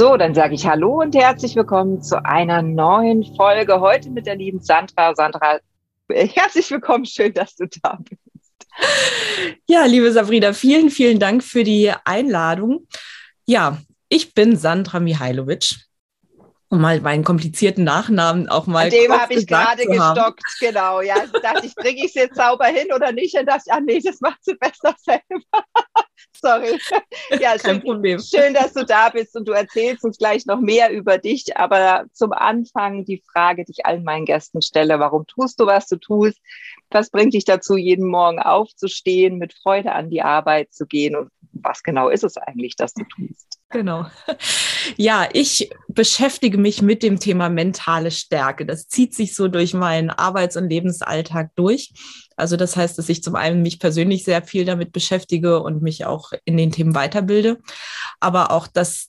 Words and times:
So, 0.00 0.16
dann 0.16 0.34
sage 0.34 0.54
ich 0.54 0.66
Hallo 0.66 1.02
und 1.02 1.14
herzlich 1.14 1.54
willkommen 1.56 2.02
zu 2.02 2.24
einer 2.24 2.62
neuen 2.62 3.22
Folge. 3.36 3.80
Heute 3.80 4.08
mit 4.08 4.24
der 4.24 4.34
lieben 4.34 4.62
Sandra. 4.62 5.14
Sandra, 5.14 5.58
herzlich 6.08 6.70
willkommen. 6.70 7.04
Schön, 7.04 7.34
dass 7.34 7.54
du 7.54 7.66
da 7.82 7.98
bist. 8.08 8.22
Ja, 9.68 9.84
liebe 9.84 10.10
Sabrina, 10.10 10.54
vielen, 10.54 10.88
vielen 10.88 11.18
Dank 11.18 11.44
für 11.44 11.64
die 11.64 11.92
Einladung. 12.06 12.86
Ja, 13.44 13.76
ich 14.08 14.32
bin 14.32 14.56
Sandra 14.56 15.00
Mihailovic 15.00 15.74
um 16.70 16.80
mal 16.80 17.00
meinen 17.00 17.24
komplizierten 17.24 17.84
Nachnamen 17.84 18.48
auch 18.48 18.66
mal. 18.66 18.84
An 18.84 18.90
dem 18.90 19.12
habe 19.12 19.34
ich 19.34 19.46
gerade 19.46 19.84
gestockt, 19.84 20.44
genau. 20.60 21.02
Ja, 21.02 21.16
ich 21.24 21.42
dachte 21.42 21.66
ich, 21.66 21.74
bringe 21.74 21.98
ich 21.98 22.04
es 22.06 22.14
jetzt 22.14 22.36
sauber 22.36 22.66
hin 22.66 22.86
oder 22.94 23.12
nicht? 23.12 23.36
Und 23.36 23.44
dachte 23.44 23.64
ich, 23.66 23.72
ah 23.72 23.80
nee, 23.80 24.00
das 24.02 24.20
macht 24.22 24.38
sie 24.42 24.54
besser 24.54 24.94
selber. 25.04 25.64
Sorry. 26.40 26.78
Ja, 27.40 27.56
Kein 27.56 27.76
schön, 27.76 27.82
Problem. 27.82 28.18
schön, 28.20 28.54
dass 28.54 28.72
du 28.72 28.84
da 28.84 29.10
bist 29.10 29.36
und 29.36 29.46
du 29.46 29.52
erzählst 29.52 30.04
uns 30.04 30.18
gleich 30.18 30.46
noch 30.46 30.60
mehr 30.60 30.90
über 30.90 31.18
dich. 31.18 31.56
Aber 31.56 32.04
zum 32.12 32.32
Anfang 32.32 33.04
die 33.04 33.22
Frage, 33.32 33.64
die 33.64 33.72
ich 33.72 33.86
allen 33.86 34.04
meinen 34.04 34.24
Gästen 34.24 34.62
stelle. 34.62 34.98
Warum 34.98 35.26
tust 35.26 35.60
du, 35.60 35.66
was 35.66 35.86
du 35.86 35.96
tust? 35.96 36.38
Was 36.90 37.10
bringt 37.10 37.34
dich 37.34 37.44
dazu, 37.44 37.76
jeden 37.76 38.06
Morgen 38.06 38.40
aufzustehen, 38.40 39.38
mit 39.38 39.52
Freude 39.52 39.92
an 39.92 40.10
die 40.10 40.22
Arbeit 40.22 40.72
zu 40.72 40.86
gehen? 40.86 41.14
Und 41.16 41.30
was 41.52 41.82
genau 41.82 42.08
ist 42.08 42.24
es 42.24 42.36
eigentlich, 42.36 42.76
das 42.76 42.94
du 42.94 43.04
tust? 43.04 43.58
Genau. 43.70 44.06
Ja, 44.96 45.28
ich 45.34 45.70
beschäftige 45.88 46.56
mich 46.56 46.80
mit 46.80 47.02
dem 47.02 47.20
Thema 47.20 47.50
mentale 47.50 48.10
Stärke. 48.10 48.64
Das 48.64 48.88
zieht 48.88 49.14
sich 49.14 49.34
so 49.34 49.46
durch 49.46 49.74
meinen 49.74 50.08
Arbeits- 50.08 50.56
und 50.56 50.70
Lebensalltag 50.70 51.50
durch. 51.54 51.92
Also 52.40 52.56
das 52.56 52.76
heißt, 52.76 52.98
dass 52.98 53.08
ich 53.08 53.22
zum 53.22 53.36
einen 53.36 53.62
mich 53.62 53.78
persönlich 53.78 54.24
sehr 54.24 54.42
viel 54.42 54.64
damit 54.64 54.92
beschäftige 54.92 55.62
und 55.62 55.82
mich 55.82 56.04
auch 56.04 56.32
in 56.44 56.56
den 56.56 56.72
Themen 56.72 56.94
weiterbilde, 56.94 57.58
aber 58.18 58.50
auch, 58.50 58.66
dass 58.66 59.08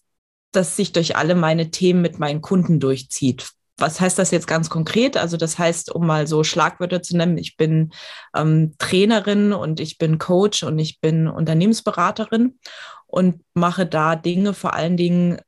das 0.52 0.76
sich 0.76 0.92
durch 0.92 1.16
alle 1.16 1.34
meine 1.34 1.72
Themen 1.72 2.02
mit 2.02 2.20
meinen 2.20 2.42
Kunden 2.42 2.80
durchzieht. 2.80 3.52
Was 3.78 4.00
heißt 4.00 4.20
das 4.20 4.32
jetzt 4.32 4.48
ganz 4.48 4.70
konkret? 4.70 5.18
Also 5.18 5.38
das 5.38 5.58
heißt, 5.58 5.92
um 5.96 6.06
mal 6.06 6.28
so 6.28 6.44
Schlagwörter 6.44 7.02
zu 7.02 7.18
nennen, 7.18 7.38
ich 7.38 7.58
bin 7.58 7.92
ähm, 8.36 8.76
Trainerin 8.78 9.54
und 9.54 9.80
ich 9.80 9.98
bin 9.98 10.20
Coach 10.20 10.64
und 10.64 10.78
ich 10.78 11.00
bin 11.00 11.28
Unternehmensberaterin 11.28 12.59
und 13.08 13.42
mache 13.54 13.88
da 13.88 14.16
Dinge 14.16 14.54
vor 14.54 14.76
allen 14.76 14.98
Dingen 14.98 15.40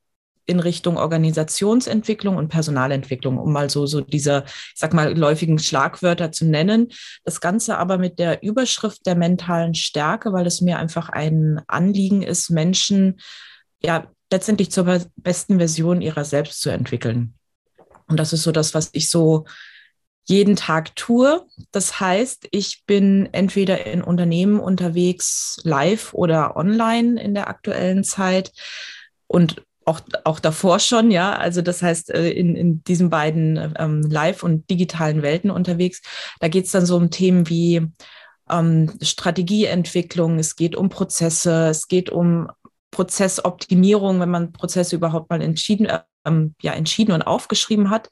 in 0.46 0.60
Richtung 0.60 0.96
Organisationsentwicklung 0.96 2.36
und 2.36 2.48
Personalentwicklung, 2.48 3.38
um 3.38 3.52
mal 3.52 3.70
so, 3.70 3.86
so 3.86 4.00
diese, 4.00 4.44
ich 4.46 4.72
sag 4.74 4.92
mal, 4.92 5.16
läufigen 5.16 5.58
Schlagwörter 5.58 6.32
zu 6.32 6.44
nennen. 6.44 6.88
Das 7.24 7.40
Ganze 7.40 7.78
aber 7.78 7.98
mit 7.98 8.18
der 8.18 8.42
Überschrift 8.42 9.06
der 9.06 9.16
mentalen 9.16 9.74
Stärke, 9.74 10.32
weil 10.32 10.46
es 10.46 10.60
mir 10.60 10.78
einfach 10.78 11.08
ein 11.08 11.62
Anliegen 11.66 12.22
ist, 12.22 12.50
Menschen 12.50 13.20
ja 13.82 14.06
letztendlich 14.30 14.70
zur 14.70 15.00
besten 15.16 15.58
Version 15.58 16.02
ihrer 16.02 16.24
selbst 16.24 16.60
zu 16.60 16.70
entwickeln. 16.70 17.34
Und 18.06 18.18
das 18.18 18.32
ist 18.32 18.42
so 18.42 18.52
das, 18.52 18.74
was 18.74 18.90
ich 18.92 19.08
so 19.08 19.44
jeden 20.24 20.56
Tag 20.56 20.96
tue. 20.96 21.46
Das 21.70 22.00
heißt, 22.00 22.48
ich 22.50 22.84
bin 22.86 23.28
entweder 23.32 23.86
in 23.86 24.02
Unternehmen 24.02 24.58
unterwegs, 24.58 25.60
live 25.64 26.14
oder 26.14 26.56
online 26.56 27.20
in 27.20 27.34
der 27.34 27.48
aktuellen 27.48 28.04
Zeit 28.04 28.52
und 29.26 29.62
auch, 29.86 30.00
auch 30.24 30.40
davor 30.40 30.78
schon, 30.78 31.10
ja. 31.10 31.34
Also 31.34 31.62
das 31.62 31.82
heißt, 31.82 32.10
äh, 32.10 32.30
in, 32.30 32.56
in 32.56 32.84
diesen 32.84 33.10
beiden 33.10 33.74
ähm, 33.78 34.02
live- 34.02 34.42
und 34.42 34.68
digitalen 34.70 35.22
Welten 35.22 35.50
unterwegs. 35.50 36.02
Da 36.40 36.48
geht 36.48 36.66
es 36.66 36.72
dann 36.72 36.86
so 36.86 36.96
um 36.96 37.10
Themen 37.10 37.48
wie 37.48 37.86
ähm, 38.50 38.92
Strategieentwicklung, 39.00 40.38
es 40.38 40.56
geht 40.56 40.76
um 40.76 40.88
Prozesse, 40.88 41.68
es 41.68 41.88
geht 41.88 42.10
um 42.10 42.48
Prozessoptimierung, 42.90 44.20
wenn 44.20 44.30
man 44.30 44.52
Prozesse 44.52 44.96
überhaupt 44.96 45.30
mal 45.30 45.42
entschieden, 45.42 45.88
ähm, 46.24 46.54
ja, 46.62 46.72
entschieden 46.72 47.12
und 47.12 47.22
aufgeschrieben 47.22 47.90
hat. 47.90 48.08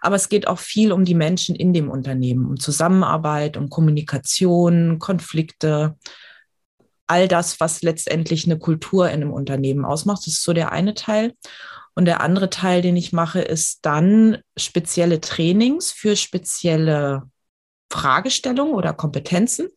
Aber 0.00 0.16
es 0.16 0.28
geht 0.28 0.46
auch 0.46 0.58
viel 0.58 0.92
um 0.92 1.04
die 1.04 1.14
Menschen 1.14 1.56
in 1.56 1.72
dem 1.72 1.90
Unternehmen, 1.90 2.46
um 2.46 2.58
Zusammenarbeit, 2.58 3.56
um 3.56 3.68
Kommunikation, 3.68 4.98
Konflikte, 4.98 5.96
all 7.10 7.28
das, 7.28 7.60
was 7.60 7.82
letztendlich 7.82 8.44
eine 8.44 8.58
Kultur 8.58 9.08
in 9.08 9.22
einem 9.22 9.32
Unternehmen 9.32 9.84
ausmacht. 9.84 10.20
Das 10.20 10.34
ist 10.34 10.44
so 10.44 10.52
der 10.52 10.72
eine 10.72 10.94
Teil. 10.94 11.34
Und 11.94 12.04
der 12.04 12.20
andere 12.20 12.50
Teil, 12.50 12.82
den 12.82 12.96
ich 12.96 13.12
mache, 13.12 13.40
ist 13.40 13.80
dann 13.82 14.38
spezielle 14.56 15.20
Trainings 15.20 15.90
für 15.90 16.16
spezielle 16.16 17.24
Fragestellungen 17.92 18.74
oder 18.74 18.92
Kompetenzen. 18.92 19.68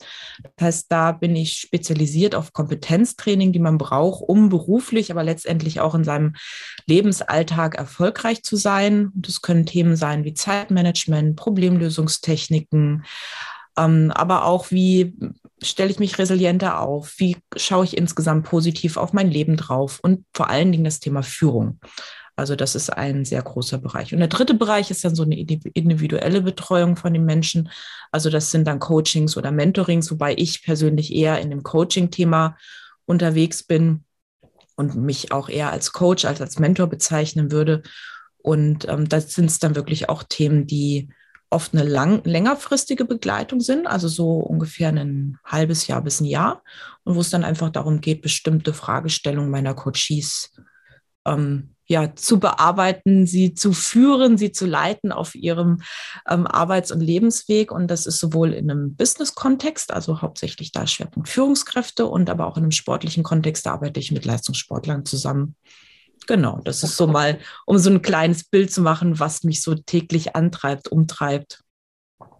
Das 0.43 0.65
heißt, 0.65 0.91
da 0.91 1.11
bin 1.11 1.35
ich 1.35 1.57
spezialisiert 1.57 2.35
auf 2.35 2.53
Kompetenztraining, 2.53 3.51
die 3.51 3.59
man 3.59 3.79
braucht, 3.79 4.21
um 4.21 4.49
beruflich, 4.49 5.11
aber 5.11 5.23
letztendlich 5.23 5.79
auch 5.81 5.95
in 5.95 6.03
seinem 6.03 6.35
Lebensalltag 6.85 7.75
erfolgreich 7.75 8.43
zu 8.43 8.55
sein. 8.55 9.11
Das 9.15 9.41
können 9.41 9.65
Themen 9.65 9.95
sein 9.95 10.23
wie 10.23 10.35
Zeitmanagement, 10.35 11.35
Problemlösungstechniken, 11.35 13.03
ähm, 13.77 14.11
aber 14.13 14.45
auch 14.45 14.69
wie 14.69 15.15
stelle 15.63 15.89
ich 15.89 15.99
mich 15.99 16.17
resilienter 16.17 16.79
auf, 16.79 17.15
wie 17.17 17.37
schaue 17.55 17.85
ich 17.85 17.97
insgesamt 17.97 18.45
positiv 18.45 18.97
auf 18.97 19.13
mein 19.13 19.29
Leben 19.29 19.57
drauf 19.57 19.99
und 20.01 20.25
vor 20.33 20.49
allen 20.49 20.71
Dingen 20.71 20.83
das 20.83 20.99
Thema 20.99 21.23
Führung. 21.23 21.79
Also 22.35 22.55
das 22.55 22.73
ist 22.75 22.89
ein 22.89 23.25
sehr 23.25 23.43
großer 23.43 23.77
Bereich. 23.77 24.11
Und 24.11 24.19
der 24.19 24.27
dritte 24.27 24.55
Bereich 24.55 24.89
ist 24.89 25.05
dann 25.05 25.15
so 25.15 25.23
eine 25.23 25.39
individuelle 25.39 26.41
Betreuung 26.41 26.95
von 26.95 27.13
den 27.13 27.25
Menschen. 27.25 27.69
Also 28.11 28.29
das 28.29 28.49
sind 28.49 28.65
dann 28.65 28.79
Coachings 28.79 29.37
oder 29.37 29.51
Mentorings, 29.51 30.09
wobei 30.09 30.33
ich 30.35 30.63
persönlich 30.63 31.13
eher 31.13 31.39
in 31.39 31.51
dem 31.51 31.61
Coaching-Thema 31.61 32.57
unterwegs 33.05 33.61
bin 33.63 34.03
und 34.75 34.95
mich 34.95 35.31
auch 35.31 35.47
eher 35.47 35.71
als 35.71 35.91
Coach 35.91 36.25
als 36.25 36.41
als 36.41 36.57
Mentor 36.57 36.87
bezeichnen 36.87 37.51
würde. 37.51 37.83
Und 38.37 38.87
ähm, 38.89 39.07
das 39.07 39.33
sind 39.33 39.45
es 39.45 39.59
dann 39.59 39.75
wirklich 39.75 40.09
auch 40.09 40.23
Themen, 40.23 40.65
die 40.65 41.09
oft 41.53 41.73
eine 41.73 41.83
lang, 41.83 42.21
längerfristige 42.25 43.05
Begleitung 43.05 43.61
sind, 43.61 43.87
also 43.87 44.07
so 44.07 44.37
ungefähr 44.39 44.89
ein 44.89 45.37
halbes 45.45 45.87
Jahr 45.87 46.01
bis 46.01 46.19
ein 46.19 46.25
Jahr, 46.25 46.63
und 47.03 47.15
wo 47.15 47.21
es 47.21 47.29
dann 47.29 47.43
einfach 47.43 47.69
darum 47.69 48.01
geht, 48.01 48.21
bestimmte 48.21 48.73
Fragestellungen 48.73 49.51
meiner 49.51 49.73
Coaches 49.73 50.51
ähm, 51.25 51.73
ja, 51.85 52.15
zu 52.15 52.39
bearbeiten, 52.39 53.27
sie 53.27 53.53
zu 53.53 53.73
führen, 53.73 54.37
sie 54.37 54.51
zu 54.51 54.65
leiten 54.65 55.11
auf 55.11 55.35
ihrem 55.35 55.81
ähm, 56.29 56.47
Arbeits- 56.47 56.91
und 56.91 57.01
Lebensweg. 57.01 57.71
Und 57.71 57.87
das 57.87 58.05
ist 58.05 58.19
sowohl 58.19 58.53
in 58.53 58.71
einem 58.71 58.95
Business-Kontext, 58.95 59.91
also 59.91 60.21
hauptsächlich 60.21 60.71
da 60.71 60.87
Schwerpunkt 60.87 61.27
Führungskräfte 61.27 62.05
und 62.05 62.29
aber 62.29 62.47
auch 62.47 62.57
in 62.57 62.63
einem 62.63 62.71
sportlichen 62.71 63.23
Kontext, 63.23 63.65
da 63.65 63.73
arbeite 63.73 63.99
ich 63.99 64.11
mit 64.11 64.25
Leistungssportlern 64.25 65.05
zusammen. 65.05 65.55
Genau, 66.27 66.61
das 66.63 66.83
ist 66.83 66.97
so 66.97 67.07
mal, 67.07 67.39
um 67.65 67.77
so 67.77 67.89
ein 67.89 68.01
kleines 68.01 68.43
Bild 68.43 68.71
zu 68.71 68.81
machen, 68.81 69.19
was 69.19 69.43
mich 69.43 69.61
so 69.61 69.75
täglich 69.75 70.35
antreibt, 70.35 70.87
umtreibt. 70.87 71.63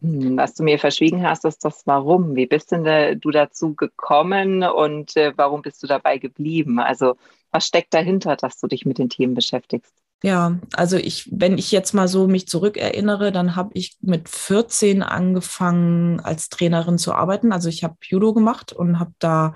Hm, 0.02 0.38
was 0.38 0.54
du 0.54 0.64
mir 0.64 0.80
verschwiegen 0.80 1.24
hast, 1.28 1.46
ist 1.46 1.64
das 1.66 1.84
Warum. 1.86 2.36
Wie 2.36 2.46
bist 2.46 2.72
denn 2.72 3.20
du 3.20 3.32
dazu 3.32 3.74
gekommen 3.76 4.64
und 4.64 5.16
äh, 5.18 5.34
warum 5.36 5.62
bist 5.62 5.82
du 5.84 5.88
dabei 5.88 6.18
geblieben? 6.18 6.80
Also 6.80 7.16
was 7.52 7.68
steckt 7.68 7.94
dahinter, 7.94 8.36
dass 8.36 8.60
du 8.60 8.68
dich 8.68 8.86
mit 8.86 8.98
den 8.98 9.10
Themen 9.10 9.34
beschäftigst? 9.34 9.94
Ja, 10.24 10.58
also 10.74 10.96
ich, 10.96 11.28
wenn 11.32 11.58
ich 11.58 11.72
jetzt 11.72 11.94
mal 11.94 12.08
so 12.08 12.28
mich 12.28 12.48
zurückerinnere, 12.48 13.34
dann 13.34 13.58
habe 13.58 13.72
ich 13.74 13.98
mit 14.00 14.30
14 14.30 15.04
angefangen 15.04 16.22
als 16.22 16.48
Trainerin 16.48 16.98
zu 16.98 17.14
arbeiten. 17.14 17.52
Also 17.52 17.68
ich 17.68 17.84
habe 17.84 17.98
Judo 18.02 18.34
gemacht 18.34 18.72
und 18.72 19.00
habe 19.00 19.12
da, 19.20 19.54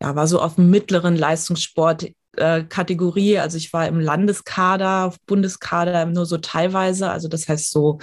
ja, 0.00 0.14
war 0.14 0.28
so 0.28 0.40
auf 0.40 0.54
dem 0.54 0.70
mittleren 0.70 1.16
Leistungssport 1.16 2.06
äh, 2.36 2.64
Kategorie. 2.64 3.38
Also 3.38 3.56
ich 3.56 3.72
war 3.72 3.86
im 3.88 4.00
Landeskader, 4.00 5.14
Bundeskader 5.26 6.06
nur 6.06 6.26
so 6.26 6.38
teilweise, 6.38 7.10
also 7.10 7.28
das 7.28 7.48
heißt 7.48 7.70
so 7.70 7.98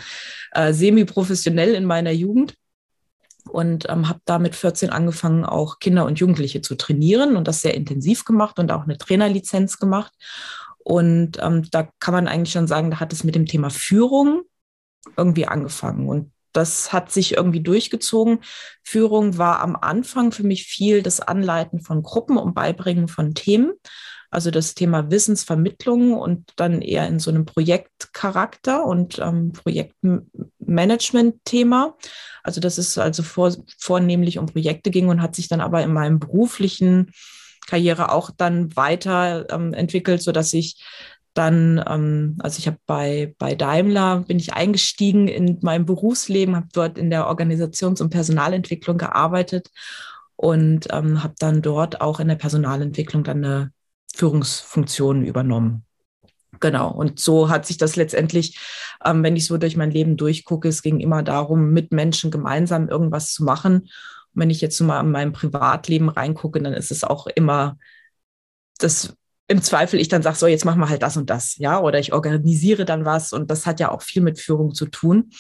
äh, 0.52 0.74
semi-professionell 0.74 1.74
in 1.74 1.86
meiner 1.86 2.12
Jugend 2.12 2.56
und 3.50 3.90
ähm, 3.90 4.08
habe 4.08 4.22
da 4.26 4.40
mit 4.40 4.56
14 4.56 4.90
angefangen, 4.90 5.46
auch 5.46 5.80
Kinder 5.80 6.06
und 6.06 6.20
Jugendliche 6.20 6.62
zu 6.62 6.76
trainieren 6.76 7.36
und 7.36 7.48
das 7.48 7.62
sehr 7.62 7.74
intensiv 7.74 8.26
gemacht 8.26 8.60
und 8.60 8.72
auch 8.72 8.84
eine 8.84 8.98
Trainerlizenz 8.98 9.78
gemacht. 9.78 10.14
Und 10.84 11.38
ähm, 11.42 11.68
da 11.72 11.90
kann 12.00 12.14
man 12.14 12.28
eigentlich 12.28 12.54
schon 12.54 12.68
sagen, 12.68 12.92
da 12.92 13.00
hat 13.00 13.14
es 13.14 13.24
mit 13.24 13.36
dem 13.36 13.46
Thema 13.46 13.70
Führung 13.70 14.44
irgendwie 15.18 15.48
angefangen. 15.48 16.08
Und 16.08 16.32
das 16.54 16.92
hat 16.92 17.12
sich 17.12 17.38
irgendwie 17.38 17.62
durchgezogen. 17.62 18.40
Führung 18.84 19.38
war 19.38 19.62
am 19.62 19.76
Anfang 19.76 20.32
für 20.32 20.44
mich 20.44 20.66
viel 20.66 21.02
das 21.02 21.20
Anleiten 21.20 21.82
von 21.82 22.04
Gruppen 22.04 22.38
und 22.38 22.54
Beibringen 22.54 23.08
von 23.08 23.34
Themen. 23.34 23.72
Also 24.32 24.50
das 24.50 24.74
Thema 24.76 25.12
Wissensvermittlung 25.12 26.14
und 26.14 26.54
dann 26.56 26.82
eher 26.82 27.06
in 27.08 27.20
so 27.20 27.30
einem 27.30 27.46
Projektcharakter 27.46 28.86
und 28.86 29.20
ähm, 29.20 29.52
Projektmanagement-Thema. 29.52 31.98
Also 32.42 32.62
das 32.62 32.78
ist 32.78 32.98
also 32.98 33.24
vor, 33.24 33.54
vornehmlich 33.78 34.40
um 34.40 34.46
Projekte 34.46 34.90
ging 34.90 35.10
und 35.10 35.22
hat 35.22 35.36
sich 35.36 35.50
dann 35.50 35.60
aber 35.60 35.84
in 35.84 35.92
meinem 35.92 36.20
beruflichen 36.20 37.12
Karriere 37.68 38.12
auch 38.12 38.32
dann 38.32 38.76
weiter 38.76 39.48
ähm, 39.52 39.74
entwickelt, 39.74 40.22
so 40.22 40.32
dass 40.32 40.54
ich 40.54 40.84
dann, 41.34 41.84
ähm, 41.88 42.38
also 42.40 42.60
ich 42.60 42.68
habe 42.68 42.78
bei, 42.86 43.36
bei 43.38 43.56
Daimler, 43.56 44.22
bin 44.22 44.40
ich 44.40 44.54
eingestiegen 44.54 45.28
in 45.28 45.60
meinem 45.62 45.86
Berufsleben, 45.86 46.56
habe 46.56 46.68
dort 46.74 46.98
in 46.98 47.10
der 47.10 47.28
Organisations- 47.28 48.02
und 48.02 48.10
Personalentwicklung 48.10 48.98
gearbeitet 48.98 49.70
und 50.36 50.88
ähm, 50.92 51.24
habe 51.24 51.36
dann 51.40 51.62
dort 51.62 52.02
auch 52.02 52.20
in 52.20 52.28
der 52.28 52.36
Personalentwicklung 52.36 53.24
dann 53.24 53.44
eine 53.44 53.72
Führungsfunktion 54.16 55.24
übernommen. 55.24 55.86
Genau. 56.60 56.92
Und 56.92 57.20
so 57.20 57.50
hat 57.50 57.66
sich 57.66 57.78
das 57.78 57.96
letztendlich, 57.96 58.60
ähm, 59.04 59.24
wenn 59.24 59.36
ich 59.36 59.48
so 59.48 59.58
durch 59.58 59.78
mein 59.78 59.92
Leben 59.92 60.18
durchgucke, 60.18 60.68
es 60.68 60.82
ging 60.82 61.00
immer 61.00 61.24
darum, 61.24 61.72
mit 61.72 61.92
Menschen 61.92 62.30
gemeinsam 62.30 62.88
irgendwas 62.88 63.34
zu 63.34 63.44
machen. 63.44 63.82
Und 63.82 63.90
wenn 64.34 64.50
ich 64.50 64.62
jetzt 64.62 64.78
so 64.78 64.84
mal 64.84 65.00
in 65.00 65.12
meinem 65.12 65.34
Privatleben 65.34 66.10
reingucke, 66.10 66.62
dann 66.62 66.74
ist 66.74 66.92
es 66.92 67.04
auch 67.04 67.28
immer 67.28 67.78
das 68.78 69.16
im 69.48 69.62
Zweifel 69.62 70.00
ich 70.00 70.08
dann 70.08 70.24
sage, 70.24 70.38
so 70.38 70.48
jetzt 70.48 70.64
machen 70.64 70.80
wir 70.80 70.88
halt 70.88 71.02
das 71.02 71.18
und 71.18 71.30
das, 71.30 71.58
ja, 71.58 71.82
oder 71.82 72.00
ich 72.00 72.14
organisiere 72.14 72.86
dann 72.86 73.04
was 73.04 73.34
und 73.34 73.52
das 73.52 73.66
hat 73.66 73.82
ja 73.82 73.92
auch 73.92 74.02
viel 74.02 74.22
mit 74.22 74.40
Führung 74.40 74.74
zu 74.74 74.86
tun. 74.86 75.32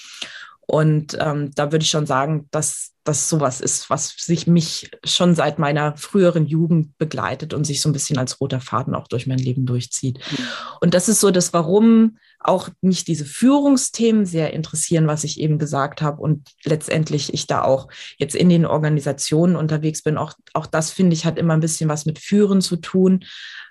Und 0.71 1.17
ähm, 1.19 1.51
da 1.53 1.73
würde 1.73 1.83
ich 1.83 1.89
schon 1.89 2.05
sagen, 2.05 2.47
dass 2.49 2.93
das 3.03 3.27
sowas 3.27 3.59
ist, 3.59 3.89
was 3.89 4.15
sich 4.17 4.47
mich 4.47 4.89
schon 5.03 5.35
seit 5.35 5.59
meiner 5.59 5.97
früheren 5.97 6.45
Jugend 6.45 6.97
begleitet 6.97 7.53
und 7.53 7.65
sich 7.65 7.81
so 7.81 7.89
ein 7.89 7.91
bisschen 7.91 8.17
als 8.17 8.39
roter 8.39 8.61
Faden 8.61 8.95
auch 8.95 9.09
durch 9.09 9.27
mein 9.27 9.37
Leben 9.37 9.65
durchzieht. 9.65 10.19
Mhm. 10.19 10.45
Und 10.79 10.93
das 10.93 11.09
ist 11.09 11.19
so 11.19 11.29
das, 11.29 11.51
warum 11.51 12.19
auch 12.39 12.69
mich 12.79 13.03
diese 13.03 13.25
Führungsthemen 13.25 14.25
sehr 14.25 14.53
interessieren, 14.53 15.07
was 15.07 15.25
ich 15.25 15.41
eben 15.41 15.59
gesagt 15.59 16.01
habe. 16.01 16.21
Und 16.21 16.51
letztendlich 16.63 17.33
ich 17.33 17.47
da 17.47 17.63
auch 17.63 17.89
jetzt 18.15 18.33
in 18.33 18.47
den 18.47 18.65
Organisationen 18.65 19.57
unterwegs 19.57 20.03
bin. 20.03 20.17
Auch, 20.17 20.35
auch 20.53 20.67
das, 20.67 20.91
finde 20.91 21.15
ich, 21.15 21.25
hat 21.25 21.37
immer 21.37 21.53
ein 21.53 21.59
bisschen 21.59 21.89
was 21.89 22.05
mit 22.05 22.17
Führen 22.17 22.61
zu 22.61 22.77
tun 22.77 23.25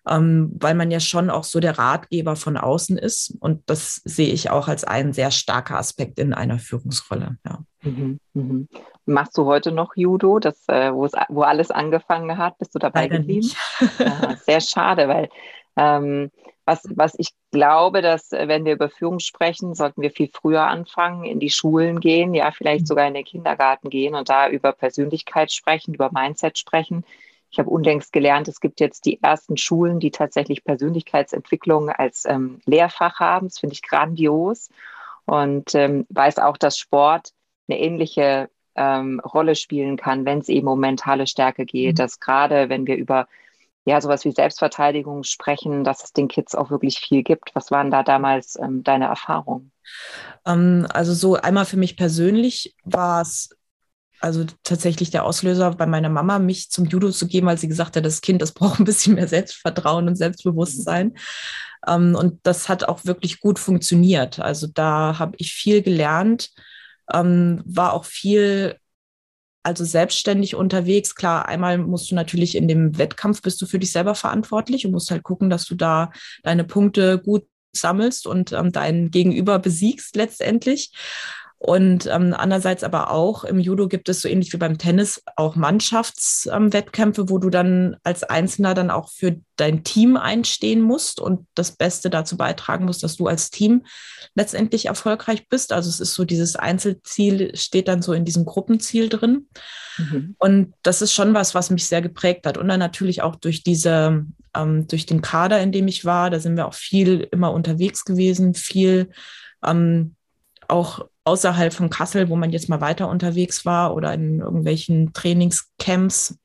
ähm, 0.08 0.50
weil 0.58 0.75
man 0.75 0.91
ja 0.91 1.00
schon 1.00 1.31
auch 1.31 1.44
so 1.44 1.61
der 1.61 1.79
Ratgeber 1.79 2.37
von 2.37 2.56
außen 2.56 2.99
ist. 2.99 3.37
Und 3.41 3.69
das 3.69 3.97
sehe 4.05 4.32
ich 4.32 4.50
auch 4.50 4.69
als 4.69 4.85
einen 4.85 5.12
sehr 5.12 5.31
starker 5.31 5.79
Aspekt 5.79 6.19
in 6.19 6.32
einer 6.32 6.58
Führungsrolle. 6.58 7.37
Ja. 7.47 7.58
Mhm, 7.82 8.20
mhm. 8.35 8.69
Machst 9.06 9.37
du 9.37 9.44
heute 9.44 9.73
noch 9.73 9.97
Judo, 9.97 10.38
das, 10.38 10.62
äh, 10.69 10.93
wo, 10.93 11.05
es, 11.05 11.12
wo 11.29 11.43
alles 11.43 11.70
angefangen 11.70 12.38
hat? 12.38 12.58
Bist 12.58 12.75
du 12.75 12.79
dabei 12.79 13.02
Leider 13.02 13.19
geblieben? 13.19 13.50
ja, 13.99 14.37
sehr 14.37 14.61
schade, 14.61 15.08
weil 15.08 15.29
ähm, 15.76 16.31
was, 16.70 16.85
was 16.94 17.14
ich 17.19 17.31
glaube, 17.50 18.00
dass 18.00 18.32
äh, 18.32 18.47
wenn 18.47 18.64
wir 18.64 18.75
über 18.75 18.88
Führung 18.88 19.19
sprechen, 19.19 19.75
sollten 19.75 20.02
wir 20.02 20.11
viel 20.11 20.31
früher 20.32 20.67
anfangen, 20.67 21.25
in 21.25 21.41
die 21.41 21.50
Schulen 21.50 22.00
gehen, 22.00 22.32
ja, 22.35 22.52
vielleicht 22.52 22.82
mhm. 22.82 22.87
sogar 22.87 23.08
in 23.08 23.14
den 23.14 23.25
Kindergarten 23.25 23.91
gehen 23.91 24.14
und 24.14 24.29
da 24.29 24.49
über 24.49 24.73
Persönlichkeit 24.73 25.50
sprechen, 25.52 25.94
über 25.94 26.11
Mindset 26.12 26.58
sprechen. 26.58 27.05
Ich 27.50 27.58
habe 27.58 27.70
unlängst 27.70 28.12
gelernt, 28.12 28.49
es 28.49 28.61
gibt 28.61 28.81
jetzt 28.81 29.05
die 29.06 29.23
ersten 29.23 29.56
Schulen, 29.56 29.99
die 30.00 30.11
tatsächlich 30.11 30.64
Persönlichkeitsentwicklung 30.64 31.91
als 31.91 32.25
ähm, 32.26 32.61
Lehrfach 32.64 33.19
haben. 33.19 33.49
Das 33.49 33.58
finde 33.58 33.75
ich 33.75 33.82
grandios 33.82 34.69
und 35.26 35.75
ähm, 35.75 36.06
weiß 36.11 36.38
auch, 36.38 36.56
dass 36.56 36.79
Sport 36.79 37.32
eine 37.69 37.81
ähnliche 37.81 38.49
ähm, 38.76 39.20
Rolle 39.20 39.56
spielen 39.56 39.97
kann, 39.97 40.25
wenn 40.25 40.38
es 40.38 40.49
eben 40.49 40.69
um 40.69 40.79
mentale 40.81 41.26
Stärke 41.26 41.67
geht. 41.67 41.94
Mhm. 41.94 41.97
Dass 41.97 42.20
gerade, 42.20 42.69
wenn 42.69 42.87
wir 42.87 42.97
über 42.97 43.26
ja 43.85 44.00
sowas 44.00 44.25
wie 44.25 44.32
Selbstverteidigung 44.32 45.25
sprechen, 45.25 45.85
dass 45.85 46.05
es 46.05 46.12
den 46.12 46.29
Kids 46.29 46.55
auch 46.55 46.70
wirklich 46.70 46.99
viel 46.99 47.23
gibt. 47.23 47.55
Was 47.55 47.70
waren 47.70 47.91
da 47.91 48.02
damals 48.02 48.56
ähm, 48.56 48.82
deine 48.85 49.06
Erfahrungen? 49.06 49.73
Ähm, 50.47 50.87
also 50.93 51.12
so 51.14 51.35
einmal 51.37 51.64
für 51.64 51.76
mich 51.76 51.97
persönlich 51.97 52.76
war 52.85 53.23
es 53.23 53.56
also 54.20 54.44
tatsächlich 54.62 55.11
der 55.11 55.25
Auslöser 55.25 55.70
bei 55.72 55.87
meiner 55.87 56.11
Mama, 56.11 56.38
mich 56.38 56.70
zum 56.70 56.84
Judo 56.87 57.11
zu 57.11 57.26
geben, 57.26 57.46
weil 57.46 57.58
sie 57.58 57.69
gesagt 57.69 57.96
hat, 57.96 58.05
das 58.05 58.20
Kind, 58.20 58.43
das 58.43 58.52
braucht 58.52 58.78
ein 58.78 58.84
bisschen 58.84 59.14
mehr 59.14 59.28
Selbstvertrauen 59.28 60.08
und 60.08 60.17
Selbstbewusstsein. 60.17 61.17
Ähm, 61.87 62.14
und 62.14 62.40
das 62.43 62.69
hat 62.69 62.84
auch 62.84 63.05
wirklich 63.05 63.40
gut 63.40 63.58
funktioniert. 63.58 64.38
Also 64.38 64.67
da 64.67 65.19
habe 65.19 65.37
ich 65.38 65.52
viel 65.52 65.82
gelernt, 65.82 66.50
ähm, 67.12 67.62
war 67.64 67.94
auch 67.94 68.05
viel, 68.05 68.76
also 69.62 69.84
selbstständig 69.84 70.55
unterwegs. 70.55 71.14
Klar, 71.14 71.49
einmal 71.49 71.78
musst 71.78 72.11
du 72.11 72.14
natürlich 72.14 72.56
in 72.56 72.69
dem 72.69 72.99
Wettkampf 72.99 73.43
bist 73.43 73.61
du 73.62 73.66
für 73.66 73.78
dich 73.78 73.93
selber 73.93 74.14
verantwortlich 74.14 74.87
und 74.87 74.93
musst 74.93 75.11
halt 75.11 75.23
gucken, 75.23 75.50
dass 75.50 75.64
du 75.64 75.75
da 75.75 76.12
deine 76.43 76.64
Punkte 76.64 77.19
gut 77.19 77.46
sammelst 77.73 78.26
und 78.26 78.52
ähm, 78.52 78.73
deinen 78.73 79.11
Gegenüber 79.11 79.58
besiegst 79.58 80.16
letztendlich. 80.16 80.93
Und 81.62 82.07
ähm, 82.07 82.35
andererseits 82.35 82.83
aber 82.83 83.11
auch 83.11 83.45
im 83.45 83.61
Judo 83.61 83.87
gibt 83.87 84.09
es 84.09 84.23
so 84.23 84.29
ähnlich 84.29 84.51
wie 84.55 84.57
beim 84.57 84.79
Tennis 84.79 85.23
auch 85.37 85.57
Mannschaftswettkämpfe, 85.57 87.21
ähm, 87.21 87.29
wo 87.29 87.37
du 87.37 87.51
dann 87.51 87.97
als 88.03 88.23
Einzelner 88.23 88.73
dann 88.73 88.91
auch 88.91 89.11
für 89.11 89.37
dein 89.57 89.85
Team 89.85 90.17
einstehen 90.17 90.81
musst 90.81 91.21
und 91.21 91.47
das 91.55 91.73
Beste 91.73 92.09
dazu 92.09 92.39
beitragen 92.39 92.87
musst, 92.87 93.03
dass 93.03 93.17
du 93.17 93.27
als 93.27 93.51
Team 93.51 93.85
letztendlich 94.35 94.87
erfolgreich 94.87 95.49
bist. 95.51 95.75
Also 95.75 95.91
es 95.91 96.01
ist 96.01 96.15
so, 96.15 96.25
dieses 96.25 96.57
Einzelziel 96.57 97.55
steht 97.55 97.89
dann 97.89 98.01
so 98.01 98.15
in 98.15 98.25
diesem 98.25 98.47
Gruppenziel 98.47 99.11
drin. 99.11 99.47
Mhm. 99.99 100.37
Und 100.39 100.73
das 100.83 101.03
ist 101.03 101.12
schon 101.12 101.35
was, 101.35 101.55
was 101.55 101.69
mich 101.69 101.87
sehr 101.87 102.01
geprägt 102.01 102.47
hat. 102.47 102.57
Und 102.57 102.69
dann 102.69 102.81
natürlich 102.81 103.21
auch 103.21 103.37
durch 103.37 103.62
diese, 103.62 104.25
ähm, 104.57 104.87
durch 104.89 105.05
den 105.05 105.21
Kader, 105.21 105.61
in 105.61 105.73
dem 105.73 105.89
ich 105.89 106.07
war, 106.07 106.31
da 106.31 106.41
sind 106.41 106.57
wir 106.57 106.67
auch 106.67 106.73
viel 106.73 107.29
immer 107.31 107.53
unterwegs 107.53 108.07
gewesen, 108.07 108.55
viel 108.55 109.11
ähm, 109.62 110.15
auch 110.69 111.05
außerhalb 111.31 111.73
von 111.73 111.91
Kassel, 111.91 112.29
wo 112.29 112.35
man 112.35 112.50
jetzt 112.50 112.69
mal 112.69 112.81
weiter 112.81 113.09
unterwegs 113.09 113.65
war 113.65 113.94
oder 113.94 114.12
in 114.12 114.41
irgendwelchen 114.41 115.12
Trainingscamps, 115.12 116.37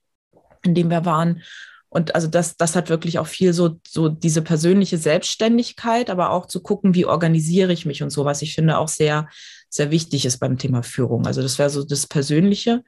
in 0.64 0.76
denen 0.76 0.92
wir 0.92 1.06
waren. 1.06 1.42
Und 1.90 2.14
also 2.14 2.28
das, 2.28 2.56
das 2.56 2.76
hat 2.76 2.90
wirklich 2.90 3.18
auch 3.18 3.26
viel 3.26 3.52
so, 3.54 3.80
so 3.88 4.10
diese 4.10 4.44
persönliche 4.44 5.00
Selbstständigkeit, 5.00 6.12
aber 6.12 6.30
auch 6.30 6.46
zu 6.46 6.62
gucken, 6.62 6.94
wie 6.94 7.06
organisiere 7.06 7.74
ich 7.74 7.88
mich 7.88 8.04
und 8.04 8.12
so, 8.12 8.26
was 8.26 8.44
ich 8.44 8.54
finde 8.54 8.78
auch 8.78 8.90
sehr, 8.90 9.28
sehr 9.70 9.90
wichtig 9.90 10.26
ist 10.26 10.38
beim 10.38 10.60
Thema 10.60 10.84
Führung. 10.84 11.26
Also 11.26 11.42
das 11.42 11.58
wäre 11.58 11.72
so 11.72 11.84
das 11.84 12.06
Persönliche. 12.06 12.84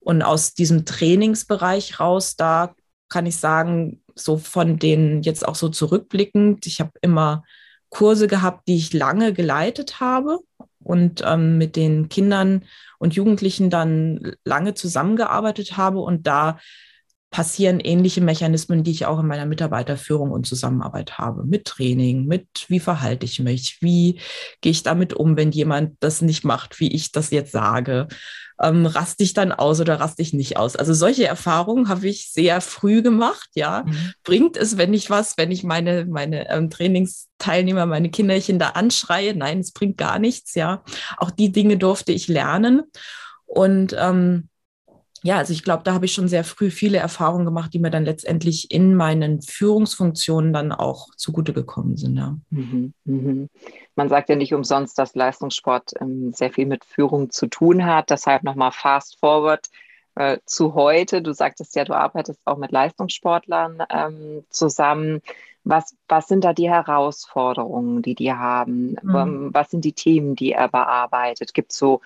Und 0.00 0.22
aus 0.22 0.54
diesem 0.54 0.86
Trainingsbereich 0.86 2.00
raus, 2.00 2.36
da 2.36 2.74
kann 3.08 3.26
ich 3.26 3.36
sagen, 3.36 4.02
so 4.14 4.38
von 4.38 4.78
den 4.78 5.22
jetzt 5.22 5.46
auch 5.46 5.56
so 5.56 5.68
zurückblickend, 5.68 6.66
ich 6.66 6.80
habe 6.80 6.92
immer 7.02 7.44
Kurse 7.90 8.26
gehabt, 8.26 8.68
die 8.68 8.76
ich 8.76 8.94
lange 8.94 9.34
geleitet 9.34 10.00
habe 10.00 10.38
und 10.84 11.22
ähm, 11.26 11.58
mit 11.58 11.76
den 11.76 12.08
Kindern 12.08 12.64
und 12.98 13.14
Jugendlichen 13.14 13.70
dann 13.70 14.32
lange 14.44 14.74
zusammengearbeitet 14.74 15.76
habe 15.76 16.00
und 16.00 16.26
da 16.26 16.58
passieren 17.32 17.80
ähnliche 17.80 18.20
Mechanismen, 18.20 18.84
die 18.84 18.90
ich 18.90 19.06
auch 19.06 19.18
in 19.18 19.26
meiner 19.26 19.46
Mitarbeiterführung 19.46 20.30
und 20.30 20.46
Zusammenarbeit 20.46 21.18
habe. 21.18 21.44
Mit 21.44 21.64
Training, 21.64 22.26
mit 22.26 22.46
wie 22.68 22.78
verhalte 22.78 23.24
ich 23.24 23.40
mich, 23.40 23.78
wie 23.80 24.20
gehe 24.60 24.70
ich 24.70 24.82
damit 24.82 25.14
um, 25.14 25.36
wenn 25.36 25.50
jemand 25.50 25.96
das 26.00 26.20
nicht 26.20 26.44
macht, 26.44 26.78
wie 26.78 26.92
ich 26.92 27.10
das 27.10 27.30
jetzt 27.30 27.50
sage. 27.50 28.06
Ähm, 28.60 28.84
raste 28.84 29.24
ich 29.24 29.32
dann 29.32 29.50
aus 29.50 29.80
oder 29.80 29.98
raste 29.98 30.20
ich 30.20 30.34
nicht 30.34 30.58
aus? 30.58 30.76
Also 30.76 30.92
solche 30.92 31.26
Erfahrungen 31.26 31.88
habe 31.88 32.06
ich 32.06 32.30
sehr 32.30 32.60
früh 32.60 33.00
gemacht, 33.00 33.48
ja. 33.54 33.84
Mhm. 33.86 34.12
Bringt 34.24 34.56
es, 34.58 34.76
wenn 34.76 34.92
ich 34.92 35.08
was, 35.08 35.38
wenn 35.38 35.50
ich 35.50 35.64
meine, 35.64 36.04
meine 36.04 36.50
ähm, 36.50 36.68
Trainingsteilnehmer, 36.68 37.86
meine 37.86 38.10
Kinderchen 38.10 38.58
da 38.58 38.68
anschreie? 38.68 39.34
Nein, 39.34 39.60
es 39.60 39.72
bringt 39.72 39.96
gar 39.96 40.18
nichts, 40.18 40.54
ja. 40.54 40.84
Auch 41.16 41.30
die 41.30 41.50
Dinge 41.50 41.78
durfte 41.78 42.12
ich 42.12 42.28
lernen. 42.28 42.82
Und 43.46 43.96
ähm, 43.98 44.50
ja, 45.22 45.38
also 45.38 45.52
ich 45.52 45.62
glaube, 45.62 45.84
da 45.84 45.94
habe 45.94 46.04
ich 46.04 46.12
schon 46.12 46.26
sehr 46.26 46.42
früh 46.42 46.70
viele 46.70 46.98
Erfahrungen 46.98 47.44
gemacht, 47.44 47.72
die 47.72 47.78
mir 47.78 47.90
dann 47.90 48.04
letztendlich 48.04 48.70
in 48.72 48.96
meinen 48.96 49.40
Führungsfunktionen 49.40 50.52
dann 50.52 50.72
auch 50.72 51.08
zugute 51.16 51.52
gekommen 51.52 51.96
sind. 51.96 52.16
Ja. 52.16 52.36
Mhm, 52.50 52.92
mhm. 53.04 53.48
Man 53.94 54.08
sagt 54.08 54.28
ja 54.28 54.36
nicht 54.36 54.52
umsonst, 54.52 54.98
dass 54.98 55.14
Leistungssport 55.14 55.92
ähm, 56.00 56.32
sehr 56.32 56.50
viel 56.50 56.66
mit 56.66 56.84
Führung 56.84 57.30
zu 57.30 57.46
tun 57.46 57.84
hat. 57.84 58.10
Deshalb 58.10 58.42
nochmal 58.42 58.72
fast 58.72 59.18
forward 59.20 59.68
äh, 60.16 60.38
zu 60.44 60.74
heute. 60.74 61.22
Du 61.22 61.32
sagtest 61.32 61.76
ja, 61.76 61.84
du 61.84 61.94
arbeitest 61.94 62.40
auch 62.44 62.58
mit 62.58 62.72
Leistungssportlern 62.72 63.84
ähm, 63.90 64.44
zusammen. 64.50 65.22
Was, 65.62 65.94
was 66.08 66.26
sind 66.26 66.42
da 66.42 66.52
die 66.52 66.68
Herausforderungen, 66.68 68.02
die 68.02 68.16
die 68.16 68.32
haben? 68.32 68.96
Mhm. 69.02 69.16
Ähm, 69.16 69.50
was 69.52 69.70
sind 69.70 69.84
die 69.84 69.92
Themen, 69.92 70.34
die 70.34 70.50
er 70.50 70.68
bearbeitet? 70.68 71.54
Gibt 71.54 71.70
es 71.70 71.78
so 71.78 72.00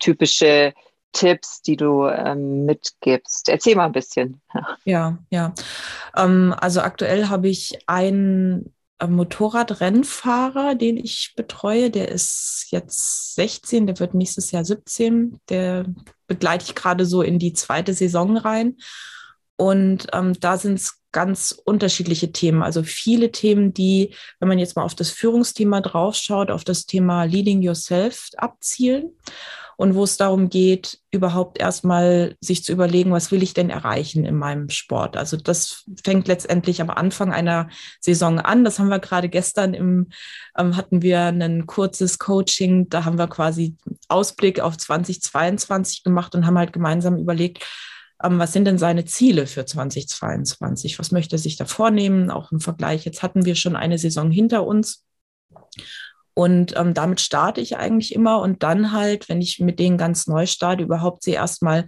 typische 0.00 0.74
Tipps, 1.16 1.62
die 1.62 1.76
du 1.76 2.06
ähm, 2.06 2.66
mitgibst? 2.66 3.48
Erzähl 3.48 3.74
mal 3.74 3.86
ein 3.86 3.92
bisschen. 3.92 4.40
Ja, 4.84 5.18
ja. 5.30 5.54
Ähm, 6.16 6.54
also 6.58 6.80
aktuell 6.80 7.28
habe 7.28 7.48
ich 7.48 7.78
einen 7.86 8.72
äh, 8.98 9.06
Motorradrennfahrer, 9.06 10.74
den 10.74 10.96
ich 10.96 11.32
betreue. 11.34 11.90
Der 11.90 12.08
ist 12.08 12.66
jetzt 12.70 13.34
16, 13.34 13.86
der 13.86 13.98
wird 13.98 14.14
nächstes 14.14 14.50
Jahr 14.52 14.64
17. 14.64 15.40
Der 15.48 15.86
begleite 16.26 16.66
ich 16.66 16.74
gerade 16.74 17.06
so 17.06 17.22
in 17.22 17.38
die 17.38 17.54
zweite 17.54 17.94
Saison 17.94 18.36
rein. 18.36 18.76
Und 19.56 20.08
ähm, 20.12 20.38
da 20.38 20.58
sind 20.58 20.74
es 20.74 21.00
ganz 21.12 21.58
unterschiedliche 21.64 22.30
Themen. 22.30 22.62
Also 22.62 22.82
viele 22.82 23.32
Themen, 23.32 23.72
die, 23.72 24.14
wenn 24.38 24.48
man 24.48 24.58
jetzt 24.58 24.76
mal 24.76 24.84
auf 24.84 24.94
das 24.94 25.10
Führungsthema 25.10 25.80
draufschaut, 25.80 26.50
auf 26.50 26.62
das 26.64 26.84
Thema 26.84 27.24
Leading 27.24 27.62
Yourself 27.62 28.28
abzielen 28.36 29.12
und 29.76 29.94
wo 29.94 30.04
es 30.04 30.16
darum 30.16 30.48
geht, 30.48 31.00
überhaupt 31.10 31.58
erstmal 31.58 32.36
sich 32.40 32.64
zu 32.64 32.72
überlegen, 32.72 33.12
was 33.12 33.30
will 33.30 33.42
ich 33.42 33.52
denn 33.52 33.68
erreichen 33.68 34.24
in 34.24 34.34
meinem 34.34 34.70
Sport. 34.70 35.16
Also 35.16 35.36
das 35.36 35.84
fängt 36.02 36.28
letztendlich 36.28 36.80
am 36.80 36.88
Anfang 36.88 37.32
einer 37.32 37.68
Saison 38.00 38.38
an. 38.38 38.64
Das 38.64 38.78
haben 38.78 38.88
wir 38.88 38.98
gerade 38.98 39.28
gestern 39.28 39.74
im, 39.74 40.08
ähm, 40.56 40.76
hatten 40.76 41.02
wir 41.02 41.26
ein 41.26 41.66
kurzes 41.66 42.18
Coaching, 42.18 42.88
da 42.88 43.04
haben 43.04 43.18
wir 43.18 43.28
quasi 43.28 43.76
Ausblick 44.08 44.60
auf 44.60 44.78
2022 44.78 46.02
gemacht 46.02 46.34
und 46.34 46.46
haben 46.46 46.58
halt 46.58 46.72
gemeinsam 46.72 47.18
überlegt, 47.18 47.62
ähm, 48.22 48.38
was 48.38 48.54
sind 48.54 48.64
denn 48.64 48.78
seine 48.78 49.04
Ziele 49.04 49.46
für 49.46 49.66
2022? 49.66 50.98
Was 50.98 51.12
möchte 51.12 51.36
er 51.36 51.38
sich 51.38 51.56
da 51.56 51.66
vornehmen? 51.66 52.30
Auch 52.30 52.50
im 52.50 52.60
Vergleich, 52.60 53.04
jetzt 53.04 53.22
hatten 53.22 53.44
wir 53.44 53.54
schon 53.54 53.76
eine 53.76 53.98
Saison 53.98 54.30
hinter 54.30 54.66
uns. 54.66 55.04
Und 56.38 56.76
ähm, 56.76 56.92
damit 56.92 57.22
starte 57.22 57.62
ich 57.62 57.78
eigentlich 57.78 58.14
immer. 58.14 58.42
Und 58.42 58.62
dann 58.62 58.92
halt, 58.92 59.30
wenn 59.30 59.40
ich 59.40 59.58
mit 59.58 59.78
denen 59.78 59.96
ganz 59.96 60.26
neu 60.26 60.44
starte, 60.44 60.82
überhaupt 60.82 61.22
sie 61.22 61.32
erstmal 61.32 61.86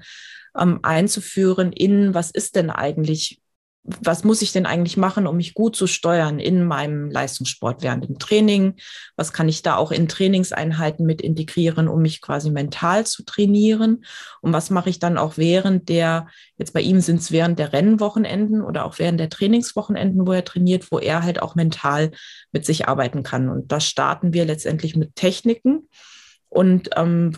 ähm, 0.58 0.80
einzuführen 0.82 1.70
in, 1.70 2.14
was 2.14 2.30
ist 2.30 2.56
denn 2.56 2.70
eigentlich 2.70 3.42
was 3.84 4.22
muss 4.22 4.42
ich 4.42 4.52
denn 4.52 4.66
eigentlich 4.66 4.96
machen, 4.96 5.26
um 5.26 5.36
mich 5.36 5.54
gut 5.54 5.74
zu 5.74 5.86
steuern 5.86 6.38
in 6.38 6.64
meinem 6.66 7.10
Leistungssport 7.10 7.82
während 7.82 8.04
dem 8.04 8.18
Training? 8.18 8.74
Was 9.16 9.32
kann 9.32 9.48
ich 9.48 9.62
da 9.62 9.76
auch 9.76 9.92
in 9.92 10.08
Trainingseinheiten 10.08 11.06
mit 11.06 11.22
integrieren, 11.22 11.88
um 11.88 12.02
mich 12.02 12.20
quasi 12.20 12.50
mental 12.50 13.06
zu 13.06 13.24
trainieren? 13.24 14.04
Und 14.42 14.52
was 14.52 14.70
mache 14.70 14.90
ich 14.90 14.98
dann 14.98 15.16
auch 15.16 15.38
während 15.38 15.88
der, 15.88 16.26
jetzt 16.58 16.74
bei 16.74 16.82
ihm 16.82 17.00
sind 17.00 17.20
es 17.20 17.32
während 17.32 17.58
der 17.58 17.72
Rennwochenenden 17.72 18.62
oder 18.62 18.84
auch 18.84 18.98
während 18.98 19.20
der 19.20 19.30
Trainingswochenenden, 19.30 20.26
wo 20.26 20.32
er 20.32 20.44
trainiert, 20.44 20.90
wo 20.92 20.98
er 20.98 21.22
halt 21.22 21.40
auch 21.40 21.54
mental 21.54 22.10
mit 22.52 22.66
sich 22.66 22.88
arbeiten 22.88 23.22
kann. 23.22 23.48
Und 23.48 23.72
da 23.72 23.80
starten 23.80 24.34
wir 24.34 24.44
letztendlich 24.44 24.96
mit 24.96 25.16
Techniken 25.16 25.88
und 26.50 26.90
ähm, 26.96 27.32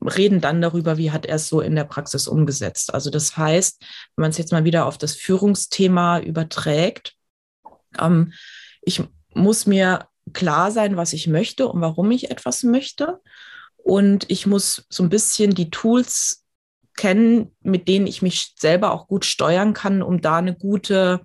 reden 0.00 0.40
dann 0.40 0.60
darüber, 0.60 0.98
wie 0.98 1.10
hat 1.10 1.26
er 1.26 1.36
es 1.36 1.48
so 1.48 1.60
in 1.60 1.74
der 1.74 1.84
Praxis 1.84 2.28
umgesetzt. 2.28 2.92
Also 2.92 3.10
das 3.10 3.36
heißt, 3.36 3.80
wenn 4.16 4.22
man 4.22 4.30
es 4.30 4.38
jetzt 4.38 4.52
mal 4.52 4.64
wieder 4.64 4.86
auf 4.86 4.98
das 4.98 5.14
Führungsthema 5.14 6.20
überträgt, 6.20 7.14
ähm, 7.98 8.32
ich 8.82 9.02
muss 9.34 9.66
mir 9.66 10.08
klar 10.32 10.70
sein, 10.70 10.96
was 10.96 11.12
ich 11.12 11.26
möchte 11.26 11.68
und 11.68 11.80
warum 11.80 12.10
ich 12.10 12.30
etwas 12.30 12.62
möchte. 12.62 13.20
Und 13.76 14.30
ich 14.30 14.46
muss 14.46 14.86
so 14.88 15.02
ein 15.02 15.10
bisschen 15.10 15.54
die 15.54 15.70
Tools 15.70 16.44
kennen, 16.96 17.54
mit 17.60 17.88
denen 17.88 18.06
ich 18.06 18.22
mich 18.22 18.54
selber 18.58 18.92
auch 18.92 19.08
gut 19.08 19.24
steuern 19.24 19.74
kann, 19.74 20.02
um 20.02 20.20
da 20.20 20.36
eine 20.36 20.54
gute, 20.54 21.20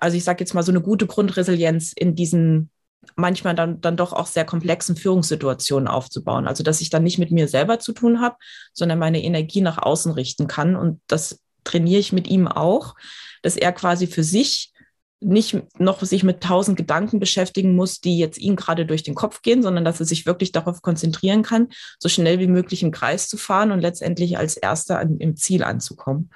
also 0.00 0.16
ich 0.16 0.24
sage 0.24 0.40
jetzt 0.40 0.54
mal 0.54 0.62
so 0.62 0.72
eine 0.72 0.80
gute 0.80 1.06
Grundresilienz 1.06 1.92
in 1.92 2.14
diesen 2.14 2.70
manchmal 3.16 3.54
dann, 3.54 3.80
dann 3.80 3.96
doch 3.96 4.12
auch 4.12 4.26
sehr 4.26 4.44
komplexen 4.44 4.96
Führungssituationen 4.96 5.88
aufzubauen. 5.88 6.46
Also 6.46 6.62
dass 6.62 6.80
ich 6.80 6.90
dann 6.90 7.04
nicht 7.04 7.18
mit 7.18 7.30
mir 7.30 7.48
selber 7.48 7.78
zu 7.78 7.92
tun 7.92 8.20
habe, 8.20 8.36
sondern 8.72 8.98
meine 8.98 9.22
Energie 9.22 9.60
nach 9.60 9.78
außen 9.78 10.12
richten 10.12 10.46
kann. 10.46 10.76
Und 10.76 11.00
das 11.06 11.40
trainiere 11.64 12.00
ich 12.00 12.12
mit 12.12 12.26
ihm 12.28 12.48
auch, 12.48 12.94
dass 13.42 13.56
er 13.56 13.72
quasi 13.72 14.06
für 14.06 14.24
sich 14.24 14.72
nicht 15.20 15.56
noch 15.78 16.02
sich 16.02 16.24
mit 16.24 16.42
tausend 16.42 16.76
Gedanken 16.76 17.18
beschäftigen 17.20 17.74
muss, 17.74 18.00
die 18.00 18.18
jetzt 18.18 18.38
ihm 18.38 18.54
gerade 18.54 18.84
durch 18.84 19.02
den 19.02 19.14
Kopf 19.14 19.42
gehen, 19.42 19.62
sondern 19.62 19.84
dass 19.84 19.98
er 19.98 20.06
sich 20.06 20.26
wirklich 20.26 20.52
darauf 20.52 20.82
konzentrieren 20.82 21.42
kann, 21.42 21.68
so 21.98 22.08
schnell 22.08 22.38
wie 22.38 22.46
möglich 22.46 22.82
im 22.82 22.90
Kreis 22.90 23.28
zu 23.28 23.36
fahren 23.36 23.72
und 23.72 23.80
letztendlich 23.80 24.36
als 24.36 24.56
Erster 24.56 25.00
im 25.00 25.36
Ziel 25.36 25.62
anzukommen. 25.62 26.30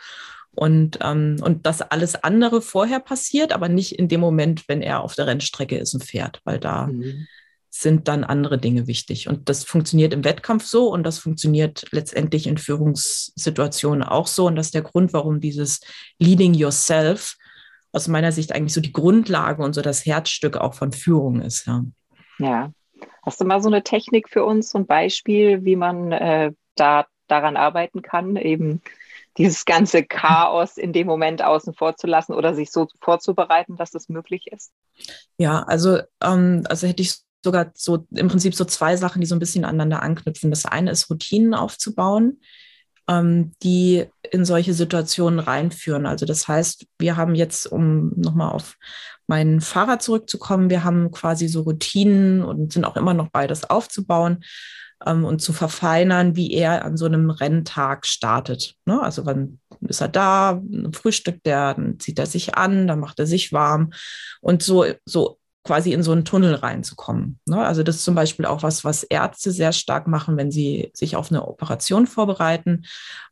Und, 0.52 0.99
ähm, 1.02 1.37
und 1.42 1.64
das 1.64 1.80
alles 1.80 2.16
andere 2.16 2.61
vorher 2.61 3.00
passiert, 3.00 3.52
aber 3.52 3.69
nicht 3.69 3.99
in 3.99 4.09
dem 4.09 4.21
Moment, 4.21 4.69
wenn 4.69 4.83
er 4.83 5.02
auf 5.02 5.14
der 5.14 5.26
Rennstrecke 5.26 5.78
ist 5.78 5.95
und 5.95 6.04
fährt, 6.04 6.40
weil 6.45 6.59
da 6.59 6.88
mhm. 6.88 7.28
sind 7.69 8.09
dann 8.09 8.25
andere 8.25 8.59
Dinge 8.59 8.87
wichtig. 8.87 9.28
Und 9.28 9.49
das 9.49 9.62
funktioniert 9.62 10.12
im 10.12 10.25
Wettkampf 10.25 10.64
so 10.64 10.92
und 10.92 11.04
das 11.04 11.19
funktioniert 11.19 11.87
letztendlich 11.92 12.47
in 12.49 12.59
Führungssituationen 12.59 14.02
auch 14.02 14.26
so. 14.26 14.47
Und 14.47 14.57
das 14.57 14.66
ist 14.66 14.75
der 14.75 14.83
Grund, 14.83 15.12
warum 15.12 15.40
dieses 15.40 15.80
Leading 16.19 16.54
Yourself 16.54 17.37
aus 17.92 18.09
meiner 18.09 18.33
Sicht 18.33 18.52
eigentlich 18.52 18.75
so 18.75 18.80
die 18.80 18.92
Grundlage 18.92 19.62
und 19.62 19.73
so 19.75 19.83
das 19.83 20.04
Herzstück 20.04 20.57
auch 20.57 20.75
von 20.75 20.92
Führung 20.92 21.40
ist. 21.40 21.66
Ja. 21.66 21.85
ja. 22.38 22.73
Hast 23.23 23.40
du 23.40 23.45
mal 23.45 23.62
so 23.62 23.69
eine 23.69 23.83
Technik 23.83 24.28
für 24.28 24.45
uns, 24.45 24.71
so 24.71 24.78
ein 24.78 24.87
Beispiel, 24.87 25.64
wie 25.64 25.76
man 25.76 26.12
äh, 26.12 26.52
da 26.75 27.07
daran 27.28 27.57
arbeiten 27.57 28.02
kann, 28.02 28.37
eben 28.37 28.83
dieses 29.39 29.65
ganze 29.65 30.05
Chaos 30.05 30.77
in 30.77 30.93
dem 30.93 31.07
Moment 31.07 31.43
außen 31.43 31.75
vor 31.75 31.97
zu 31.97 32.07
lassen 32.07 32.35
oder 32.35 32.55
sich 32.55 32.71
so 32.71 32.89
vorzubereiten, 33.01 33.77
dass 33.77 33.91
das 33.91 34.09
möglich 34.09 34.47
ist? 34.51 34.73
Ja, 35.39 35.63
also, 35.63 36.01
ähm, 36.23 36.65
also 36.69 36.87
hätte 36.87 37.03
ich 37.03 37.17
sogar 37.45 37.71
so 37.75 38.07
im 38.11 38.29
Prinzip 38.29 38.55
so 38.55 38.65
zwei 38.65 38.97
Sachen, 38.97 39.21
die 39.21 39.27
so 39.27 39.35
ein 39.35 39.41
bisschen 39.41 39.65
aneinander 39.65 40.03
anknüpfen. 40.03 40.51
Das 40.51 40.67
eine 40.67 40.91
ist, 40.91 41.09
Routinen 41.11 41.55
aufzubauen, 41.55 42.41
ähm, 43.09 43.53
die 43.63 44.07
in 44.31 44.45
solche 44.45 44.75
Situationen 44.75 45.39
reinführen. 45.39 46.07
Also 46.07 46.27
das 46.27 46.49
heißt, 46.49 46.87
wir 46.99 47.17
haben 47.17 47.35
jetzt, 47.35 47.67
um 47.67 48.13
nochmal 48.17 48.53
auf 48.53 48.77
meinen 49.27 49.61
Fahrer 49.61 50.01
zurückzukommen, 50.01 50.71
wir 50.71 50.85
haben 50.85 51.13
quasi 51.13 51.49
so 51.49 51.63
Routinen 51.63 52.43
und 52.43 52.73
sind 52.73 52.85
auch 52.85 52.97
immer 52.97 53.15
noch 53.15 53.31
bei, 53.31 53.47
das 53.47 53.69
aufzubauen 53.69 54.45
ähm, 55.07 55.25
und 55.25 55.40
zu 55.40 55.52
verfeinern, 55.52 56.37
wie 56.37 56.52
er 56.52 56.85
an 56.85 56.97
so 56.97 57.07
einem 57.07 57.30
Renntag 57.30 58.07
startet. 58.07 58.75
Ne? 58.85 59.00
Also 59.02 59.26
wann 59.26 59.61
ist 59.80 60.00
er 60.00 60.09
da, 60.09 60.61
frühstückt 60.92 61.47
er, 61.47 61.75
dann 61.75 61.99
zieht 61.99 62.19
er 62.19 62.26
sich 62.26 62.57
an, 62.57 62.87
dann 62.87 63.00
macht 63.00 63.19
er 63.19 63.26
sich 63.26 63.52
warm 63.52 63.92
und 64.40 64.62
so, 64.62 64.85
so 65.04 65.38
quasi 65.64 65.92
in 65.92 66.02
so 66.02 66.12
einen 66.12 66.25
Tunnel 66.25 66.54
reinzukommen. 66.54 67.38
Ne? 67.47 67.64
Also 67.64 67.83
das 67.83 67.97
ist 67.97 68.04
zum 68.04 68.14
Beispiel 68.14 68.47
auch 68.47 68.62
was, 68.62 68.85
was 68.85 69.02
Ärzte 69.02 69.50
sehr 69.50 69.73
stark 69.73 70.07
machen, 70.07 70.37
wenn 70.37 70.50
sie 70.50 70.90
sich 70.95 71.16
auf 71.16 71.30
eine 71.30 71.47
Operation 71.47 72.07
vorbereiten. 72.07 72.85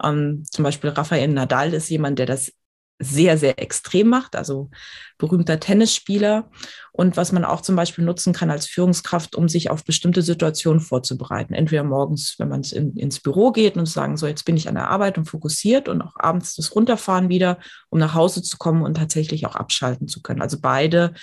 Ähm, 0.02 0.44
zum 0.50 0.62
Beispiel 0.62 0.90
Rafael 0.90 1.28
Nadal 1.28 1.72
ist 1.72 1.88
jemand, 1.88 2.18
der 2.18 2.26
das 2.26 2.52
sehr, 2.98 3.38
sehr 3.38 3.60
extrem 3.60 4.08
macht, 4.08 4.34
also 4.34 4.70
berühmter 5.18 5.60
Tennisspieler. 5.60 6.50
Und 6.90 7.16
was 7.16 7.30
man 7.30 7.44
auch 7.44 7.60
zum 7.60 7.76
Beispiel 7.76 8.04
nutzen 8.04 8.32
kann 8.32 8.50
als 8.50 8.66
Führungskraft, 8.66 9.36
um 9.36 9.48
sich 9.48 9.70
auf 9.70 9.84
bestimmte 9.84 10.20
Situationen 10.20 10.80
vorzubereiten. 10.80 11.54
Entweder 11.54 11.84
morgens, 11.84 12.34
wenn 12.38 12.48
man 12.48 12.62
in, 12.62 12.96
ins 12.96 13.20
Büro 13.20 13.52
geht 13.52 13.76
und 13.76 13.86
sagen, 13.86 14.16
so 14.16 14.26
jetzt 14.26 14.44
bin 14.44 14.56
ich 14.56 14.68
an 14.68 14.74
der 14.74 14.90
Arbeit 14.90 15.16
und 15.16 15.26
fokussiert 15.26 15.88
und 15.88 16.02
auch 16.02 16.14
abends 16.16 16.56
das 16.56 16.74
Runterfahren 16.74 17.28
wieder, 17.28 17.58
um 17.88 18.00
nach 18.00 18.14
Hause 18.14 18.42
zu 18.42 18.58
kommen 18.58 18.82
und 18.82 18.96
tatsächlich 18.96 19.46
auch 19.46 19.54
abschalten 19.54 20.08
zu 20.08 20.20
können. 20.20 20.42
Also 20.42 20.58
beide 20.60 21.14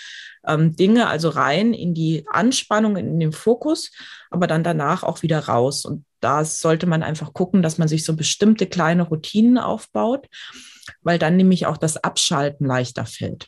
ähm, 0.47 0.77
Dinge, 0.77 1.07
also 1.07 1.27
rein 1.27 1.73
in 1.73 1.93
die 1.93 2.25
Anspannung, 2.29 2.95
in 2.95 3.19
den 3.19 3.33
Fokus, 3.33 3.91
aber 4.29 4.47
dann 4.47 4.63
danach 4.63 5.03
auch 5.03 5.23
wieder 5.23 5.39
raus. 5.39 5.83
Und 5.83 6.05
da 6.21 6.45
sollte 6.45 6.87
man 6.87 7.03
einfach 7.03 7.33
gucken, 7.33 7.61
dass 7.61 7.77
man 7.77 7.89
sich 7.89 8.05
so 8.05 8.15
bestimmte 8.15 8.65
kleine 8.65 9.03
Routinen 9.03 9.57
aufbaut 9.57 10.27
weil 11.05 11.19
dann 11.19 11.37
nämlich 11.37 11.65
auch 11.67 11.77
das 11.77 11.95
Abschalten 11.97 12.65
leichter 12.65 13.05
fällt. 13.05 13.47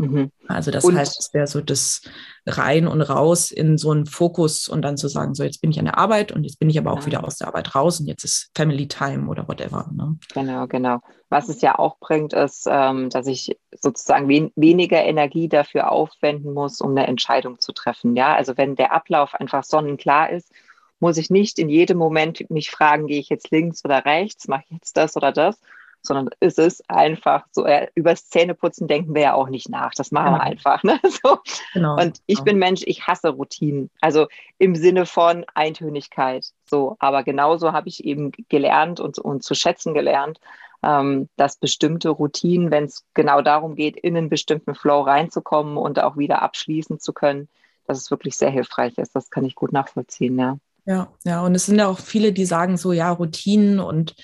Mhm. 0.00 0.30
Also 0.48 0.70
das 0.70 0.84
und 0.84 0.96
heißt, 0.96 1.18
es 1.18 1.34
wäre 1.34 1.46
so 1.46 1.60
das 1.60 2.02
rein 2.46 2.86
und 2.86 3.02
raus 3.02 3.50
in 3.50 3.76
so 3.76 3.90
einen 3.90 4.06
Fokus 4.06 4.66
und 4.66 4.82
dann 4.82 4.96
zu 4.96 5.08
sagen, 5.08 5.34
so 5.34 5.44
jetzt 5.44 5.60
bin 5.60 5.70
ich 5.70 5.78
an 5.78 5.84
der 5.84 5.98
Arbeit 5.98 6.32
und 6.32 6.44
jetzt 6.44 6.58
bin 6.58 6.70
ich 6.70 6.78
aber 6.78 6.92
auch 6.92 7.04
wieder 7.04 7.22
aus 7.22 7.36
der 7.36 7.48
Arbeit 7.48 7.74
raus 7.74 8.00
und 8.00 8.06
jetzt 8.06 8.24
ist 8.24 8.50
Family 8.56 8.88
Time 8.88 9.28
oder 9.28 9.46
whatever. 9.46 9.90
Ne? 9.92 10.16
Genau, 10.32 10.66
genau. 10.66 11.00
Was 11.28 11.48
es 11.48 11.60
ja 11.60 11.78
auch 11.78 11.98
bringt, 11.98 12.32
ist, 12.32 12.66
ähm, 12.68 13.10
dass 13.10 13.26
ich 13.26 13.56
sozusagen 13.78 14.26
wen 14.28 14.50
weniger 14.56 15.02
Energie 15.02 15.48
dafür 15.48 15.92
aufwenden 15.92 16.54
muss, 16.54 16.80
um 16.80 16.90
eine 16.90 17.06
Entscheidung 17.06 17.58
zu 17.58 17.72
treffen. 17.72 18.16
Ja, 18.16 18.34
also 18.34 18.56
wenn 18.56 18.76
der 18.76 18.92
Ablauf 18.92 19.34
einfach 19.34 19.64
sonnenklar 19.64 20.30
ist, 20.30 20.50
muss 20.98 21.18
ich 21.18 21.30
nicht 21.30 21.58
in 21.58 21.68
jedem 21.68 21.98
Moment 21.98 22.48
mich 22.50 22.70
fragen, 22.70 23.06
gehe 23.06 23.20
ich 23.20 23.28
jetzt 23.28 23.50
links 23.50 23.84
oder 23.84 24.04
rechts, 24.04 24.48
mache 24.48 24.64
ich 24.66 24.76
jetzt 24.76 24.96
das 24.96 25.16
oder 25.16 25.32
das, 25.32 25.60
sondern 26.02 26.30
es 26.40 26.58
ist 26.58 26.88
einfach 26.88 27.44
so, 27.50 27.64
äh, 27.64 27.88
übers 27.94 28.28
Zähneputzen 28.28 28.88
denken 28.88 29.14
wir 29.14 29.22
ja 29.22 29.34
auch 29.34 29.48
nicht 29.48 29.68
nach. 29.68 29.92
Das 29.94 30.10
machen 30.10 30.32
genau. 30.32 30.38
wir 30.38 30.42
einfach. 30.42 30.82
Ne? 30.82 31.00
So. 31.22 31.38
Genau. 31.74 32.00
Und 32.00 32.20
ich 32.26 32.36
genau. 32.36 32.44
bin 32.44 32.58
Mensch, 32.58 32.82
ich 32.86 33.06
hasse 33.06 33.30
Routinen. 33.30 33.90
Also 34.00 34.26
im 34.58 34.74
Sinne 34.74 35.04
von 35.04 35.44
Eintönigkeit. 35.54 36.46
So, 36.64 36.96
aber 36.98 37.24
genauso 37.24 37.72
habe 37.72 37.88
ich 37.88 38.04
eben 38.04 38.32
gelernt 38.48 39.00
und, 39.00 39.18
und 39.18 39.42
zu 39.42 39.54
schätzen 39.54 39.92
gelernt, 39.92 40.38
ähm, 40.82 41.28
dass 41.36 41.56
bestimmte 41.56 42.08
Routinen, 42.08 42.70
wenn 42.70 42.84
es 42.84 43.04
genau 43.12 43.42
darum 43.42 43.74
geht, 43.74 43.96
in 43.96 44.16
einen 44.16 44.30
bestimmten 44.30 44.74
Flow 44.74 45.02
reinzukommen 45.02 45.76
und 45.76 45.98
auch 45.98 46.16
wieder 46.16 46.42
abschließen 46.42 47.00
zu 47.00 47.12
können, 47.12 47.48
dass 47.86 47.98
es 47.98 48.10
wirklich 48.10 48.36
sehr 48.36 48.50
hilfreich 48.50 48.96
ist. 48.98 49.14
Das 49.14 49.30
kann 49.30 49.44
ich 49.44 49.54
gut 49.54 49.72
nachvollziehen, 49.72 50.38
ja. 50.38 50.56
Ja, 50.86 51.08
ja, 51.24 51.42
und 51.42 51.54
es 51.54 51.66
sind 51.66 51.78
ja 51.78 51.86
auch 51.86 51.98
viele, 51.98 52.32
die 52.32 52.46
sagen 52.46 52.76
so, 52.76 52.92
ja, 52.92 53.10
Routinen 53.12 53.80
und 53.80 54.14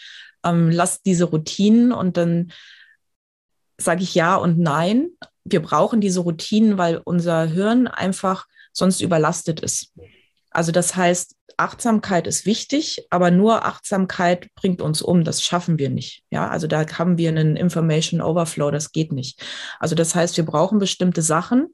ähm, 0.47 0.71
lass 0.71 1.03
diese 1.03 1.25
Routinen 1.25 1.93
und 1.93 2.17
dann 2.17 2.53
sage 3.79 4.03
ich 4.03 4.15
ja 4.15 4.37
und 4.37 4.59
nein. 4.59 5.09
Wir 5.45 5.61
brauchen 5.61 6.00
diese 6.00 6.21
Routinen, 6.21 6.79
weil 6.79 7.00
unser 7.05 7.45
Hirn 7.45 7.87
einfach 7.87 8.47
sonst 8.73 9.00
überlastet 9.00 9.61
ist. 9.61 9.93
Also 10.50 10.73
das 10.73 10.97
heißt, 10.97 11.37
Achtsamkeit 11.59 12.26
ist 12.26 12.45
wichtig, 12.45 13.07
aber 13.11 13.31
nur 13.31 13.65
Achtsamkeit 13.65 14.49
bringt 14.55 14.83
uns 14.83 15.03
um. 15.03 15.25
Das 15.25 15.43
schaffen 15.43 15.79
wir 15.79 15.88
nicht. 15.91 16.23
Ja, 16.31 16.49
also 16.49 16.67
da 16.67 16.87
haben 16.99 17.19
wir 17.19 17.31
einen 17.31 17.57
Information 17.57 18.21
Overflow. 18.21 18.71
Das 18.71 18.93
geht 18.93 19.12
nicht. 19.12 19.43
Also 19.79 19.95
das 19.95 20.15
heißt, 20.15 20.37
wir 20.37 20.45
brauchen 20.45 20.79
bestimmte 20.79 21.23
Sachen 21.23 21.69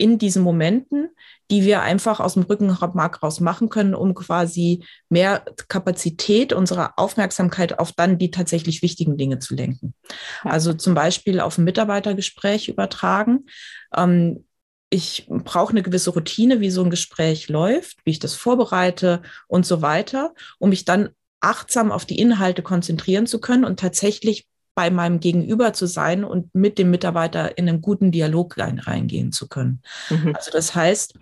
in 0.00 0.18
diesen 0.18 0.42
Momenten, 0.42 1.10
die 1.50 1.64
wir 1.64 1.82
einfach 1.82 2.20
aus 2.20 2.34
dem 2.34 2.44
Rückenmark 2.44 3.22
raus 3.22 3.40
machen 3.40 3.68
können, 3.68 3.94
um 3.94 4.14
quasi 4.14 4.84
mehr 5.08 5.44
Kapazität 5.68 6.52
unserer 6.52 6.94
Aufmerksamkeit 6.96 7.78
auf 7.78 7.92
dann 7.92 8.18
die 8.18 8.30
tatsächlich 8.30 8.82
wichtigen 8.82 9.16
Dinge 9.16 9.38
zu 9.40 9.54
lenken. 9.54 9.94
Also 10.42 10.72
zum 10.72 10.94
Beispiel 10.94 11.40
auf 11.40 11.58
ein 11.58 11.64
Mitarbeitergespräch 11.64 12.68
übertragen. 12.68 13.46
Ähm, 13.94 14.44
ich 14.88 15.26
brauche 15.28 15.70
eine 15.70 15.82
gewisse 15.82 16.10
Routine, 16.10 16.60
wie 16.60 16.70
so 16.70 16.82
ein 16.82 16.90
Gespräch 16.90 17.48
läuft, 17.48 17.98
wie 18.04 18.10
ich 18.10 18.18
das 18.18 18.34
vorbereite 18.34 19.22
und 19.46 19.64
so 19.66 19.82
weiter, 19.82 20.34
um 20.58 20.70
mich 20.70 20.84
dann 20.84 21.10
achtsam 21.40 21.92
auf 21.92 22.04
die 22.04 22.18
Inhalte 22.18 22.62
konzentrieren 22.62 23.26
zu 23.26 23.40
können 23.40 23.64
und 23.64 23.78
tatsächlich 23.78 24.46
bei 24.74 24.90
meinem 24.90 25.20
Gegenüber 25.20 25.72
zu 25.72 25.86
sein 25.86 26.24
und 26.24 26.54
mit 26.54 26.78
dem 26.78 26.90
Mitarbeiter 26.90 27.58
in 27.58 27.68
einen 27.68 27.82
guten 27.82 28.10
Dialog 28.10 28.56
reingehen 28.56 29.32
zu 29.32 29.48
können. 29.48 29.82
Mhm. 30.08 30.34
Also 30.34 30.50
das 30.50 30.74
heißt, 30.74 31.14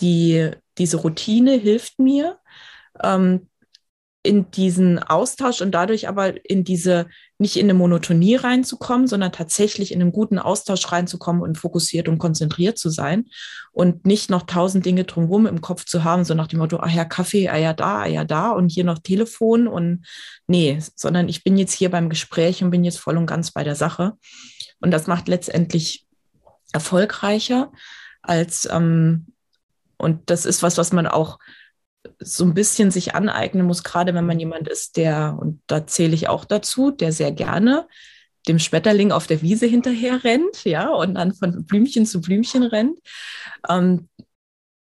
die, 0.00 0.50
diese 0.76 0.98
Routine 0.98 1.52
hilft 1.52 1.98
mir, 1.98 2.38
ähm, 3.02 3.48
in 4.22 4.50
diesen 4.50 4.98
Austausch 4.98 5.60
und 5.60 5.72
dadurch 5.72 6.08
aber 6.08 6.44
in 6.44 6.64
diese, 6.64 7.06
nicht 7.38 7.56
in 7.56 7.66
eine 7.66 7.74
Monotonie 7.74 8.34
reinzukommen, 8.34 9.06
sondern 9.06 9.30
tatsächlich 9.30 9.92
in 9.92 10.00
einen 10.00 10.12
guten 10.12 10.38
Austausch 10.38 10.90
reinzukommen 10.90 11.40
und 11.40 11.56
fokussiert 11.56 12.08
und 12.08 12.18
konzentriert 12.18 12.78
zu 12.78 12.90
sein 12.90 13.26
und 13.70 14.06
nicht 14.06 14.28
noch 14.28 14.42
tausend 14.42 14.84
Dinge 14.84 15.04
drumherum 15.04 15.46
im 15.46 15.60
Kopf 15.60 15.84
zu 15.84 16.02
haben, 16.02 16.24
so 16.24 16.34
nach 16.34 16.48
dem 16.48 16.58
Motto, 16.58 16.78
ah 16.78 16.88
ja, 16.88 17.04
Kaffee, 17.04 17.48
ah 17.48 17.56
ja, 17.56 17.72
da, 17.72 18.02
ah 18.02 18.06
ja, 18.06 18.24
da 18.24 18.50
und 18.50 18.70
hier 18.70 18.84
noch 18.84 18.98
Telefon 18.98 19.68
und 19.68 20.04
nee, 20.48 20.78
sondern 20.96 21.28
ich 21.28 21.44
bin 21.44 21.56
jetzt 21.56 21.72
hier 21.72 21.90
beim 21.90 22.08
Gespräch 22.08 22.62
und 22.62 22.70
bin 22.70 22.84
jetzt 22.84 22.98
voll 22.98 23.16
und 23.16 23.26
ganz 23.26 23.52
bei 23.52 23.62
der 23.62 23.76
Sache. 23.76 24.14
Und 24.80 24.90
das 24.90 25.06
macht 25.06 25.28
letztendlich 25.28 26.06
erfolgreicher 26.72 27.72
als, 28.22 28.68
ähm, 28.70 29.26
und 29.96 30.30
das 30.30 30.44
ist 30.44 30.62
was, 30.62 30.76
was 30.76 30.92
man 30.92 31.06
auch 31.06 31.38
so 32.18 32.44
ein 32.44 32.54
bisschen 32.54 32.90
sich 32.90 33.14
aneignen 33.14 33.66
muss, 33.66 33.82
gerade 33.82 34.14
wenn 34.14 34.26
man 34.26 34.38
jemand 34.38 34.68
ist, 34.68 34.96
der, 34.96 35.36
und 35.40 35.60
da 35.66 35.86
zähle 35.86 36.14
ich 36.14 36.28
auch 36.28 36.44
dazu, 36.44 36.90
der 36.90 37.12
sehr 37.12 37.32
gerne 37.32 37.86
dem 38.46 38.58
Schmetterling 38.58 39.12
auf 39.12 39.26
der 39.26 39.42
Wiese 39.42 39.66
hinterher 39.66 40.24
rennt, 40.24 40.64
ja, 40.64 40.88
und 40.88 41.14
dann 41.14 41.34
von 41.34 41.64
Blümchen 41.64 42.06
zu 42.06 42.20
Blümchen 42.20 42.62
rennt. 42.62 42.98
Ähm, 43.68 44.08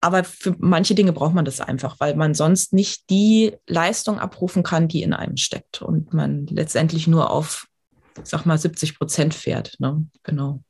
aber 0.01 0.25
für 0.25 0.57
manche 0.59 0.95
Dinge 0.95 1.13
braucht 1.13 1.35
man 1.35 1.45
das 1.45 1.61
einfach, 1.61 2.01
weil 2.01 2.17
man 2.17 2.35
sonst 2.35 2.73
nicht 2.73 3.11
die 3.11 3.55
Leistung 3.67 4.19
abrufen 4.19 4.63
kann, 4.63 4.89
die 4.89 5.03
in 5.03 5.13
einem 5.13 5.37
steckt 5.37 5.83
und 5.83 6.15
man 6.15 6.47
letztendlich 6.47 7.07
nur 7.07 7.31
auf, 7.31 7.67
sag 8.23 8.47
mal, 8.47 8.57
70 8.57 8.99
Prozent 8.99 9.35
fährt. 9.35 9.77
Ne? 9.79 10.07
Genau. 10.23 10.63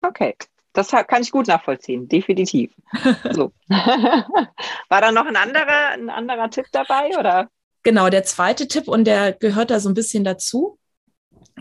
Okay, 0.00 0.34
das 0.72 0.88
kann 0.90 1.22
ich 1.22 1.30
gut 1.30 1.48
nachvollziehen, 1.48 2.08
definitiv. 2.08 2.72
So. 3.32 3.52
War 3.68 5.00
da 5.00 5.12
noch 5.12 5.26
ein 5.26 5.36
anderer, 5.36 5.88
ein 5.92 6.10
anderer 6.10 6.50
Tipp 6.50 6.66
dabei? 6.72 7.10
Oder? 7.18 7.48
Genau, 7.82 8.08
der 8.08 8.24
zweite 8.24 8.68
Tipp, 8.68 8.88
und 8.88 9.04
der 9.04 9.32
gehört 9.32 9.70
da 9.70 9.80
so 9.80 9.88
ein 9.88 9.94
bisschen 9.94 10.24
dazu, 10.24 10.78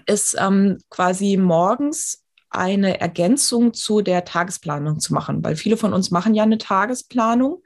ist 0.06 0.36
ähm, 0.40 0.80
quasi 0.90 1.38
morgens 1.38 2.24
eine 2.50 3.00
Ergänzung 3.00 3.74
zu 3.74 4.02
der 4.02 4.26
Tagesplanung 4.26 5.00
zu 5.00 5.14
machen, 5.14 5.44
weil 5.44 5.56
viele 5.56 5.78
von 5.78 5.94
uns 5.94 6.12
machen 6.12 6.34
ja 6.34 6.44
eine 6.44 6.58
Tagesplanung. 6.58 7.64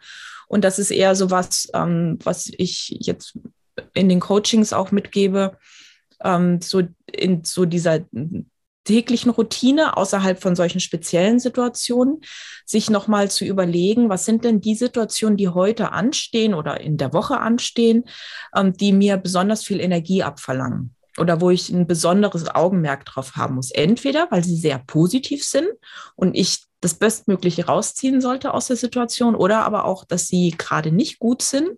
Und 0.47 0.63
das 0.63 0.77
ist 0.77 0.91
eher 0.91 1.15
so 1.15 1.31
was, 1.31 1.69
ähm, 1.73 2.19
was 2.23 2.51
ich 2.57 2.95
jetzt 2.99 3.37
in 3.93 4.09
den 4.09 4.19
Coachings 4.19 4.73
auch 4.73 4.91
mitgebe, 4.91 5.57
ähm, 6.23 6.61
so 6.61 6.83
in 7.11 7.43
so 7.43 7.65
dieser 7.65 8.01
täglichen 8.85 9.31
Routine 9.31 9.97
außerhalb 9.97 10.41
von 10.41 10.55
solchen 10.55 10.79
speziellen 10.79 11.39
Situationen, 11.39 12.21
sich 12.65 12.89
nochmal 12.89 13.29
zu 13.29 13.43
überlegen, 13.43 14.09
was 14.09 14.25
sind 14.25 14.45
denn 14.45 14.61
die 14.61 14.75
Situationen, 14.75 15.37
die 15.37 15.49
heute 15.49 15.91
anstehen 15.91 16.53
oder 16.53 16.79
in 16.79 16.97
der 16.97 17.11
Woche 17.11 17.39
anstehen, 17.39 18.05
ähm, 18.55 18.73
die 18.73 18.93
mir 18.93 19.17
besonders 19.17 19.63
viel 19.63 19.81
Energie 19.81 20.23
abverlangen 20.23 20.95
oder 21.17 21.41
wo 21.41 21.49
ich 21.49 21.69
ein 21.69 21.87
besonderes 21.87 22.53
Augenmerk 22.53 23.05
drauf 23.05 23.35
haben 23.35 23.55
muss. 23.55 23.71
Entweder, 23.71 24.27
weil 24.31 24.43
sie 24.43 24.57
sehr 24.57 24.79
positiv 24.79 25.43
sind 25.43 25.67
und 26.15 26.35
ich 26.35 26.63
das 26.81 26.93
Bestmögliche 26.93 27.65
rausziehen 27.65 28.21
sollte 28.21 28.53
aus 28.53 28.67
der 28.67 28.75
Situation 28.75 29.35
oder 29.35 29.63
aber 29.63 29.85
auch, 29.85 30.05
dass 30.05 30.27
sie 30.27 30.53
gerade 30.57 30.91
nicht 30.91 31.19
gut 31.19 31.41
sind 31.41 31.69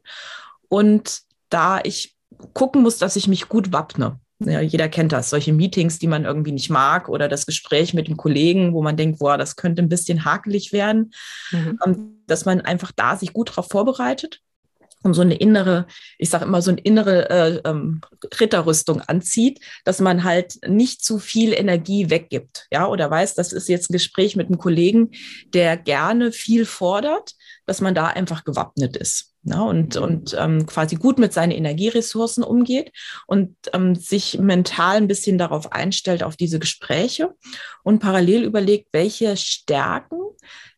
und 0.69 1.21
da 1.49 1.79
ich 1.83 2.15
gucken 2.53 2.81
muss, 2.81 2.97
dass 2.97 3.15
ich 3.15 3.27
mich 3.27 3.47
gut 3.47 3.71
wappne. 3.71 4.19
Ja, 4.39 4.61
jeder 4.61 4.87
kennt 4.87 5.13
das, 5.13 5.31
solche 5.31 5.51
Meetings, 5.51 5.97
die 5.97 6.07
man 6.07 6.25
irgendwie 6.25 6.51
nicht 6.51 6.69
mag 6.69 7.09
oder 7.09 7.27
das 7.27 7.47
Gespräch 7.47 7.93
mit 7.95 8.07
dem 8.07 8.17
Kollegen, 8.17 8.73
wo 8.73 8.83
man 8.83 8.95
denkt, 8.95 9.17
boah, 9.19 9.37
das 9.37 9.55
könnte 9.55 9.81
ein 9.81 9.89
bisschen 9.89 10.25
hakelig 10.25 10.71
werden, 10.71 11.11
mhm. 11.51 11.79
Ähm, 11.83 12.23
dass 12.27 12.45
man 12.45 12.61
einfach 12.61 12.91
da 12.91 13.15
sich 13.15 13.33
gut 13.33 13.49
darauf 13.49 13.67
vorbereitet 13.67 14.41
und 15.03 15.13
so 15.13 15.21
eine 15.21 15.35
innere, 15.35 15.87
ich 16.17 16.29
sage 16.29 16.45
immer 16.45 16.61
so 16.61 16.71
eine 16.71 16.81
innere 16.81 17.29
äh, 17.29 17.69
ähm, 17.69 18.01
Ritterrüstung 18.39 19.01
anzieht, 19.01 19.59
dass 19.85 19.99
man 19.99 20.23
halt 20.23 20.55
nicht 20.67 21.03
zu 21.03 21.19
viel 21.19 21.53
Energie 21.53 22.09
weggibt, 22.09 22.67
ja, 22.71 22.87
oder 22.87 23.09
weiß, 23.09 23.35
das 23.35 23.53
ist 23.53 23.69
jetzt 23.69 23.89
ein 23.89 23.93
Gespräch 23.93 24.35
mit 24.35 24.47
einem 24.47 24.57
Kollegen, 24.57 25.11
der 25.53 25.77
gerne 25.77 26.31
viel 26.31 26.65
fordert, 26.65 27.33
dass 27.65 27.81
man 27.81 27.95
da 27.95 28.07
einfach 28.07 28.43
gewappnet 28.43 28.97
ist 28.97 29.33
ne, 29.43 29.63
und, 29.63 29.97
und 29.97 30.35
ähm, 30.37 30.65
quasi 30.65 30.95
gut 30.95 31.19
mit 31.19 31.33
seinen 31.33 31.51
Energieressourcen 31.51 32.43
umgeht 32.43 32.91
und 33.25 33.55
ähm, 33.73 33.95
sich 33.95 34.39
mental 34.39 34.97
ein 34.97 35.07
bisschen 35.07 35.37
darauf 35.37 35.71
einstellt, 35.71 36.23
auf 36.23 36.35
diese 36.35 36.59
Gespräche 36.59 37.33
und 37.83 37.99
parallel 37.99 38.43
überlegt, 38.43 38.89
welche 38.91 39.37
Stärken, 39.37 40.19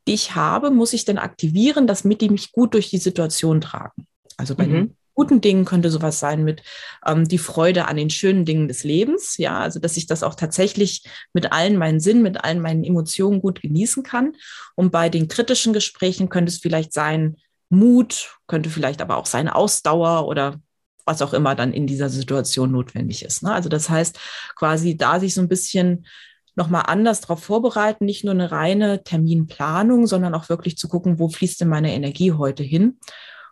die 0.08 0.13
ich 0.13 0.36
habe, 0.36 0.71
muss 0.71 0.93
ich 0.93 1.05
denn 1.05 1.17
aktivieren, 1.17 1.88
damit 1.88 2.21
die 2.21 2.29
mich 2.29 2.51
gut 2.51 2.73
durch 2.73 2.89
die 2.89 2.97
Situation 2.97 3.62
tragen. 3.62 4.08
Also 4.39 4.56
bei 4.56 4.65
mhm. 4.65 4.71
den 4.71 4.97
guten 5.13 5.41
Dingen 5.41 5.65
könnte 5.65 5.89
sowas 5.89 6.19
sein 6.19 6.45
mit 6.45 6.63
ähm, 7.06 7.28
die 7.28 7.38
Freude 7.38 7.88
an 7.89 7.97
den 7.97 8.10
schönen 8.10 8.45
Dingen 8.45 8.69
des 8.69 8.86
Lebens. 8.86 9.38
Ja, 9.38 9.60
also 9.60 9.80
dass 9.80 9.97
ich 9.97 10.08
das 10.08 10.23
auch 10.23 10.36
tatsächlich 10.36 11.04
mit 11.34 11.52
allen 11.52 11.75
meinen 11.78 11.99
Sinnen, 11.99 12.23
mit 12.23 12.43
allen 12.43 12.62
meinen 12.62 12.86
Emotionen 12.86 13.41
gut 13.41 13.62
genießen 13.62 14.04
kann. 14.04 14.34
Und 14.75 14.91
bei 14.91 15.10
den 15.10 15.28
kritischen 15.28 15.73
Gesprächen 15.73 16.30
könnte 16.30 16.52
es 16.52 16.60
vielleicht 16.60 16.93
sein, 16.93 17.36
Mut, 17.69 18.38
könnte 18.47 18.69
vielleicht 18.69 19.02
aber 19.02 19.17
auch 19.17 19.25
seine 19.25 19.56
Ausdauer 19.56 20.25
oder 20.25 20.60
was 21.06 21.21
auch 21.21 21.34
immer 21.34 21.54
dann 21.54 21.73
in 21.73 21.86
dieser 21.86 22.10
Situation 22.10 22.71
notwendig 22.71 23.23
ist. 23.23 23.43
Ne? 23.43 23.52
Also 23.52 23.67
das 23.67 23.89
heißt, 23.89 24.17
quasi 24.56 24.95
da 24.95 25.19
sich 25.19 25.34
so 25.34 25.41
ein 25.41 25.49
bisschen 25.49 26.06
nochmal 26.56 26.84
anders 26.88 27.21
darauf 27.21 27.43
vorbereiten, 27.43 28.06
nicht 28.06 28.23
nur 28.23 28.34
eine 28.34 28.52
reine 28.52 29.04
Terminplanung, 29.04 30.08
sondern 30.08 30.34
auch 30.34 30.49
wirklich 30.49 30.78
zu 30.78 30.88
gucken, 30.88 31.19
wo 31.19 31.30
fließt 31.30 31.62
denn 31.62 31.67
meine 31.67 31.93
Energie 31.93 32.32
heute 32.32 32.63
hin? 32.63 32.99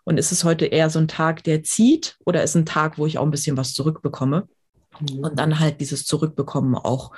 Und 0.08 0.18
ist 0.18 0.32
es 0.32 0.46
heute 0.46 0.68
eher 0.68 0.90
so 0.90 1.00
ein 1.00 1.10
Tag, 1.10 1.44
der 1.44 1.64
zieht 1.64 2.18
oder 2.24 2.42
ist 2.42 2.56
ein 2.56 2.66
Tag, 2.66 2.98
wo 2.98 3.06
ich 3.06 3.18
auch 3.18 3.26
ein 3.26 3.32
bisschen 3.32 3.58
was 3.58 3.74
zurückbekomme? 3.74 4.48
Mhm. 5.02 5.20
Und 5.20 5.38
dann 5.38 5.60
halt 5.60 5.82
dieses 5.82 6.06
Zurückbekommen 6.06 6.76
auch, 6.76 7.12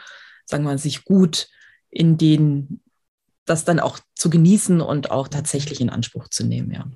sagen 0.45 0.63
wir 0.63 0.71
mal, 0.71 0.79
sich 0.79 1.05
gut 1.05 1.49
in 1.91 2.17
den 2.17 2.81
das 3.45 3.63
dann 3.63 3.79
auch 3.79 3.99
zu 4.15 4.31
genießen 4.31 4.81
und 4.81 5.11
auch 5.11 5.27
tatsächlich 5.27 5.81
in 5.81 5.91
Anspruch 5.91 6.29
zu 6.29 6.43
nehmen, 6.43 6.71
ja. 6.71 6.87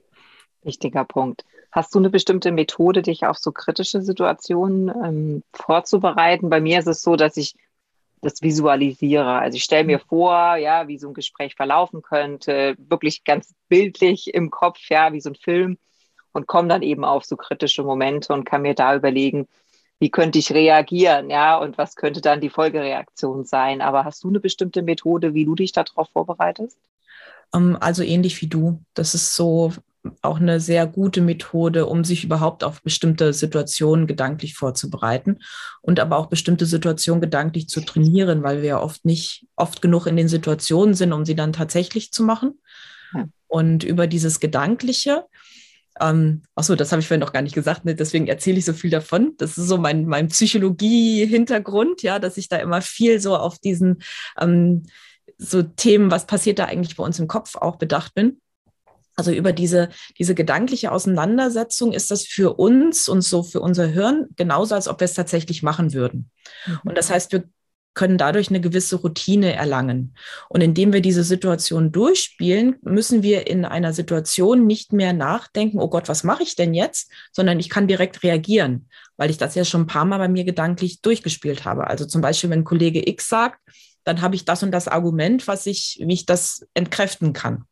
Wichtiger 0.63 1.05
Punkt. 1.05 1.45
Hast 1.71 1.93
du 1.93 1.99
eine 1.99 2.09
bestimmte 2.09 2.51
Methode, 2.51 3.03
dich 3.03 3.27
auf 3.27 3.37
so 3.37 3.51
kritische 3.51 4.01
Situationen 4.01 4.89
ähm, 4.89 5.43
vorzubereiten? 5.53 6.49
Bei 6.49 6.59
mir 6.59 6.79
ist 6.79 6.87
es 6.87 7.03
so, 7.03 7.15
dass 7.15 7.37
ich 7.37 7.53
das 8.23 8.41
visualisiere. 8.41 9.39
Also 9.39 9.57
ich 9.57 9.63
stelle 9.63 9.83
mir 9.83 9.97
mhm. 9.97 10.07
vor, 10.07 10.55
ja, 10.55 10.87
wie 10.87 10.97
so 10.97 11.07
ein 11.09 11.13
Gespräch 11.13 11.55
verlaufen 11.55 12.01
könnte, 12.01 12.75
wirklich 12.77 13.23
ganz 13.23 13.53
bildlich 13.69 14.33
im 14.33 14.49
Kopf, 14.49 14.79
ja, 14.89 15.13
wie 15.13 15.21
so 15.21 15.29
ein 15.29 15.35
Film 15.35 15.77
und 16.33 16.47
komme 16.47 16.67
dann 16.67 16.81
eben 16.81 17.05
auf 17.05 17.23
so 17.23 17.37
kritische 17.37 17.83
Momente 17.83 18.33
und 18.33 18.43
kann 18.43 18.63
mir 18.63 18.73
da 18.73 18.95
überlegen, 18.95 19.47
wie 19.99 20.09
könnte 20.09 20.39
ich 20.39 20.51
reagieren, 20.51 21.29
ja, 21.29 21.57
und 21.57 21.77
was 21.77 21.95
könnte 21.95 22.19
dann 22.19 22.41
die 22.41 22.49
Folgereaktion 22.49 23.45
sein. 23.45 23.81
Aber 23.81 24.03
hast 24.03 24.23
du 24.23 24.29
eine 24.29 24.39
bestimmte 24.39 24.81
Methode, 24.81 25.33
wie 25.33 25.45
du 25.45 25.55
dich 25.55 25.71
darauf 25.71 26.09
vorbereitest? 26.09 26.77
Ähm, 27.53 27.77
also 27.79 28.03
ähnlich 28.03 28.41
wie 28.41 28.47
du. 28.47 28.81
Das 28.95 29.15
ist 29.15 29.35
so 29.35 29.71
auch 30.21 30.39
eine 30.39 30.59
sehr 30.59 30.85
gute 30.87 31.21
Methode, 31.21 31.85
um 31.85 32.03
sich 32.03 32.23
überhaupt 32.23 32.63
auf 32.63 32.81
bestimmte 32.81 33.33
Situationen 33.33 34.05
gedanklich 34.07 34.55
vorzubereiten 34.55 35.39
und 35.81 35.99
aber 35.99 36.17
auch 36.17 36.27
bestimmte 36.27 36.65
Situationen 36.65 37.21
gedanklich 37.21 37.69
zu 37.69 37.81
trainieren, 37.81 38.43
weil 38.43 38.61
wir 38.61 38.69
ja 38.69 38.81
oft 38.81 39.05
nicht 39.05 39.45
oft 39.55 39.81
genug 39.81 40.05
in 40.07 40.17
den 40.17 40.27
Situationen 40.27 40.93
sind, 40.93 41.13
um 41.13 41.25
sie 41.25 41.35
dann 41.35 41.53
tatsächlich 41.53 42.11
zu 42.11 42.23
machen. 42.23 42.59
Ja. 43.13 43.27
Und 43.47 43.83
über 43.83 44.07
dieses 44.07 44.39
Gedankliche 44.39 45.25
Ähm, 46.01 46.41
achso, 46.55 46.75
das 46.75 46.91
habe 46.91 47.01
ich 47.01 47.07
vorhin 47.07 47.21
noch 47.21 47.33
gar 47.33 47.43
nicht 47.43 47.53
gesagt, 47.53 47.85
ne? 47.85 47.93
deswegen 47.93 48.27
erzähle 48.27 48.57
ich 48.57 48.65
so 48.65 48.73
viel 48.73 48.89
davon. 48.89 49.33
Das 49.37 49.59
ist 49.59 49.67
so 49.67 49.77
mein, 49.77 50.05
mein 50.07 50.27
Psychologie-Hintergrund, 50.27 52.01
ja, 52.01 52.17
dass 52.17 52.37
ich 52.37 52.49
da 52.49 52.57
immer 52.57 52.81
viel 52.81 53.19
so 53.19 53.37
auf 53.37 53.59
diesen 53.59 54.01
ähm, 54.39 54.83
so 55.37 55.61
Themen, 55.61 56.09
was 56.09 56.25
passiert 56.25 56.57
da 56.57 56.65
eigentlich 56.65 56.95
bei 56.95 57.03
uns 57.03 57.19
im 57.19 57.27
Kopf 57.27 57.55
auch 57.55 57.75
bedacht 57.77 58.15
bin. 58.15 58.41
Also 59.15 59.31
über 59.31 59.53
diese, 59.53 59.89
diese 60.17 60.35
gedankliche 60.35 60.91
Auseinandersetzung 60.91 61.93
ist 61.93 62.11
das 62.11 62.25
für 62.25 62.53
uns 62.57 63.07
und 63.07 63.21
so 63.21 63.43
für 63.43 63.61
unser 63.61 63.87
Hirn 63.87 64.27
genauso, 64.35 64.75
als 64.75 64.87
ob 64.87 64.99
wir 64.99 65.05
es 65.05 65.13
tatsächlich 65.13 65.63
machen 65.63 65.93
würden. 65.93 66.31
Mhm. 66.65 66.79
Und 66.85 66.97
das 66.97 67.09
heißt, 67.09 67.31
wir 67.31 67.43
können 67.93 68.17
dadurch 68.17 68.49
eine 68.49 68.61
gewisse 68.61 68.97
Routine 68.97 69.53
erlangen. 69.53 70.15
Und 70.49 70.61
indem 70.61 70.93
wir 70.93 71.01
diese 71.01 71.23
Situation 71.23 71.91
durchspielen, 71.91 72.77
müssen 72.81 73.23
wir 73.23 73.47
in 73.47 73.65
einer 73.65 73.93
Situation 73.93 74.65
nicht 74.65 74.93
mehr 74.93 75.13
nachdenken, 75.13 75.79
oh 75.79 75.89
Gott, 75.89 76.09
was 76.09 76.23
mache 76.23 76.43
ich 76.43 76.55
denn 76.55 76.73
jetzt, 76.73 77.11
sondern 77.31 77.59
ich 77.59 77.69
kann 77.69 77.87
direkt 77.87 78.23
reagieren, 78.23 78.89
weil 79.17 79.29
ich 79.29 79.37
das 79.37 79.55
ja 79.55 79.63
schon 79.63 79.81
ein 79.81 79.87
paar 79.87 80.05
Mal 80.05 80.17
bei 80.17 80.27
mir 80.27 80.43
gedanklich 80.43 81.01
durchgespielt 81.01 81.65
habe. 81.65 81.87
Also 81.87 82.05
zum 82.05 82.21
Beispiel, 82.21 82.49
wenn 82.49 82.63
Kollege 82.63 83.07
X 83.07 83.29
sagt, 83.29 83.59
dann 84.03 84.21
habe 84.21 84.35
ich 84.35 84.43
das 84.43 84.63
und 84.63 84.71
das 84.71 84.87
Argument, 84.87 85.47
was 85.47 85.65
ich, 85.65 86.01
wie 86.03 86.13
ich 86.13 86.25
das 86.25 86.65
entkräften 86.73 87.31
kann. 87.31 87.65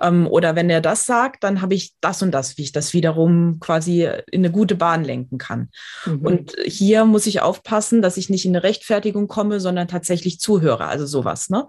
Ähm, 0.00 0.26
oder 0.26 0.56
wenn 0.56 0.70
er 0.70 0.80
das 0.80 1.06
sagt, 1.06 1.44
dann 1.44 1.60
habe 1.60 1.74
ich 1.74 1.94
das 2.00 2.22
und 2.22 2.30
das, 2.30 2.56
wie 2.56 2.62
ich 2.62 2.72
das 2.72 2.92
wiederum 2.92 3.58
quasi 3.60 4.08
in 4.30 4.40
eine 4.40 4.50
gute 4.50 4.74
Bahn 4.74 5.04
lenken 5.04 5.38
kann. 5.38 5.70
Mhm. 6.06 6.20
Und 6.20 6.56
hier 6.64 7.04
muss 7.04 7.26
ich 7.26 7.40
aufpassen, 7.40 8.02
dass 8.02 8.16
ich 8.16 8.30
nicht 8.30 8.44
in 8.44 8.56
eine 8.56 8.62
Rechtfertigung 8.62 9.28
komme, 9.28 9.60
sondern 9.60 9.88
tatsächlich 9.88 10.40
zuhöre, 10.40 10.86
also 10.86 11.06
sowas. 11.06 11.50
Ne? 11.50 11.66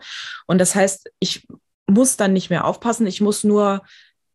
Und 0.47 0.59
das 0.59 0.75
heißt, 0.75 1.12
ich 1.19 1.47
muss 1.88 2.17
dann 2.17 2.33
nicht 2.33 2.49
mehr 2.49 2.65
aufpassen, 2.65 3.07
ich 3.07 3.21
muss 3.21 3.43
nur 3.43 3.81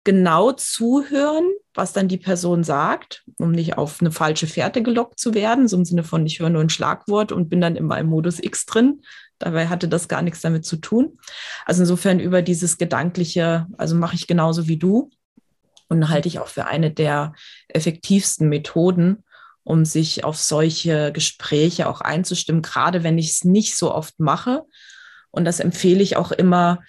genau 0.05 0.53
zuhören, 0.53 1.45
was 1.75 1.93
dann 1.93 2.09
die 2.09 2.19
Person 2.19 2.65
sagt, 2.65 3.25
um 3.39 3.53
nicht 3.53 3.77
auf 3.79 4.01
eine 4.01 4.11
falsche 4.11 4.47
Fährte 4.47 4.83
gelockt 4.83 5.19
zu 5.19 5.35
werden, 5.35 5.69
so 5.69 5.77
im 5.77 5.85
Sinne 5.85 6.03
von, 6.03 6.27
ich 6.27 6.41
höre 6.41 6.51
nur 6.51 6.63
ein 6.63 6.71
Schlagwort 6.71 7.31
und 7.31 7.49
bin 7.49 7.61
dann 7.61 7.77
immer 7.77 7.99
im 7.99 8.07
Modus 8.07 8.43
X 8.43 8.65
drin. 8.67 9.03
Dabei 9.39 9.69
hatte 9.69 9.89
das 9.89 10.09
gar 10.09 10.23
nichts 10.23 10.41
damit 10.41 10.65
zu 10.65 10.77
tun. 10.77 11.19
Also 11.65 11.83
insofern 11.83 12.21
über 12.21 12.43
dieses 12.43 12.79
Gedankliche, 12.79 13.67
also 13.77 13.97
mache 13.97 14.17
ich 14.17 14.27
genauso 14.27 14.69
wie 14.69 14.79
du 14.79 15.11
und 15.89 16.09
halte 16.09 16.29
ich 16.29 16.39
auch 16.39 16.49
für 16.49 16.67
eine 16.67 16.91
der 16.91 17.35
effektivsten 17.69 18.49
Methoden, 18.49 19.25
um 19.65 19.85
sich 19.85 20.25
auf 20.25 20.37
solche 20.37 21.13
Gespräche 21.13 21.89
auch 21.89 22.01
einzustimmen, 22.01 22.63
gerade 22.63 23.05
wenn 23.05 23.19
ich 23.19 23.31
es 23.31 23.45
nicht 23.45 23.77
so 23.77 23.95
oft 23.95 24.19
mache. 24.19 24.65
Und 25.31 25.45
das 25.45 25.61
empfehle 25.61 26.03
ich 26.03 26.17
auch 26.17 26.33
immer, 26.33 26.81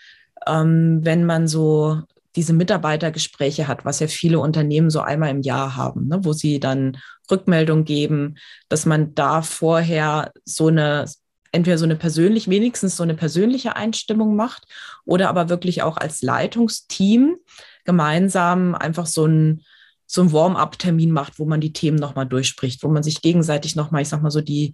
ähm, 0.47 0.99
wenn 1.03 1.25
man 1.25 1.47
so 1.47 2.01
diese 2.35 2.53
Mitarbeitergespräche 2.53 3.67
hat, 3.67 3.85
was 3.85 3.99
ja 3.99 4.07
viele 4.07 4.39
Unternehmen 4.39 4.89
so 4.89 5.01
einmal 5.01 5.29
im 5.29 5.41
Jahr 5.41 5.75
haben, 5.75 6.07
ne, 6.07 6.19
wo 6.23 6.33
sie 6.33 6.59
dann 6.59 6.97
Rückmeldung 7.29 7.85
geben, 7.85 8.35
dass 8.69 8.85
man 8.85 9.15
da 9.15 9.41
vorher 9.41 10.31
so 10.45 10.67
eine, 10.67 11.05
entweder 11.51 11.77
so 11.77 11.85
eine 11.85 11.95
persönlich, 11.95 12.49
wenigstens 12.49 12.95
so 12.95 13.03
eine 13.03 13.15
persönliche 13.15 13.75
Einstimmung 13.75 14.35
macht 14.35 14.65
oder 15.05 15.29
aber 15.29 15.49
wirklich 15.49 15.81
auch 15.81 15.97
als 15.97 16.21
Leitungsteam 16.21 17.37
gemeinsam 17.85 18.75
einfach 18.75 19.05
so 19.05 19.25
ein, 19.25 19.63
so 20.05 20.21
ein 20.21 20.31
Warm-up-Termin 20.31 21.11
macht, 21.11 21.39
wo 21.39 21.45
man 21.45 21.61
die 21.61 21.73
Themen 21.73 21.97
nochmal 21.97 22.25
durchspricht, 22.25 22.83
wo 22.83 22.87
man 22.87 23.03
sich 23.03 23.21
gegenseitig 23.21 23.75
nochmal, 23.75 24.01
ich 24.01 24.09
sag 24.09 24.21
mal 24.21 24.31
so, 24.31 24.41
die 24.41 24.73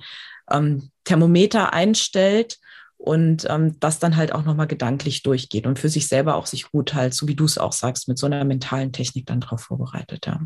ähm, 0.50 0.90
Thermometer 1.04 1.74
einstellt 1.74 2.58
und 2.98 3.46
ähm, 3.50 3.80
das 3.80 4.00
dann 4.00 4.16
halt 4.16 4.32
auch 4.32 4.44
nochmal 4.44 4.68
gedanklich 4.68 5.24
durchgeht 5.24 5.68
und 5.68 5.80
für 5.80 5.90
sich 5.90 6.08
selber 6.08 6.36
auch 6.36 6.46
sich 6.46 6.72
gut 6.72 6.94
halt, 6.94 7.14
so 7.14 7.28
wie 7.28 7.36
du 7.36 7.46
es 7.46 7.58
auch 7.58 7.74
sagst, 7.74 8.08
mit 8.08 8.18
so 8.18 8.26
einer 8.26 8.44
mentalen 8.46 8.92
Technik 8.92 9.26
dann 9.26 9.42
darauf 9.42 9.62
vorbereitet. 9.62 10.26
Ja. 10.26 10.42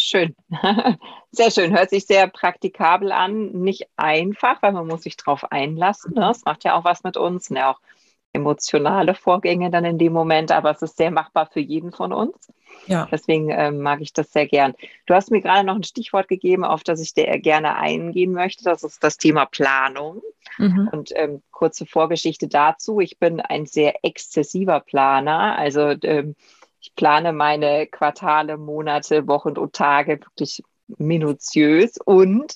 Schön, 0.00 0.34
sehr 1.30 1.50
schön, 1.50 1.76
hört 1.76 1.90
sich 1.90 2.06
sehr 2.06 2.26
praktikabel 2.28 3.12
an, 3.12 3.52
nicht 3.52 3.86
einfach, 3.96 4.62
weil 4.62 4.72
man 4.72 4.86
muss 4.86 5.02
sich 5.02 5.16
darauf 5.16 5.50
einlassen. 5.52 6.14
Ne? 6.14 6.20
Das 6.22 6.44
macht 6.44 6.64
ja 6.64 6.78
auch 6.78 6.84
was 6.84 7.02
mit 7.04 7.16
uns, 7.16 7.50
ne? 7.50 7.68
auch 7.68 7.80
emotionale 8.32 9.14
Vorgänge 9.14 9.70
dann 9.70 9.84
in 9.84 9.98
dem 9.98 10.12
Moment, 10.12 10.52
aber 10.52 10.70
es 10.70 10.82
ist 10.82 10.96
sehr 10.96 11.10
machbar 11.10 11.46
für 11.46 11.60
jeden 11.60 11.92
von 11.92 12.12
uns. 12.12 12.52
Ja. 12.86 13.08
Deswegen 13.10 13.50
ähm, 13.50 13.80
mag 13.80 14.00
ich 14.00 14.12
das 14.12 14.32
sehr 14.32 14.46
gern. 14.46 14.74
Du 15.06 15.14
hast 15.14 15.30
mir 15.30 15.40
gerade 15.40 15.64
noch 15.64 15.74
ein 15.74 15.82
Stichwort 15.82 16.28
gegeben, 16.28 16.64
auf 16.64 16.84
das 16.84 17.00
ich 17.00 17.12
dir 17.12 17.26
gerne 17.40 17.76
eingehen 17.76 18.32
möchte. 18.32 18.64
Das 18.64 18.84
ist 18.84 19.02
das 19.02 19.16
Thema 19.16 19.46
Planung. 19.46 20.22
Mhm. 20.58 20.88
Und 20.92 21.10
ähm, 21.14 21.42
kurze 21.50 21.86
Vorgeschichte 21.86 22.48
dazu. 22.48 23.00
Ich 23.00 23.18
bin 23.18 23.40
ein 23.40 23.66
sehr 23.66 24.04
exzessiver 24.04 24.80
Planer. 24.80 25.58
Also 25.58 25.94
ähm, 26.02 26.36
ich 26.80 26.94
plane 26.94 27.32
meine 27.32 27.86
Quartale, 27.86 28.56
Monate, 28.56 29.26
Wochen 29.26 29.58
und 29.58 29.74
Tage 29.74 30.20
wirklich 30.20 30.62
minutiös 30.98 31.98
und 32.04 32.54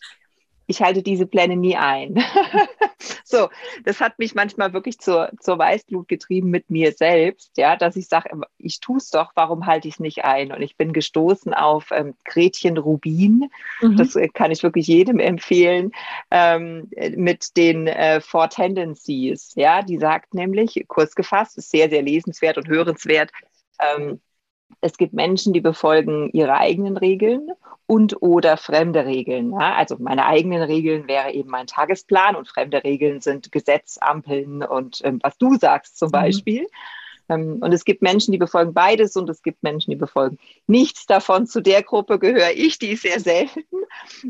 ich 0.67 0.83
halte 0.83 1.03
diese 1.03 1.27
Pläne 1.27 1.57
nie 1.57 1.77
ein. 1.77 2.15
so, 3.25 3.49
das 3.85 4.01
hat 4.01 4.19
mich 4.19 4.35
manchmal 4.35 4.73
wirklich 4.73 4.99
zur, 4.99 5.31
zur 5.39 5.59
Weißblut 5.59 6.09
getrieben 6.09 6.51
mit 6.51 6.71
mir 6.71 6.93
selbst, 6.93 7.57
ja, 7.57 7.77
dass 7.77 7.97
ich 7.97 8.09
sage, 8.09 8.31
ich 8.59 8.81
tue 8.81 8.97
es 8.97 9.11
doch, 9.11 9.33
warum 9.35 9.67
halte 9.67 9.89
ich 9.89 9.95
es 9.95 10.01
nicht 10.01 10.25
ein? 10.25 10.53
Und 10.53 10.63
ich 10.63 10.77
bin 10.77 10.93
gestoßen 10.93 11.53
auf 11.53 11.89
ähm, 11.91 12.15
Gretchen 12.25 12.79
Rubin, 12.79 13.51
mhm. 13.83 13.97
das 13.97 14.17
äh, 14.17 14.29
kann 14.29 14.51
ich 14.51 14.63
wirklich 14.63 14.87
jedem 14.87 15.19
empfehlen, 15.19 15.93
ähm, 16.31 16.89
mit 17.17 17.57
den 17.57 17.87
äh, 17.87 18.21
Four 18.21 18.49
Tendencies, 18.49 19.53
ja, 19.57 19.83
die 19.83 19.99
sagt 19.99 20.33
nämlich, 20.33 20.83
kurz 20.89 21.15
gefasst, 21.15 21.59
ist 21.59 21.71
sehr, 21.71 21.91
sehr 21.91 22.03
lesenswert 22.03 22.57
und 22.57 22.69
hörenswert, 22.69 23.31
ähm, 23.79 24.21
es 24.81 24.97
gibt 24.97 25.15
Menschen, 25.15 25.53
die 25.53 25.61
befolgen 25.61 26.31
ihre 26.33 26.57
eigenen 26.57 26.97
Regeln 26.97 27.51
und 27.87 28.21
oder 28.23 28.57
fremde 28.57 29.05
Regeln. 29.05 29.53
Ja? 29.53 29.75
Also 29.75 29.97
meine 29.99 30.27
eigenen 30.27 30.63
Regeln 30.63 31.09
wäre 31.09 31.33
eben 31.33 31.51
mein 31.51 31.67
Tagesplan 31.67 32.37
und 32.37 32.49
fremde 32.49 32.83
Regeln 32.85 33.21
sind 33.21 33.53
Gesetzampeln 33.53 34.63
und 34.63 35.01
ähm, 35.05 35.21
was 35.23 35.39
du 35.39 35.57
sagst 35.57 35.99
zum 35.99 36.09
mhm. 36.09 36.13
Beispiel. 36.13 36.67
Ähm, 37.29 37.59
und 37.61 37.73
es 37.73 37.85
gibt 37.85 38.03
Menschen, 38.03 38.33
die 38.33 38.39
befolgen 38.39 38.75
beides 38.75 39.17
und 39.17 39.29
es 39.31 39.43
gibt 39.43 39.63
Menschen, 39.63 39.91
die 39.91 39.97
befolgen 39.97 40.39
nichts 40.67 41.07
davon. 41.07 41.47
Zu 41.47 41.61
der 41.61 41.83
Gruppe 41.83 42.19
gehöre 42.19 42.53
ich, 42.55 42.79
die 42.79 42.93
ist 42.93 43.03
sehr 43.03 43.21
selten. 43.21 43.65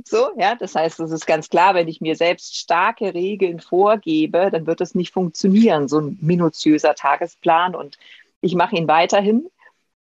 So, 0.04 0.30
ja, 0.37 0.54
das 0.54 0.74
heißt, 0.74 1.00
es 1.00 1.11
ist 1.11 1.26
ganz 1.26 1.48
klar, 1.48 1.74
wenn 1.74 1.88
ich 1.88 2.00
mir 2.00 2.16
selbst 2.16 2.57
starke 2.57 3.14
Regeln 3.14 3.61
vorgebe, 3.61 4.50
dann 4.52 4.66
wird 4.66 4.80
es 4.80 4.94
nicht 4.94 5.12
funktionieren, 5.12 5.88
so 5.88 6.00
ein 6.00 6.18
minutiöser 6.20 6.94
Tagesplan 6.94 7.74
und 7.74 7.98
ich 8.44 8.54
mache 8.54 8.76
ihn 8.76 8.88
weiterhin 8.88 9.48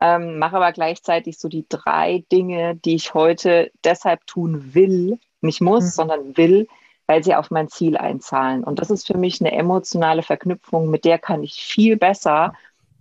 ähm, 0.01 0.38
mache 0.38 0.57
aber 0.57 0.72
gleichzeitig 0.72 1.38
so 1.38 1.49
die 1.49 1.66
drei 1.68 2.25
Dinge, 2.31 2.77
die 2.77 2.94
ich 2.94 3.14
heute 3.14 3.70
deshalb 3.85 4.27
tun 4.27 4.75
will, 4.75 5.18
nicht 5.40 5.61
muss, 5.61 5.85
mhm. 5.85 5.90
sondern 5.90 6.37
will, 6.37 6.68
weil 7.07 7.25
sie 7.25 7.35
auf 7.35 7.51
mein 7.51 7.68
Ziel 7.68 7.96
einzahlen. 7.96 8.62
Und 8.62 8.79
das 8.79 8.90
ist 8.90 9.07
für 9.07 9.16
mich 9.16 9.40
eine 9.40 9.53
emotionale 9.53 10.22
Verknüpfung, 10.22 10.90
mit 10.90 11.05
der 11.05 11.18
kann 11.18 11.42
ich 11.42 11.55
viel 11.55 11.96
besser 11.96 12.53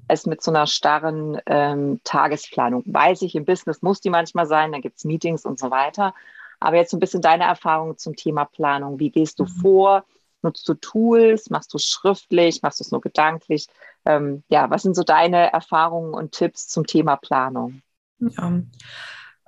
als 0.08 0.26
mit 0.26 0.41
so 0.41 0.52
einer 0.52 0.67
starren 0.67 1.39
ähm, 1.48 2.00
Tagesplanung. 2.04 2.84
Weiß 2.86 3.24
ich, 3.24 3.36
im 3.36 3.43
Business 3.43 3.82
muss 3.82 4.00
die 4.00 4.12
manchmal 4.12 4.45
sein, 4.45 4.71
dann 4.71 4.82
gibt 4.82 4.98
es 4.98 5.04
Meetings 5.04 5.45
und 5.45 5.60
so 5.60 5.71
weiter. 5.71 6.13
Aber 6.60 6.78
jetzt 6.78 6.91
so 6.91 6.98
ein 6.98 7.00
bisschen 7.00 7.21
deine 7.21 7.45
Erfahrung 7.45 7.98
zum 7.98 8.15
Thema 8.15 8.45
Planung. 8.45 9.00
Wie 9.00 9.10
gehst 9.10 9.39
du 9.39 9.43
mhm. 9.43 9.62
vor? 9.62 10.06
Nutzt 10.43 10.69
du 10.69 10.76
Tools? 10.76 11.50
Machst 11.50 11.74
du 11.74 11.80
schriftlich? 11.80 12.62
Machst 12.62 12.80
du 12.80 12.84
es 12.84 12.91
nur 12.91 13.02
gedanklich? 13.02 13.67
Ähm, 14.06 14.44
ja, 14.50 14.70
was 14.70 14.84
sind 14.84 14.96
so 14.96 15.04
deine 15.04 15.52
Erfahrungen 15.52 16.13
und 16.13 16.32
Tipps 16.32 16.68
zum 16.68 16.86
Thema 16.86 17.15
Planung? 17.15 17.82
Ja, 18.20 18.62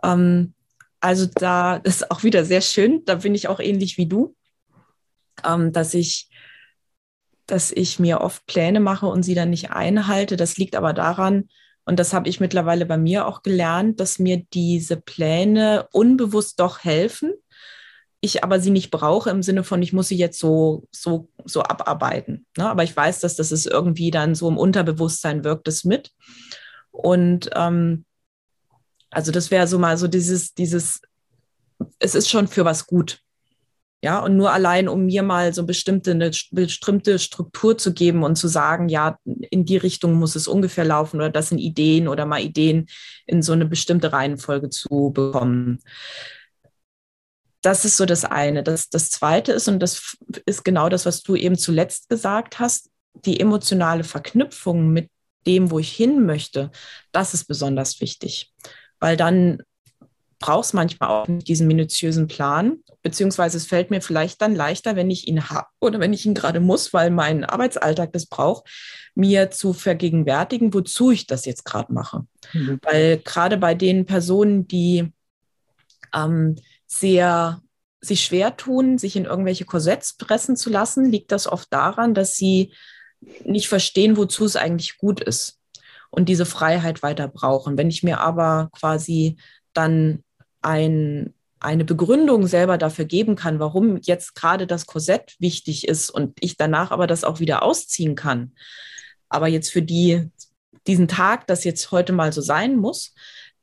ähm, 0.04 0.54
also 1.00 1.26
da 1.26 1.76
ist 1.76 2.10
auch 2.12 2.24
wieder 2.24 2.44
sehr 2.44 2.62
schön. 2.62 3.04
Da 3.06 3.16
bin 3.16 3.36
ich 3.36 3.48
auch 3.48 3.60
ähnlich 3.60 3.98
wie 3.98 4.08
du, 4.08 4.36
ähm, 5.46 5.72
dass 5.72 5.94
ich 5.94 6.30
dass 7.46 7.72
ich 7.72 7.98
mir 7.98 8.20
oft 8.20 8.46
Pläne 8.46 8.82
mache 8.82 9.08
und 9.08 9.24
sie 9.24 9.34
dann 9.34 9.50
nicht 9.50 9.72
einhalte. 9.72 10.36
Das 10.36 10.58
liegt 10.58 10.76
aber 10.76 10.92
daran, 10.92 11.48
und 11.88 11.98
das 11.98 12.14
habe 12.14 12.28
ich 12.28 12.42
mittlerweile 12.42 12.86
bei 12.86 12.98
mir 12.98 13.26
auch 13.26 13.44
gelernt, 13.44 14.02
dass 14.02 14.20
mir 14.20 14.44
diese 14.54 14.98
Pläne 14.98 15.88
unbewusst 15.94 16.60
doch 16.60 16.84
helfen, 16.84 17.32
ich 18.22 18.44
aber 18.44 18.60
sie 18.60 18.72
nicht 18.72 18.92
brauche 18.92 19.30
im 19.30 19.44
Sinne 19.44 19.64
von, 19.64 19.82
ich 19.82 19.94
muss 19.94 20.08
sie 20.08 20.18
jetzt 20.18 20.40
so, 20.40 20.88
so, 20.92 21.30
so 21.46 21.62
abarbeiten. 21.62 22.46
Ne? 22.58 22.70
Aber 22.70 22.84
ich 22.84 22.96
weiß, 22.96 23.20
dass 23.20 23.36
das 23.36 23.52
ist 23.52 23.68
irgendwie 23.68 24.12
dann 24.12 24.36
so 24.36 24.48
im 24.50 24.58
Unterbewusstsein 24.58 25.44
wirkt 25.44 25.68
es 25.68 25.84
mit. 25.84 26.12
Und 26.92 27.50
ähm, 27.56 28.06
also 29.12 29.32
das 29.32 29.52
wäre 29.52 29.68
so 29.68 29.78
mal 29.78 29.98
so 29.98 30.08
dieses, 30.08 30.54
dieses, 30.54 31.02
es 32.00 32.16
ist 32.16 32.30
schon 32.30 32.48
für 32.48 32.66
was 32.66 32.88
gut. 32.88 33.20
Ja, 34.04 34.20
und 34.20 34.38
nur 34.38 34.52
allein, 34.52 34.88
um 34.88 35.08
mir 35.08 35.24
mal 35.24 35.54
so 35.54 35.66
bestimmte, 35.66 36.12
eine 36.12 36.32
bestimmte 36.52 37.18
Struktur 37.18 37.80
zu 37.80 37.94
geben 37.94 38.24
und 38.24 38.36
zu 38.36 38.48
sagen, 38.48 38.90
ja, 38.90 39.18
in 39.26 39.66
die 39.66 39.78
Richtung 39.78 40.14
muss 40.14 40.36
es 40.36 40.48
ungefähr 40.48 40.86
laufen 40.86 41.18
oder 41.18 41.32
das 41.32 41.50
sind 41.50 41.58
Ideen 41.58 42.08
oder 42.08 42.28
mal 42.28 42.42
Ideen 42.42 42.88
in 43.26 43.42
so 43.42 43.54
eine 43.54 43.66
bestimmte 43.66 44.14
Reihenfolge 44.14 44.70
zu 44.70 45.12
bekommen 45.14 45.80
das 47.68 47.84
ist 47.84 47.98
so 47.98 48.06
das 48.06 48.24
eine. 48.24 48.64
Das, 48.64 48.90
das 48.90 49.10
zweite 49.10 49.52
ist, 49.52 49.68
und 49.68 49.80
das 49.80 50.16
ist 50.46 50.64
genau 50.64 50.88
das, 50.88 51.06
was 51.06 51.22
du 51.22 51.36
eben 51.36 51.58
zuletzt 51.58 52.08
gesagt 52.08 52.60
hast, 52.60 52.90
die 53.26 53.42
emotionale 53.42 54.06
Verknüpfung 54.06 54.88
mit 54.94 55.10
dem, 55.46 55.70
wo 55.70 55.78
ich 55.78 55.92
hin 55.92 56.26
möchte, 56.26 56.72
das 57.12 57.34
ist 57.34 57.44
besonders 57.44 58.00
wichtig. 58.00 58.54
Weil 59.02 59.18
dann 59.18 59.64
brauchst 60.40 60.76
manchmal 60.76 61.10
auch 61.10 61.26
diesen 61.28 61.68
minutiösen 61.68 62.28
Plan, 62.28 62.78
beziehungsweise 63.02 63.58
es 63.58 63.66
fällt 63.66 63.90
mir 63.90 64.02
vielleicht 64.02 64.42
dann 64.42 64.56
leichter, 64.56 64.96
wenn 64.96 65.12
ich 65.12 65.28
ihn 65.28 65.50
habe 65.50 65.68
oder 65.82 66.00
wenn 66.00 66.14
ich 66.14 66.26
ihn 66.26 66.36
gerade 66.36 66.62
muss, 66.62 66.94
weil 66.94 67.10
mein 67.10 67.44
Arbeitsalltag 67.44 68.14
das 68.14 68.28
braucht, 68.28 68.64
mir 69.14 69.52
zu 69.52 69.74
vergegenwärtigen, 69.74 70.74
wozu 70.74 71.12
ich 71.12 71.28
das 71.28 71.44
jetzt 71.44 71.66
gerade 71.66 71.92
mache. 71.92 72.26
Mhm. 72.54 72.80
Weil 72.82 73.18
gerade 73.18 73.58
bei 73.58 73.76
den 73.76 74.06
Personen, 74.06 74.70
die 74.70 75.12
ähm, 76.14 76.56
sehr 76.88 77.62
sich 78.02 78.24
schwer 78.24 78.58
tun, 78.58 78.98
sich 78.98 79.16
in 79.16 79.26
irgendwelche 79.26 79.66
Korsetts 79.66 80.16
pressen 80.18 80.56
zu 80.56 80.70
lassen, 80.70 81.12
liegt 81.12 81.32
das 81.32 81.48
oft 81.48 81.72
daran, 81.72 82.14
dass 82.14 82.36
sie 82.36 82.74
nicht 83.44 83.68
verstehen, 83.68 84.18
wozu 84.18 84.46
es 84.46 84.56
eigentlich 84.56 84.98
gut 84.98 85.20
ist 85.20 85.60
und 86.10 86.30
diese 86.30 86.46
Freiheit 86.46 87.04
weiter 87.04 87.28
brauchen. 87.28 87.78
Wenn 87.78 87.90
ich 87.90 88.04
mir 88.04 88.20
aber 88.20 88.70
quasi 88.72 89.38
dann 89.74 90.24
ein, 90.62 91.34
eine 91.60 91.86
Begründung 91.86 92.48
selber 92.48 92.78
dafür 92.78 93.06
geben 93.06 93.36
kann, 93.36 93.60
warum 93.60 93.98
jetzt 93.98 94.36
gerade 94.36 94.68
das 94.68 94.86
Korsett 94.86 95.36
wichtig 95.40 95.88
ist 95.88 96.10
und 96.10 96.38
ich 96.40 96.58
danach 96.58 96.92
aber 96.92 97.08
das 97.08 97.24
auch 97.24 97.40
wieder 97.40 97.64
ausziehen 97.64 98.16
kann. 98.16 98.54
Aber 99.30 99.48
jetzt 99.48 99.72
für 99.72 99.82
die, 99.82 100.30
diesen 100.86 101.08
Tag, 101.08 101.48
das 101.48 101.64
jetzt 101.64 101.92
heute 101.92 102.14
mal 102.14 102.32
so 102.32 102.42
sein 102.42 102.78
muss, 102.78 103.14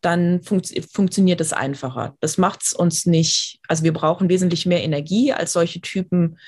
dann 0.05 0.43
funkt, 0.43 0.73
funktioniert 0.93 1.41
es 1.41 1.53
einfacher. 1.53 2.17
Das 2.21 2.39
macht 2.39 2.63
es 2.63 2.73
uns 2.73 3.07
nicht, 3.07 3.61
also 3.69 3.85
wir 3.85 3.93
brauchen 3.93 4.29
wesentlich 4.29 4.67
mehr 4.67 4.83
Energie 4.83 5.33
als 5.33 5.53
solche 5.53 5.81
Typen, 5.81 6.39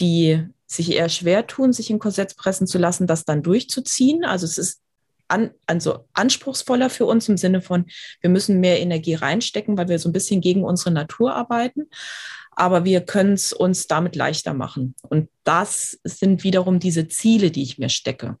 die 0.00 0.42
sich 0.66 0.92
eher 0.92 1.08
schwer 1.08 1.46
tun, 1.46 1.72
sich 1.72 1.90
in 1.90 1.98
Korsetts 1.98 2.34
pressen 2.34 2.66
zu 2.66 2.78
lassen, 2.78 3.06
das 3.06 3.24
dann 3.24 3.42
durchzuziehen. 3.42 4.24
Also 4.24 4.44
es 4.46 4.58
ist 4.58 4.80
an, 5.28 5.50
also 5.66 6.06
anspruchsvoller 6.12 6.90
für 6.90 7.06
uns 7.06 7.28
im 7.28 7.36
Sinne 7.36 7.60
von, 7.60 7.86
wir 8.20 8.30
müssen 8.30 8.60
mehr 8.60 8.80
Energie 8.80 9.14
reinstecken, 9.14 9.76
weil 9.76 9.88
wir 9.88 9.98
so 9.98 10.08
ein 10.08 10.12
bisschen 10.12 10.40
gegen 10.40 10.64
unsere 10.64 10.90
Natur 10.90 11.34
arbeiten. 11.34 11.88
Aber 12.56 12.84
wir 12.84 13.00
können 13.00 13.32
es 13.32 13.52
uns 13.52 13.86
damit 13.86 14.16
leichter 14.16 14.54
machen. 14.54 14.94
Und 15.02 15.28
das 15.42 15.98
sind 16.04 16.44
wiederum 16.44 16.78
diese 16.78 17.08
Ziele, 17.08 17.50
die 17.50 17.62
ich 17.62 17.78
mir 17.78 17.88
stecke. 17.88 18.38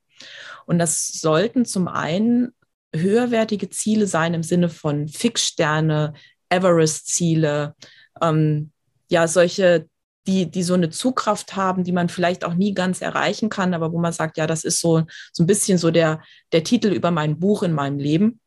Und 0.66 0.78
das 0.78 1.08
sollten 1.08 1.64
zum 1.64 1.88
einen 1.88 2.52
höherwertige 2.94 3.70
Ziele 3.70 4.06
sein 4.06 4.34
im 4.34 4.42
Sinne 4.42 4.68
von 4.68 5.08
Fixsterne, 5.08 6.14
Everest-Ziele, 6.48 7.74
ähm, 8.22 8.70
ja, 9.08 9.28
solche 9.28 9.88
die, 10.26 10.50
die 10.50 10.62
so 10.62 10.74
eine 10.74 10.90
Zugkraft 10.90 11.54
haben, 11.54 11.84
die 11.84 11.92
man 11.92 12.08
vielleicht 12.08 12.44
auch 12.44 12.54
nie 12.54 12.72
ganz 12.72 13.02
erreichen 13.02 13.50
kann, 13.50 13.74
aber 13.74 13.92
wo 13.92 13.98
man 13.98 14.12
sagt, 14.12 14.38
ja, 14.38 14.46
das 14.46 14.64
ist 14.64 14.80
so, 14.80 15.02
so 15.32 15.42
ein 15.42 15.46
bisschen 15.46 15.76
so 15.76 15.90
der, 15.90 16.22
der 16.52 16.64
Titel 16.64 16.88
über 16.88 17.10
mein 17.10 17.38
Buch 17.38 17.62
in 17.62 17.72
meinem 17.72 17.98
Leben. 17.98 18.40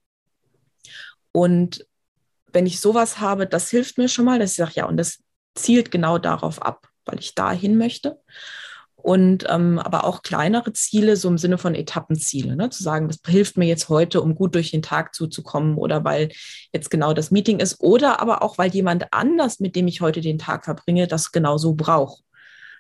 Und 1.32 1.86
wenn 2.52 2.66
ich 2.66 2.80
sowas 2.80 3.20
habe, 3.20 3.46
das 3.46 3.70
hilft 3.70 3.98
mir 3.98 4.10
schon 4.10 4.26
mal, 4.26 4.40
dass 4.40 4.52
ich 4.52 4.58
sage, 4.58 4.72
ja, 4.76 4.86
und 4.86 4.98
das 4.98 5.20
zielt 5.54 5.92
genau 5.92 6.18
darauf 6.18 6.62
ab, 6.62 6.88
weil 7.06 7.20
ich 7.20 7.36
dahin 7.36 7.78
möchte 7.78 8.20
und 8.98 9.46
ähm, 9.48 9.80
aber 9.80 10.04
auch 10.04 10.24
kleinere 10.24 10.74
Ziele, 10.74 11.16
so 11.16 11.30
im 11.30 11.38
Sinne 11.38 11.58
von 11.58 11.76
Etappenziele, 11.76 12.56
ne? 12.56 12.70
zu 12.70 12.84
sagen, 12.84 13.08
das 13.08 13.20
hilft 13.26 13.58
mir 13.58 13.66
jetzt 13.66 13.90
heute, 13.90 14.22
um 14.22 14.36
gut 14.36 14.56
durch 14.56 14.72
den 14.72 14.82
Tag 14.82 15.14
zuzukommen 15.14 15.78
oder 15.78 16.04
weil 16.04 16.30
jetzt 16.74 16.90
genau 16.90 17.14
das 17.14 17.32
Meeting 17.32 17.60
ist 17.60 17.80
oder 17.80 18.20
aber 18.22 18.42
auch, 18.42 18.58
weil 18.58 18.72
jemand 18.72 19.14
anders, 19.14 19.60
mit 19.60 19.76
dem 19.76 19.88
ich 19.88 20.02
heute 20.02 20.22
den 20.22 20.40
Tag 20.40 20.66
verbringe, 20.66 21.08
das 21.08 21.32
genauso 21.32 21.76
braucht. 21.76 22.24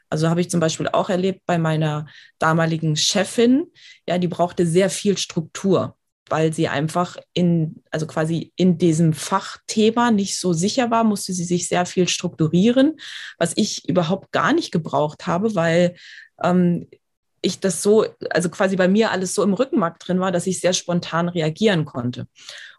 Also 0.10 0.30
habe 0.30 0.42
ich 0.42 0.50
zum 0.50 0.60
Beispiel 0.60 0.88
auch 0.88 1.10
erlebt 1.10 1.42
bei 1.46 1.58
meiner 1.58 2.08
damaligen 2.40 2.96
Chefin, 2.96 3.68
ja, 4.08 4.18
die 4.18 4.28
brauchte 4.28 4.66
sehr 4.66 4.90
viel 4.90 5.18
Struktur 5.18 5.98
weil 6.30 6.54
sie 6.54 6.68
einfach 6.68 7.18
in, 7.34 7.82
also 7.92 8.08
quasi 8.08 8.52
in 8.56 8.78
diesem 8.78 9.14
Fachthema 9.14 10.12
nicht 10.12 10.40
so 10.40 10.54
sicher 10.54 10.92
war, 10.92 11.04
musste 11.04 11.34
sie 11.34 11.44
sich 11.44 11.68
sehr 11.68 11.86
viel 11.86 12.08
strukturieren, 12.08 12.98
was 13.38 13.54
ich 13.56 13.88
überhaupt 13.88 14.32
gar 14.32 14.54
nicht 14.54 14.72
gebraucht 14.72 15.28
habe, 15.28 15.56
weil 15.56 15.96
ähm, 16.44 16.88
ich 17.42 17.60
das 17.60 17.82
so, 17.82 18.06
also 18.30 18.50
quasi 18.50 18.76
bei 18.76 18.88
mir 18.88 19.12
alles 19.12 19.34
so 19.34 19.44
im 19.44 19.54
Rückenmark 19.54 20.00
drin 20.00 20.20
war, 20.20 20.32
dass 20.32 20.48
ich 20.48 20.60
sehr 20.60 20.74
spontan 20.74 21.30
reagieren 21.30 21.86
konnte. 21.86 22.28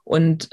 Und 0.04 0.50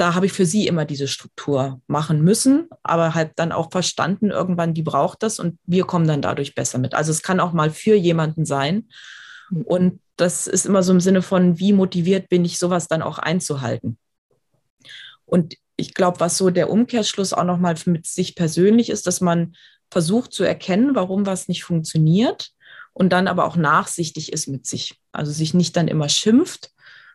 da 0.00 0.14
habe 0.14 0.24
ich 0.24 0.32
für 0.32 0.46
sie 0.46 0.66
immer 0.66 0.86
diese 0.86 1.08
Struktur 1.08 1.82
machen 1.86 2.22
müssen, 2.22 2.68
aber 2.82 3.14
halt 3.14 3.32
dann 3.36 3.52
auch 3.52 3.70
verstanden, 3.70 4.30
irgendwann, 4.30 4.72
die 4.72 4.82
braucht 4.82 5.22
das 5.22 5.38
und 5.38 5.58
wir 5.66 5.84
kommen 5.84 6.08
dann 6.08 6.22
dadurch 6.22 6.54
besser 6.54 6.78
mit. 6.78 6.94
Also 6.94 7.10
es 7.10 7.22
kann 7.22 7.38
auch 7.38 7.52
mal 7.52 7.70
für 7.70 7.94
jemanden 7.94 8.46
sein. 8.46 8.88
Und 9.64 10.00
das 10.16 10.46
ist 10.46 10.66
immer 10.66 10.82
so 10.82 10.92
im 10.92 11.00
Sinne 11.00 11.22
von, 11.22 11.58
wie 11.58 11.72
motiviert 11.72 12.28
bin 12.28 12.44
ich, 12.44 12.58
sowas 12.58 12.88
dann 12.88 13.02
auch 13.02 13.18
einzuhalten. 13.18 13.98
Und 15.24 15.54
ich 15.76 15.94
glaube, 15.94 16.20
was 16.20 16.36
so 16.36 16.50
der 16.50 16.70
Umkehrschluss 16.70 17.32
auch 17.32 17.44
nochmal 17.44 17.74
mit 17.86 18.06
sich 18.06 18.34
persönlich 18.34 18.90
ist, 18.90 19.06
dass 19.06 19.20
man 19.20 19.56
versucht 19.90 20.32
zu 20.32 20.44
erkennen, 20.44 20.94
warum 20.94 21.26
was 21.26 21.48
nicht 21.48 21.64
funktioniert 21.64 22.50
und 22.92 23.12
dann 23.12 23.28
aber 23.28 23.46
auch 23.46 23.56
nachsichtig 23.56 24.32
ist 24.32 24.46
mit 24.46 24.66
sich. 24.66 25.00
Also 25.12 25.32
sich 25.32 25.54
nicht 25.54 25.76
dann 25.76 25.88
immer 25.88 26.08
schimpft, 26.08 26.70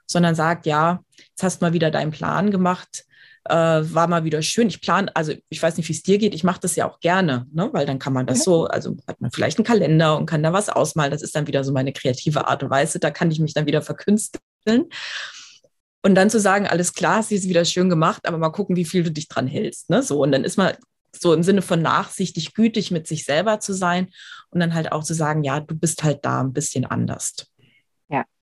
sondern 0.08 0.36
sagt, 0.36 0.66
ja, 0.66 1.04
jetzt 1.18 1.44
hast 1.44 1.62
du 1.62 1.66
mal 1.66 1.74
wieder 1.74 1.92
deinen 1.92 2.12
Plan 2.12 2.52
gemacht, 2.52 3.06
äh, 3.46 3.54
war 3.54 4.08
mal 4.08 4.24
wieder 4.24 4.42
schön. 4.42 4.68
Ich 4.68 4.82
plane, 4.82 5.16
also 5.16 5.34
ich 5.50 5.62
weiß 5.62 5.78
nicht, 5.78 5.88
wie 5.88 5.94
es 5.94 6.04
dir 6.04 6.18
geht, 6.18 6.34
ich 6.34 6.44
mache 6.44 6.60
das 6.62 6.76
ja 6.76 6.90
auch 6.90 7.00
gerne, 7.00 7.46
ne? 7.52 7.70
weil 7.72 7.86
dann 7.86 8.00
kann 8.00 8.14
man 8.14 8.26
das 8.26 8.44
so, 8.44 8.66
also 8.66 8.98
hat 9.08 9.22
man 9.22 9.32
vielleicht 9.32 9.58
einen 9.58 9.66
Kalender 9.66 10.18
und 10.18 10.26
kann 10.26 10.44
da 10.44 10.54
was 10.54 10.70
ausmalen. 10.70 11.12
Das 11.12 11.22
ist 11.22 11.36
dann 11.36 11.48
wieder 11.48 11.64
so 11.64 11.72
meine 11.72 11.94
kreative 11.94 12.48
Art 12.48 12.64
und 12.64 12.70
Weise. 12.70 13.00
Da 13.00 13.12
kann 13.12 13.32
ich 13.32 13.40
mich 13.40 13.54
dann 13.54 13.68
wieder 13.68 13.82
verkünsteln. 13.82 14.90
Und 16.04 16.16
dann 16.16 16.30
zu 16.30 16.40
sagen, 16.40 16.68
alles 16.68 16.94
klar, 16.94 17.24
sie 17.24 17.36
ist 17.36 17.50
wieder 17.50 17.66
schön 17.66 17.90
gemacht, 17.90 18.28
aber 18.28 18.38
mal 18.38 18.50
gucken, 18.50 18.76
wie 18.76 18.86
viel 18.86 19.04
du 19.04 19.12
dich 19.12 19.28
dran 19.28 19.48
hältst. 19.48 19.90
Ne? 19.90 20.04
So, 20.04 20.22
und 20.22 20.32
dann 20.32 20.44
ist 20.44 20.58
man 20.58 20.74
so 21.20 21.34
im 21.34 21.44
Sinne 21.44 21.62
von 21.62 21.82
nachsichtig, 21.82 22.54
gütig 22.54 22.92
mit 22.92 23.08
sich 23.08 23.26
selber 23.26 23.60
zu 23.60 23.74
sein 23.74 24.10
und 24.50 24.60
dann 24.60 24.74
halt 24.74 24.92
auch 24.92 25.04
zu 25.04 25.14
sagen, 25.14 25.44
ja, 25.44 25.60
du 25.60 25.76
bist 25.76 26.04
halt 26.04 26.24
da 26.24 26.42
ein 26.42 26.54
bisschen 26.54 26.86
anders. 26.86 27.48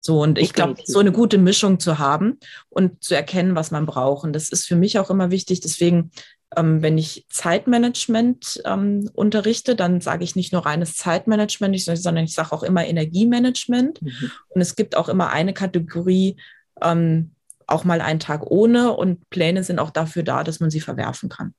So, 0.05 0.21
und 0.21 0.37
ich 0.37 0.53
glaube, 0.53 0.83
so 0.85 0.99
eine 0.99 1.13
gute 1.13 1.39
Mischung 1.39 1.79
zu 1.79 2.01
haben 2.01 2.39
und 2.69 3.05
zu 3.05 3.15
erkennen, 3.15 3.55
was 3.55 3.71
man 3.71 3.87
braucht. 3.87 4.25
Und 4.25 4.33
das 4.33 4.49
ist 4.49 4.67
für 4.67 4.75
mich 4.75 4.99
auch 4.99 5.11
immer 5.11 5.31
wichtig. 5.31 5.61
Deswegen, 5.61 6.11
ähm, 6.57 6.83
wenn 6.83 6.99
ich 6.99 7.25
Zeitmanagement 7.31 8.63
ähm, 8.65 9.09
unterrichte, 9.15 9.77
dann 9.77 10.01
sage 10.01 10.25
ich 10.25 10.35
nicht 10.35 10.53
nur 10.53 10.67
reines 10.67 10.97
Zeitmanagement, 10.97 11.79
sondern 11.81 12.25
ich 12.25 12.35
sage 12.35 12.51
auch 12.51 12.65
immer 12.65 12.85
Energiemanagement. 12.85 14.03
Mhm. 14.03 14.33
Und 14.49 14.61
es 14.61 14.75
gibt 14.75 14.97
auch 14.97 15.09
immer 15.09 15.31
eine 15.31 15.55
Kategorie, 15.55 16.37
ähm, 16.83 17.31
auch 17.69 17.85
mal 17.85 18.01
einen 18.01 18.19
Tag 18.19 18.43
ohne. 18.51 18.95
Und 18.95 19.31
Pläne 19.31 19.63
sind 19.63 19.79
auch 19.79 19.91
dafür 19.91 20.25
da, 20.25 20.43
dass 20.43 20.59
man 20.59 20.71
sie 20.71 20.81
verwerfen 20.81 21.29
kann. 21.29 21.55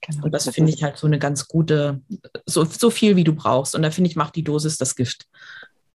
Genau, 0.00 0.24
und 0.24 0.32
das, 0.32 0.44
das 0.44 0.54
finde 0.54 0.72
ich 0.72 0.82
halt 0.82 0.96
so 0.96 1.06
eine 1.06 1.18
ganz 1.18 1.46
gute, 1.46 2.00
so, 2.46 2.64
so 2.64 2.88
viel 2.88 3.16
wie 3.16 3.24
du 3.24 3.34
brauchst. 3.34 3.74
Und 3.74 3.82
da 3.82 3.90
finde 3.90 4.08
ich, 4.08 4.16
macht 4.16 4.34
die 4.34 4.44
Dosis 4.44 4.78
das 4.78 4.96
Gift 4.96 5.26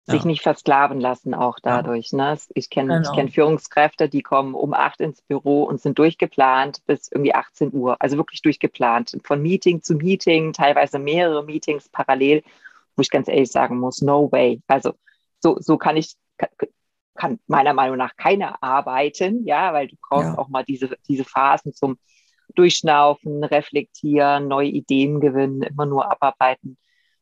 sich 0.07 0.23
ja. 0.23 0.27
nicht 0.27 0.43
versklaven 0.43 1.01
lassen 1.01 1.35
auch 1.35 1.59
dadurch. 1.61 2.13
Ja. 2.13 2.33
Ne? 2.33 2.39
Ich 2.55 2.71
kenne 2.71 2.99
genau. 2.99 3.13
kenn 3.15 3.29
Führungskräfte, 3.29 4.09
die 4.09 4.23
kommen 4.23 4.55
um 4.55 4.73
acht 4.73 5.01
ins 5.01 5.21
Büro 5.23 5.65
und 5.65 5.81
sind 5.81 5.99
durchgeplant 5.99 6.81
bis 6.87 7.11
irgendwie 7.11 7.35
18 7.35 7.73
Uhr, 7.75 7.97
also 7.99 8.17
wirklich 8.17 8.41
durchgeplant. 8.41 9.19
Von 9.25 9.43
Meeting 9.43 9.83
zu 9.83 9.95
Meeting, 9.95 10.53
teilweise 10.53 11.01
mehrere 11.01 11.45
Meetings 11.45 11.89
parallel, 11.89 12.45
wo 12.95 13.03
ich 13.03 13.11
ganz 13.11 13.27
ehrlich 13.27 13.51
sagen 13.51 13.79
muss, 13.79 14.01
no 14.01 14.31
way. 14.31 14.63
Also 14.69 14.93
so, 15.41 15.57
so 15.59 15.77
kann 15.77 15.97
ich, 15.97 16.15
kann 17.17 17.41
meiner 17.49 17.73
Meinung 17.73 17.97
nach 17.97 18.17
keiner 18.17 18.63
arbeiten, 18.63 19.45
ja, 19.45 19.73
weil 19.73 19.89
du 19.89 19.97
brauchst 20.09 20.29
ja. 20.29 20.39
auch 20.39 20.49
mal 20.49 20.63
diese, 20.63 20.97
diese 21.09 21.25
Phasen 21.25 21.73
zum 21.73 21.99
Durchschnaufen, 22.55 23.43
reflektieren, 23.43 24.47
neue 24.47 24.69
Ideen 24.69 25.21
gewinnen, 25.21 25.63
immer 25.63 25.85
nur 25.85 26.09
abarbeiten 26.11 26.79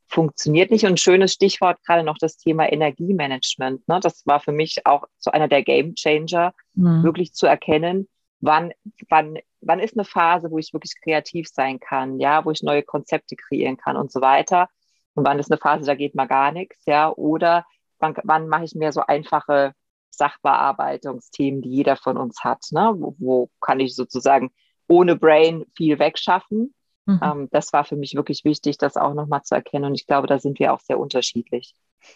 funktioniert 0.07 0.71
nicht. 0.71 0.85
Und 0.85 0.93
ein 0.93 0.97
schönes 0.97 1.33
Stichwort 1.33 1.79
gerade 1.85 2.05
noch 2.05 2.19
das 2.19 2.37
Thema 2.37 2.71
Energiemanagement. 2.71 3.87
Ne? 3.89 4.01
Das 4.01 4.27
war 4.27 4.41
für 4.41 4.53
mich 4.53 4.87
auch 4.87 5.05
so 5.19 5.31
einer 5.31 5.49
der 5.49 5.63
Game 5.63 5.95
Changer, 5.95 6.55
mhm. 6.75 7.03
wirklich 7.03 7.33
zu 7.33 7.47
erkennen, 7.47 8.09
wann, 8.41 8.73
wann, 9.09 9.39
wann 9.61 9.81
ist 9.81 9.97
eine 9.97 10.05
Phase, 10.05 10.51
wo 10.51 10.59
ich 10.59 10.73
wirklich 10.73 10.95
kreativ 11.03 11.49
sein 11.49 11.81
kann, 11.81 12.21
ja, 12.21 12.45
wo 12.45 12.51
ich 12.51 12.63
neue 12.63 12.83
Konzepte 12.83 13.37
kreieren 13.37 13.77
kann 13.77 13.97
und 13.97 14.13
so 14.13 14.21
weiter. 14.21 14.69
Und 15.15 15.25
wann 15.25 15.39
ist 15.39 15.51
eine 15.51 15.61
Phase, 15.61 15.87
da 15.87 15.95
geht 15.95 16.15
mal 16.15 16.27
gar 16.27 16.53
nichts, 16.53 16.85
ja, 16.87 17.11
oder 17.11 17.65
wann, 17.99 18.15
wann 18.25 18.49
mache 18.49 18.65
ich 18.65 18.75
mehr 18.75 18.93
so 18.93 19.01
einfache 19.01 19.73
Sachbearbeitungsthemen, 20.11 21.63
die 21.63 21.71
jeder 21.71 21.97
von 21.97 22.17
uns 22.17 22.45
hat, 22.45 22.65
ne? 22.71 22.95
wo, 22.97 23.15
wo 23.19 23.51
kann 23.61 23.81
ich 23.81 23.97
sozusagen 23.97 24.51
ohne 24.87 25.17
Brain 25.17 25.65
viel 25.77 25.99
wegschaffen 25.99 26.75
Mhm. 27.07 27.21
Ähm, 27.23 27.49
das 27.51 27.73
war 27.73 27.85
für 27.85 27.97
mich 27.97 28.15
wirklich 28.15 28.45
wichtig, 28.45 28.79
das 28.79 28.97
auch 28.97 29.15
nochmal 29.15 29.43
zu 29.43 29.55
erkennen. 29.55 29.87
Und 29.87 29.95
ich 29.95 30.07
glaube, 30.07 30.27
da 30.27 30.39
sind 30.39 30.59
wir 30.59 30.73
auch 30.73 30.81
sehr 30.81 30.99
unterschiedlich. 30.99 31.75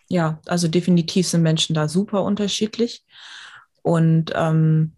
Ja, 0.09 0.41
also 0.47 0.69
definitiv 0.69 1.27
sind 1.27 1.43
Menschen 1.43 1.75
da 1.75 1.89
super 1.89 2.23
unterschiedlich. 2.23 3.05
Und 3.83 4.33
ähm, 4.35 4.93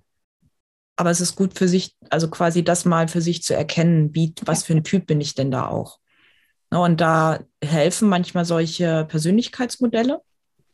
aber 0.97 1.11
es 1.11 1.23
ist 1.23 1.35
gut 1.35 1.57
für 1.57 1.67
sich, 1.67 1.97
also 2.11 2.29
quasi 2.29 2.63
das 2.63 2.85
mal 2.85 3.09
für 3.09 3.23
sich 3.23 3.43
zu 3.43 3.55
erkennen, 3.55 4.15
wie, 4.15 4.35
was 4.45 4.65
für 4.65 4.75
ein 4.75 4.85
Typ 4.85 5.07
bin 5.07 5.21
ich 5.21 5.35
denn 5.35 5.51
da 5.51 5.67
auch. 5.67 5.99
Und 6.69 7.01
da 7.01 7.41
helfen 7.65 8.09
manchmal 8.09 8.45
solche 8.45 9.07
Persönlichkeitsmodelle. 9.07 10.21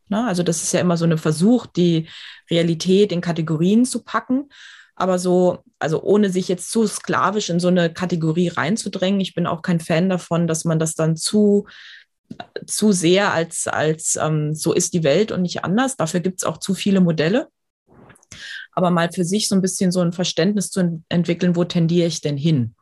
Ne? 0.09 0.26
Also 0.26 0.42
das 0.42 0.64
ist 0.64 0.72
ja 0.72 0.81
immer 0.81 0.96
so 0.96 1.05
eine 1.05 1.16
Versuch, 1.16 1.66
die 1.66 2.09
Realität 2.50 3.12
in 3.12 3.20
Kategorien 3.20 3.85
zu 3.85 4.02
packen. 4.02 4.48
Aber 4.96 5.18
so, 5.18 5.59
also 5.78 6.02
ohne 6.02 6.30
sich 6.30 6.48
jetzt 6.48 6.70
zu 6.70 6.87
sklavisch 6.87 7.50
in 7.50 7.61
so 7.61 7.68
eine 7.68 7.92
Kategorie 7.92 8.48
reinzudrängen. 8.48 9.20
Ich 9.20 9.35
bin 9.35 9.46
auch 9.46 9.62
kein 9.62 9.78
Fan 9.78 10.09
davon, 10.09 10.46
dass 10.46 10.64
man 10.64 10.78
das 10.78 10.94
dann 10.94 11.16
zu, 11.16 11.66
zu 12.66 12.92
sehr 12.92 13.32
als, 13.32 13.68
als 13.68 14.16
ähm, 14.16 14.54
so 14.54 14.72
ist 14.72 14.94
die 14.94 15.04
Welt 15.04 15.32
und 15.32 15.42
nicht 15.42 15.64
anders. 15.64 15.96
Dafür 15.96 16.20
gibt 16.20 16.40
es 16.40 16.44
auch 16.44 16.59
zu 16.59 16.74
viele 16.74 17.00
Modelle. 17.00 17.48
Aber 18.72 18.90
mal 18.90 19.11
für 19.12 19.24
sich 19.24 19.48
so 19.48 19.54
ein 19.54 19.62
bisschen 19.62 19.92
so 19.92 20.00
ein 20.00 20.12
Verständnis 20.12 20.70
zu 20.70 21.02
entwickeln, 21.09 21.56
wo 21.56 21.64
tendiere 21.64 22.09
ich 22.09 22.20
denn 22.20 22.37
hin? 22.37 22.74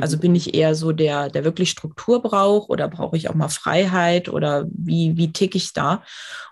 Also 0.00 0.16
mhm. 0.16 0.20
bin 0.20 0.34
ich 0.34 0.54
eher 0.54 0.74
so 0.74 0.92
der, 0.92 1.30
der 1.30 1.44
wirklich 1.44 1.70
Struktur 1.70 2.22
braucht 2.22 2.68
oder 2.70 2.88
brauche 2.88 3.16
ich 3.16 3.28
auch 3.28 3.34
mal 3.34 3.48
Freiheit 3.48 4.28
oder 4.28 4.66
wie, 4.70 5.16
wie 5.16 5.32
tick 5.32 5.54
ich 5.54 5.72
da? 5.72 6.02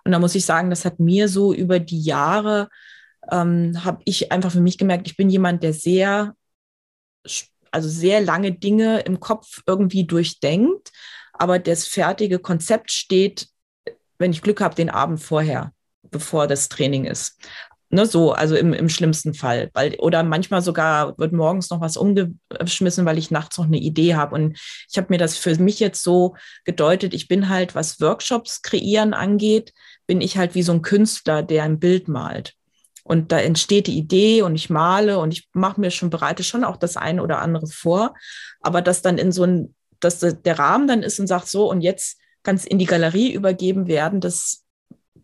Und 0.05 0.13
da 0.13 0.19
muss 0.19 0.35
ich 0.35 0.47
sagen, 0.47 0.71
das 0.71 0.85
hat 0.85 1.01
mir 1.01 1.29
so 1.29 1.53
über 1.53 1.79
die 1.79 2.01
Jahre, 2.01 2.69
ähm, 3.31 3.85
habe 3.85 4.03
ich 4.05 4.33
einfach 4.33 4.53
für 4.53 4.61
mich 4.61 4.79
gemerkt, 4.79 5.07
ich 5.07 5.17
bin 5.17 5.31
jemand, 5.31 5.63
der 5.63 5.73
sehr, 5.73 6.35
also 7.71 7.89
sehr 7.89 8.21
lange 8.21 8.53
Dinge 8.53 9.01
im 9.01 9.21
Kopf 9.21 9.63
irgendwie 9.67 10.07
durchdenkt, 10.07 10.93
aber 11.33 11.59
das 11.59 11.87
fertige 11.87 12.39
Konzept 12.39 12.91
steht, 12.91 13.49
wenn 14.19 14.33
ich 14.33 14.43
Glück 14.43 14.61
habe, 14.61 14.75
den 14.75 14.91
Abend 14.91 15.21
vorher, 15.21 15.73
bevor 16.03 16.47
das 16.47 16.69
Training 16.69 17.05
ist. 17.05 17.39
Ne, 17.89 18.05
so, 18.05 18.33
also 18.33 18.57
im, 18.57 18.73
im 18.73 18.89
schlimmsten 18.89 19.33
Fall. 19.33 19.71
Weil, 19.73 19.95
oder 20.01 20.25
manchmal 20.25 20.61
sogar 20.61 21.17
wird 21.19 21.33
morgens 21.33 21.71
noch 21.71 21.81
was 21.81 21.97
umgeschmissen, 21.97 23.07
weil 23.07 23.17
ich 23.17 23.31
nachts 23.31 23.59
noch 23.59 23.67
eine 23.67 23.79
Idee 23.79 24.17
habe. 24.17 24.35
Und 24.35 24.59
ich 24.91 24.99
habe 24.99 25.07
mir 25.11 25.19
das 25.19 25.37
für 25.37 25.55
mich 25.57 25.79
jetzt 25.79 26.03
so 26.03 26.35
gedeutet, 26.65 27.15
ich 27.15 27.29
bin 27.29 27.49
halt, 27.49 27.77
was 27.77 28.01
Workshops 28.01 28.63
kreieren 28.63 29.15
angeht, 29.15 29.73
bin 30.09 30.21
ich 30.21 30.37
halt 30.37 30.57
wie 30.57 30.63
so 30.63 30.73
ein 30.73 30.83
Künstler, 30.83 31.45
der 31.45 31.63
ein 31.63 31.79
Bild 31.79 32.09
malt. 32.09 32.56
Und 33.07 33.31
da 33.31 33.39
entsteht 33.39 33.87
die 33.87 33.97
Idee 33.97 34.43
und 34.43 34.57
ich 34.57 34.69
male 34.69 35.19
und 35.19 35.33
ich 35.33 35.49
mache 35.53 35.81
mir 35.81 35.93
schon, 35.93 36.11
bereite 36.11 36.43
schon 36.43 36.65
auch 36.65 36.77
das 36.77 36.97
eine 36.97 37.23
oder 37.23 37.41
andere 37.41 37.69
vor. 37.69 38.15
Aber 38.61 38.83
dass 38.83 39.01
dann 39.01 39.17
in 39.17 39.31
so 39.31 39.45
ein, 39.45 39.75
dass 40.01 40.19
der 40.19 40.59
Rahmen 40.59 40.89
dann 40.89 41.05
ist 41.05 41.21
und 41.21 41.29
sagt 41.29 41.47
so, 41.47 41.71
und 41.71 41.83
jetzt 41.83 42.19
kann 42.43 42.57
es 42.57 42.65
in 42.65 42.79
die 42.79 42.87
Galerie 42.87 43.33
übergeben 43.33 43.87
werden, 43.87 44.21
das 44.21 44.65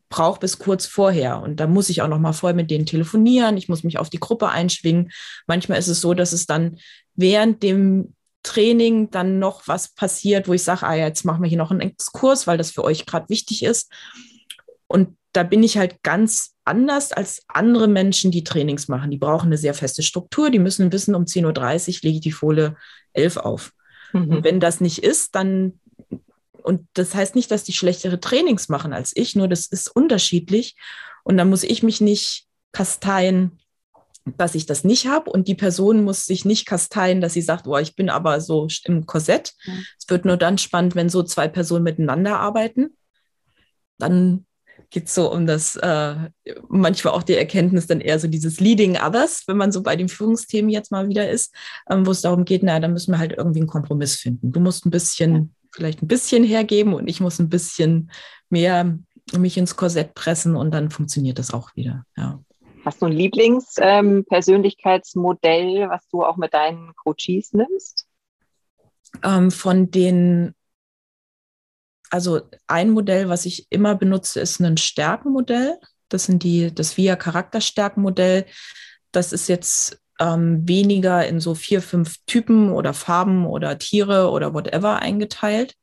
brauche 0.09 0.39
bis 0.39 0.59
kurz 0.59 0.87
vorher. 0.87 1.43
Und 1.43 1.57
da 1.57 1.67
muss 1.67 1.89
ich 1.89 2.03
auch 2.03 2.09
noch 2.09 2.21
mal 2.21 2.33
vorher 2.33 2.55
mit 2.55 2.71
denen 2.71 2.87
telefonieren. 2.87 3.57
Ich 3.57 3.69
muss 3.69 3.83
mich 3.83 3.99
auf 3.99 4.11
die 4.11 4.21
Gruppe 4.21 4.49
einschwingen. 4.49 5.11
Manchmal 5.49 5.79
ist 5.79 5.89
es 5.89 6.01
so, 6.01 6.15
dass 6.15 6.33
es 6.33 6.47
dann 6.47 6.79
während 7.15 7.65
dem 7.65 8.15
Training 8.45 9.11
dann 9.11 9.39
noch 9.41 9.67
was 9.67 9.93
passiert, 9.95 10.47
wo 10.47 10.53
ich 10.53 10.63
sage, 10.63 10.87
ah, 10.87 10.95
jetzt 10.95 11.25
machen 11.25 11.43
wir 11.43 11.49
hier 11.49 11.59
noch 11.59 11.71
einen 11.71 11.81
Exkurs, 11.81 12.47
weil 12.47 12.59
das 12.59 12.71
für 12.71 12.85
euch 12.85 13.07
gerade 13.07 13.29
wichtig 13.29 13.65
ist. 13.65 13.91
Und 14.87 15.17
da 15.33 15.43
bin 15.43 15.63
ich 15.63 15.79
halt 15.79 16.03
ganz 16.03 16.55
anders 16.65 17.13
als 17.13 17.43
andere 17.49 17.89
Menschen, 17.89 18.31
die 18.31 18.45
Trainings 18.45 18.89
machen. 18.89 19.11
Die 19.11 19.19
brauchen 19.19 19.47
eine 19.47 19.57
sehr 19.57 19.75
feste 19.75 20.03
Struktur. 20.03 20.51
Die 20.51 20.59
müssen 20.59 20.93
wissen, 20.93 21.15
um 21.15 21.25
10.30 21.25 21.47
Uhr 21.47 21.99
lege 22.03 22.17
ich 22.17 22.21
die 22.21 22.33
Folie 22.33 22.77
11 23.15 23.37
auf. 23.39 23.73
Mhm. 24.13 24.29
Und 24.29 24.45
wenn 24.45 24.61
das 24.61 24.81
nicht 24.81 24.99
ist, 24.99 25.35
dann 25.35 25.81
und 26.63 26.87
das 26.95 27.15
heißt 27.15 27.35
nicht, 27.35 27.51
dass 27.51 27.65
die 27.65 27.73
schlechtere 27.73 28.21
Trainings 28.21 28.69
machen 28.69 28.93
als 28.93 29.13
ich, 29.17 29.35
nur 29.35 29.49
das 29.49 29.67
ist 29.67 29.89
unterschiedlich. 29.95 30.77
Und 31.25 31.37
dann 31.37 31.51
muss 31.51 31.65
ich 31.65 31.83
mich 31.83 32.01
nicht 32.01 32.47
kasteien, 32.73 33.59
dass 34.25 34.55
ich 34.55 34.67
das 34.67 34.85
nicht 34.85 35.07
habe. 35.07 35.31
Und 35.31 35.49
die 35.49 35.55
Person 35.55 36.05
muss 36.05 36.27
sich 36.27 36.45
nicht 36.45 36.67
kasteien, 36.67 37.21
dass 37.21 37.33
sie 37.33 37.43
sagt, 37.43 37.65
boah, 37.65 37.81
ich 37.81 37.97
bin 37.97 38.09
aber 38.09 38.41
so 38.41 38.69
im 38.85 39.07
Korsett. 39.07 39.55
Ja. 39.65 39.73
Es 39.99 40.09
wird 40.09 40.25
nur 40.25 40.37
dann 40.37 40.59
spannend, 40.59 40.95
wenn 40.95 41.09
so 41.09 41.23
zwei 41.23 41.49
Personen 41.49 41.85
miteinander 41.85 42.39
arbeiten. 42.39 42.97
Dann 43.99 44.47
geht 44.93 45.07
es 45.07 45.15
so 45.15 45.33
um 45.33 45.47
das, 45.47 45.77
äh, 45.77 46.15
manchmal 46.69 47.15
auch 47.15 47.23
die 47.23 47.35
Erkenntnis, 47.35 47.87
dann 47.87 48.01
eher 48.01 48.19
so 48.19 48.29
dieses 48.29 48.61
Leading 48.61 48.97
Others, 48.97 49.45
wenn 49.47 49.57
man 49.57 49.73
so 49.73 49.83
bei 49.83 49.97
den 49.97 50.09
Führungsthemen 50.09 50.71
jetzt 50.71 50.93
mal 50.93 51.09
wieder 51.09 51.29
ist, 51.29 51.55
ähm, 51.91 52.07
wo 52.07 52.13
es 52.13 52.21
darum 52.21 52.45
geht, 52.45 52.63
naja, 52.63 52.79
dann 52.79 52.93
müssen 52.93 53.13
wir 53.13 53.19
halt 53.19 53.33
irgendwie 53.33 53.61
einen 53.61 53.69
Kompromiss 53.69 54.17
finden. 54.17 54.53
Du 54.53 54.61
musst 54.61 54.87
ein 54.87 54.91
bisschen 54.91 55.55
vielleicht 55.75 56.03
ein 56.03 56.09
bisschen 56.09 56.45
hergeben 56.45 56.95
und 56.95 57.09
ich 57.09 57.21
muss 57.21 57.39
ein 57.39 57.49
bisschen 57.49 58.11
mehr 58.51 58.99
mich 59.37 59.57
ins 59.57 59.77
Korsett 59.77 60.15
pressen 60.15 60.57
und 60.57 60.73
dann 60.73 60.91
funktioniert 60.91 61.39
das 61.39 61.55
auch 61.55 61.75
wieder. 61.75 62.05
Ja. 62.17 62.41
Hast 62.85 63.01
du 63.01 63.07
ein 63.07 63.13
Lieblingspersönlichkeitsmodell, 63.13 65.77
ähm, 65.77 65.89
was 65.89 66.07
du 66.09 66.25
auch 66.25 66.37
mit 66.37 66.53
deinen 66.53 66.95
Coaches 66.97 67.53
nimmst? 67.53 68.07
Ähm, 69.23 69.51
von 69.51 69.91
den, 69.91 70.55
also 72.13 72.43
ein 72.67 72.91
Modell, 72.91 73.31
was 73.31 73.47
ich 73.47 73.67
immer 73.71 73.95
benutze, 73.95 74.41
ist 74.41 74.61
ein 74.61 74.77
Stärkenmodell. 74.77 75.79
Das 76.11 76.25
sind 76.25 76.43
die, 76.43 76.73
das 76.73 76.99
VIA 76.99 77.17
Charakterstärkenmodell. 77.17 78.45
Das 79.13 79.33
ist 79.33 79.49
jetzt 79.49 79.99
ähm, 80.21 80.69
weniger 80.69 81.27
in 81.27 81.41
so 81.41 81.55
vier, 81.55 81.81
fünf 81.81 82.17
Typen 82.27 82.71
oder 82.71 82.93
Farben 82.93 83.47
oder 83.47 83.79
Tiere 83.79 84.31
oder 84.31 84.53
whatever 84.53 84.99
eingeteilt. 84.99 85.75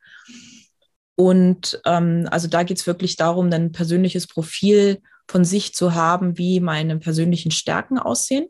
Und 1.15 1.81
ähm, 1.85 2.27
also 2.29 2.47
da 2.47 2.61
geht 2.61 2.77
es 2.77 2.85
wirklich 2.85 3.15
darum, 3.15 3.51
ein 3.51 3.71
persönliches 3.71 4.27
Profil 4.27 5.01
von 5.27 5.43
sich 5.43 5.73
zu 5.73 5.95
haben, 5.95 6.37
wie 6.37 6.59
meine 6.59 6.99
persönlichen 6.99 7.49
Stärken 7.49 7.97
aussehen 7.97 8.49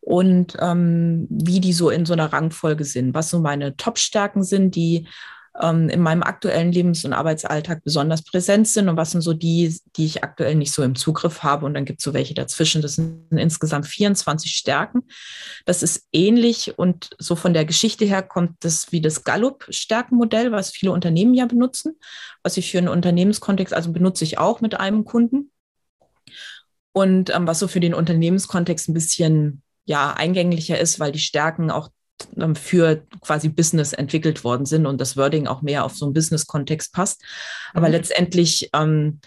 und 0.00 0.56
ähm, 0.60 1.26
wie 1.30 1.58
die 1.58 1.72
so 1.72 1.90
in 1.90 2.06
so 2.06 2.12
einer 2.12 2.32
Rangfolge 2.32 2.84
sind, 2.84 3.12
was 3.12 3.28
so 3.28 3.40
meine 3.40 3.76
Top-Stärken 3.76 4.44
sind, 4.44 4.76
die 4.76 5.08
ähm, 5.60 5.88
in 5.88 6.00
meinem 6.00 6.22
aktuellen 6.22 6.72
Lebens- 6.72 7.04
und 7.04 7.12
Arbeitsalltag 7.12 7.82
besonders 7.84 8.22
präsent 8.22 8.68
sind 8.68 8.88
und 8.88 8.96
was 8.96 9.10
sind 9.10 9.22
so 9.22 9.32
die, 9.32 9.76
die 9.96 10.06
ich 10.06 10.22
aktuell 10.22 10.54
nicht 10.54 10.72
so 10.72 10.82
im 10.82 10.94
Zugriff 10.94 11.42
habe. 11.42 11.66
Und 11.66 11.74
dann 11.74 11.84
gibt 11.84 12.00
es 12.00 12.04
so 12.04 12.14
welche 12.14 12.34
dazwischen. 12.34 12.82
Das 12.82 12.94
sind 12.94 13.26
insgesamt 13.30 13.86
24 13.86 14.50
Stärken. 14.50 15.02
Das 15.66 15.82
ist 15.82 16.06
ähnlich 16.12 16.78
und 16.78 17.10
so 17.18 17.36
von 17.36 17.54
der 17.54 17.64
Geschichte 17.64 18.04
her 18.04 18.22
kommt 18.22 18.56
das 18.60 18.92
wie 18.92 19.00
das 19.00 19.24
Gallup-Stärkenmodell, 19.24 20.52
was 20.52 20.70
viele 20.70 20.92
Unternehmen 20.92 21.34
ja 21.34 21.46
benutzen, 21.46 21.98
was 22.42 22.56
ich 22.56 22.70
für 22.70 22.78
einen 22.78 22.88
Unternehmenskontext, 22.88 23.74
also 23.74 23.92
benutze 23.92 24.24
ich 24.24 24.38
auch 24.38 24.60
mit 24.60 24.78
einem 24.78 25.04
Kunden. 25.04 25.50
Und 26.92 27.34
ähm, 27.34 27.46
was 27.46 27.58
so 27.58 27.68
für 27.68 27.80
den 27.80 27.94
Unternehmenskontext 27.94 28.88
ein 28.88 28.94
bisschen 28.94 29.62
ja, 29.84 30.12
eingänglicher 30.12 30.78
ist, 30.78 31.00
weil 31.00 31.12
die 31.12 31.18
Stärken 31.18 31.70
auch 31.70 31.88
für 32.54 33.02
quasi 33.20 33.48
Business 33.48 33.92
entwickelt 33.92 34.44
worden 34.44 34.66
sind 34.66 34.86
und 34.86 35.00
das 35.00 35.16
Wording 35.16 35.46
auch 35.46 35.62
mehr 35.62 35.84
auf 35.84 35.96
so 35.96 36.06
einen 36.06 36.14
Business-Kontext 36.14 36.92
passt. 36.92 37.22
Aber 37.74 37.86
mhm. 37.86 37.92
letztendlich 37.92 38.70
ähm, 38.72 39.20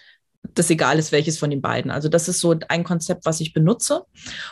das 0.53 0.69
egal 0.69 0.99
ist, 0.99 1.11
welches 1.11 1.37
von 1.37 1.49
den 1.49 1.61
beiden. 1.61 1.91
Also 1.91 2.09
das 2.09 2.27
ist 2.27 2.39
so 2.39 2.55
ein 2.67 2.83
Konzept, 2.83 3.25
was 3.25 3.39
ich 3.39 3.53
benutze. 3.53 4.03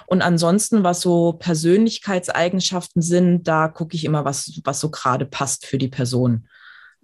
Und 0.08 0.21
ansonsten, 0.21 0.84
was 0.84 1.02
so 1.02 1.34
Persönlichkeitseigenschaften 1.34 3.02
sind, 3.02 3.47
da 3.47 3.67
gucke 3.67 3.95
ich 3.95 4.06
immer, 4.06 4.23
was, 4.23 4.60
was 4.63 4.80
so 4.80 4.91
gerade 4.91 5.25
passt 5.25 5.65
für 5.65 5.78
die 5.78 5.88
Person. 5.88 6.47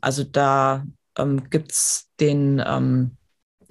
Also 0.01 0.23
da 0.23 0.85
ähm, 1.17 1.49
gibt 1.49 1.71
es 1.71 2.09
den, 2.19 2.63
ähm, 2.65 3.17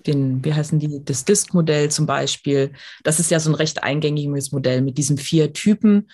den, 0.07 0.45
wie 0.45 0.53
heißen 0.53 0.79
die, 0.79 1.03
das 1.05 1.25
DISC-Modell 1.25 1.91
zum 1.91 2.07
Beispiel. 2.07 2.73
Das 3.05 3.21
ist 3.21 3.31
ja 3.31 3.41
so 3.41 3.51
ein 3.51 3.55
recht 3.55 3.83
eingängiges 3.83 4.53
Modell 4.53 4.83
mit 4.83 4.99
diesen 4.99 5.17
vier 5.17 5.53
Typen. 5.53 6.11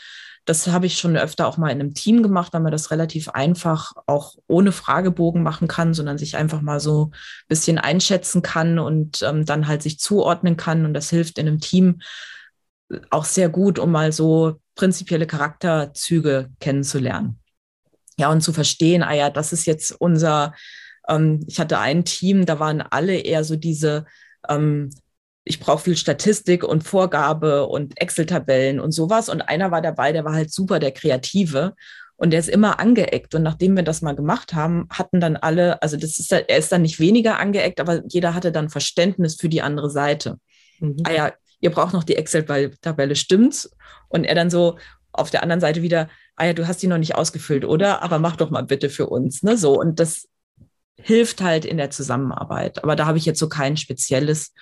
Das 0.51 0.67
habe 0.67 0.87
ich 0.87 0.99
schon 0.99 1.17
öfter 1.17 1.47
auch 1.47 1.59
mal 1.59 1.69
in 1.69 1.79
einem 1.79 1.95
Team 1.95 2.25
gemacht, 2.25 2.53
weil 2.53 2.61
man 2.61 2.73
das 2.73 2.91
relativ 2.91 3.29
einfach 3.29 3.93
auch 4.07 4.35
ohne 4.49 4.73
Fragebogen 4.73 5.45
machen 5.45 5.69
kann, 5.69 5.95
sondern 5.95 6.19
sich 6.19 6.37
einfach 6.37 6.61
mal 6.61 6.81
so 6.81 7.13
ein 7.13 7.47
bisschen 7.47 7.79
einschätzen 7.79 8.43
kann 8.43 8.81
und 8.81 9.23
ähm, 9.23 9.45
dann 9.45 9.69
halt 9.69 9.81
sich 9.81 10.01
zuordnen 10.01 10.57
kann. 10.57 10.85
Und 10.85 10.93
das 10.93 11.09
hilft 11.09 11.39
in 11.39 11.47
einem 11.47 11.61
Team 11.61 12.01
auch 13.11 13.27
sehr 13.27 13.49
gut, 13.49 13.79
um 13.79 13.93
mal 13.93 14.11
so 14.11 14.61
prinzipielle 14.75 15.29
Charakterzüge 15.29 16.51
kennenzulernen. 16.59 17.39
Ja, 18.17 18.29
und 18.29 18.41
zu 18.41 18.53
verstehen, 18.53 19.05
ah 19.05 19.15
ja, 19.15 19.31
das 19.31 19.53
ist 19.53 19.67
jetzt 19.67 19.93
unser, 20.01 20.53
ähm, 21.09 21.45
ich 21.47 21.61
hatte 21.61 21.79
ein 21.79 22.05
Team, 22.05 22.45
da 22.45 22.59
waren 22.59 22.81
alle 22.81 23.15
eher 23.15 23.45
so 23.45 23.55
diese 23.55 24.05
ähm, 24.49 24.91
ich 25.44 25.61
brauche 25.61 25.85
viel 25.85 25.96
Statistik 25.96 26.64
und 26.64 26.85
Vorgabe 26.85 27.66
und 27.66 28.00
Excel-Tabellen 28.00 28.80
und 28.80 28.93
sowas. 28.93 29.28
Und 29.28 29.43
einer 29.43 29.70
war 29.70 29.82
dabei, 29.82 30.12
der 30.12 30.24
war 30.24 30.34
halt 30.34 30.53
super, 30.53 30.78
der 30.78 30.93
Kreative. 30.93 31.74
Und 32.16 32.30
der 32.30 32.41
ist 32.41 32.51
immer 32.51 32.78
angeeckt. 32.78 33.34
Und 33.34 33.43
nachdem 33.43 33.76
wir 33.76 33.82
das 33.82 34.03
mal 34.03 34.14
gemacht 34.14 34.53
haben, 34.53 34.86
hatten 34.91 35.20
dann 35.20 35.36
alle, 35.36 35.80
also 35.82 35.97
das 35.97 36.18
ist, 36.18 36.30
er 36.30 36.59
ist 36.59 36.70
dann 36.70 36.82
nicht 36.82 37.01
weniger 37.01 37.38
angeeckt, 37.38 37.80
aber 37.80 38.03
jeder 38.09 38.34
hatte 38.34 38.53
dann 38.53 38.68
Verständnis 38.68 39.36
für 39.36 39.49
die 39.49 39.62
andere 39.62 39.88
Seite. 39.88 40.38
Mhm. 40.80 40.99
Ah 41.05 41.12
ja, 41.12 41.32
ihr 41.61 41.70
braucht 41.70 41.95
noch 41.95 42.05
die 42.05 42.16
Excel-Tabelle, 42.16 43.16
stimmt's? 43.16 43.70
Und 44.09 44.24
er 44.24 44.34
dann 44.34 44.51
so 44.51 44.76
auf 45.12 45.30
der 45.30 45.43
anderen 45.43 45.61
Seite 45.61 45.80
wieder, 45.82 46.11
ah 46.36 46.45
ja, 46.45 46.53
du 46.53 46.68
hast 46.68 46.82
die 46.82 46.86
noch 46.86 46.99
nicht 46.99 47.14
ausgefüllt, 47.14 47.64
oder? 47.64 48.03
Aber 48.03 48.18
mach 48.18 48.36
doch 48.36 48.51
mal 48.51 48.64
bitte 48.64 48.91
für 48.91 49.07
uns. 49.07 49.43
Ne? 49.43 49.57
So, 49.57 49.80
und 49.80 49.99
das 49.99 50.28
hilft 51.01 51.41
halt 51.41 51.64
in 51.64 51.78
der 51.78 51.91
Zusammenarbeit. 51.91 52.84
Aber 52.84 52.97
da 52.97 53.07
habe 53.07 53.16
ich 53.16 53.24
jetzt 53.24 53.38
so 53.38 53.49
kein 53.49 53.78
spezielles 53.78 54.53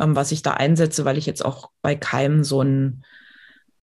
ähm, 0.00 0.16
was 0.16 0.32
ich 0.32 0.42
da 0.42 0.52
einsetze, 0.52 1.04
weil 1.04 1.18
ich 1.18 1.26
jetzt 1.26 1.44
auch 1.44 1.70
bei 1.82 1.94
keinem 1.94 2.44
so 2.44 2.60
ein 2.62 3.04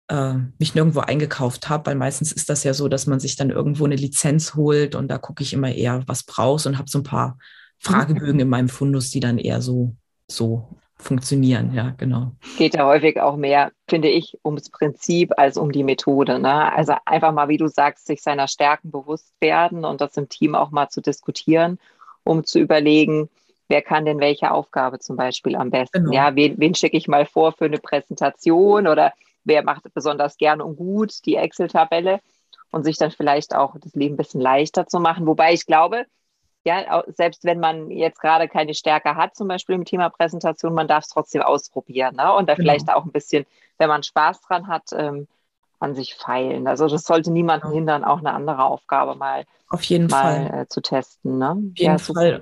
äh, 0.10 0.36
mich 0.58 0.76
nirgendwo 0.76 1.01
eingekauft 1.01 1.70
habe, 1.70 1.88
weil 1.88 1.95
meistens 1.95 2.32
ist 2.32 2.49
das 2.49 2.64
ja 2.64 2.74
so, 2.74 2.88
dass 2.88 3.08
man 3.08 3.20
sich 3.20 3.36
dann 3.36 3.49
irgendwo 3.49 3.86
eine 3.86 3.95
Lizenz 3.95 4.55
holt 4.55 4.95
und 4.95 5.10
da 5.10 5.18
gucke 5.18 5.43
ich 5.43 5.53
immer 5.53 5.72
eher, 5.72 6.03
was 6.08 6.24
brauchst 6.24 6.66
und 6.68 6.78
habe 6.78 6.89
so 6.89 6.99
ein 6.99 7.03
paar 7.03 7.38
Fragebögen 7.80 8.39
in 8.39 8.49
meinem 8.49 8.70
Fundus, 8.70 9.12
die 9.12 9.20
dann 9.20 9.38
eher 9.38 9.62
so, 9.62 9.95
so 10.28 10.78
funktionieren. 10.95 11.74
Ja, 11.74 11.93
genau. 11.97 12.32
Geht 12.58 12.76
ja 12.76 12.86
häufig 12.86 13.20
auch 13.20 13.36
mehr, 13.36 13.72
finde 13.88 14.08
ich, 14.08 14.38
ums 14.43 14.70
Prinzip 14.70 15.32
als 15.38 15.58
um 15.58 15.72
die 15.72 15.84
Methode. 15.84 16.39
Ne? 16.39 16.74
Also 16.74 16.95
einfach 17.05 17.32
mal, 17.34 17.49
wie 17.49 17.58
du 17.58 17.68
sagst, 17.68 18.08
sich 18.08 18.22
seiner 18.22 18.47
Stärken 18.47 18.91
bewusst 18.91 19.34
werden 19.39 19.86
und 19.86 20.01
das 20.01 20.18
im 20.18 20.28
Team 20.28 20.55
auch 20.55 20.72
mal 20.72 20.89
zu 20.89 21.01
diskutieren, 21.01 21.78
um 22.24 22.45
zu 22.45 22.60
überlegen, 22.60 23.30
wer 23.68 23.82
kann 23.82 24.05
denn 24.05 24.20
welche 24.20 24.51
Aufgabe 24.51 24.99
zum 24.99 25.15
Beispiel 25.15 25.55
am 25.55 25.70
besten? 25.70 26.05
Genau. 26.05 26.13
Ja, 26.13 26.36
wen, 26.36 26.55
wen 26.57 26.76
schicke 26.76 26.97
ich 26.97 27.07
mal 27.07 27.26
vor 27.26 27.51
für 27.51 27.65
eine 27.65 27.80
Präsentation 27.80 28.88
oder 28.88 29.13
wer 29.43 29.63
macht 29.63 29.93
besonders 29.93 30.38
gern 30.38 30.61
und 30.61 30.76
gut 30.76 31.26
die 31.26 31.36
Excel-Tabelle 31.36 32.20
und 32.72 32.84
sich 32.84 32.97
dann 32.97 33.11
vielleicht 33.11 33.55
auch 33.55 33.76
das 33.80 33.93
Leben 33.95 34.15
ein 34.15 34.18
bisschen 34.18 34.41
leichter 34.41 34.88
zu 34.88 34.99
machen. 34.99 35.26
Wobei 35.26 35.53
ich 35.53 35.65
glaube, 35.65 36.05
ja, 36.65 37.03
selbst 37.07 37.45
wenn 37.45 37.59
man 37.59 37.89
jetzt 37.91 38.20
gerade 38.20 38.49
keine 38.49 38.74
Stärke 38.74 39.15
hat, 39.15 39.36
zum 39.36 39.47
Beispiel 39.47 39.76
im 39.76 39.86
Thema 39.86 40.09
Präsentation, 40.09 40.74
man 40.74 40.88
darf 40.88 41.05
es 41.05 41.09
trotzdem 41.09 41.41
ausprobieren 41.41 42.15
ne? 42.15 42.34
und 42.34 42.49
da 42.49 42.55
genau. 42.55 42.65
vielleicht 42.65 42.89
auch 42.91 43.05
ein 43.05 43.11
bisschen, 43.11 43.45
wenn 43.78 43.88
man 43.88 44.03
Spaß 44.03 44.41
dran 44.41 44.68
hat, 44.68 44.84
ähm, 44.91 45.28
an 45.80 45.95
sich 45.95 46.15
feilen. 46.15 46.68
Also 46.68 46.88
das 46.88 47.03
sollte 47.03 47.32
niemanden 47.32 47.72
hindern, 47.72 48.03
auch 48.03 48.20
eine 48.20 48.34
andere 48.34 48.63
Aufgabe 48.63 49.15
mal, 49.15 49.45
Auf 49.70 49.84
jeden 49.84 50.07
mal 50.07 50.47
Fall. 50.47 50.61
Äh, 50.61 50.68
zu 50.68 50.82
testen. 50.82 51.38
Ne? 51.38 51.51
Auf 51.51 51.78
jeden 51.78 51.91
ja, 51.91 51.97
Fall. 51.97 52.41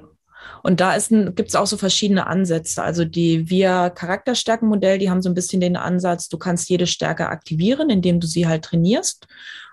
Und 0.64 0.80
da 0.80 0.98
gibt 0.98 1.50
es 1.50 1.56
auch 1.56 1.68
so 1.68 1.78
verschiedene 1.78 2.28
Ansätze. 2.28 2.84
Also 2.84 3.06
die 3.06 3.50
wir 3.50 3.92
Charakterstärkenmodell, 3.92 4.98
die 4.98 5.10
haben 5.10 5.22
so 5.22 5.30
ein 5.30 5.36
bisschen 5.36 5.62
den 5.62 5.78
Ansatz, 5.78 6.30
du 6.30 6.38
kannst 6.38 6.70
jede 6.70 6.88
Stärke 6.88 7.28
aktivieren, 7.28 7.90
indem 7.90 8.20
du 8.20 8.28
sie 8.28 8.48
halt 8.48 8.66
trainierst. 8.66 9.28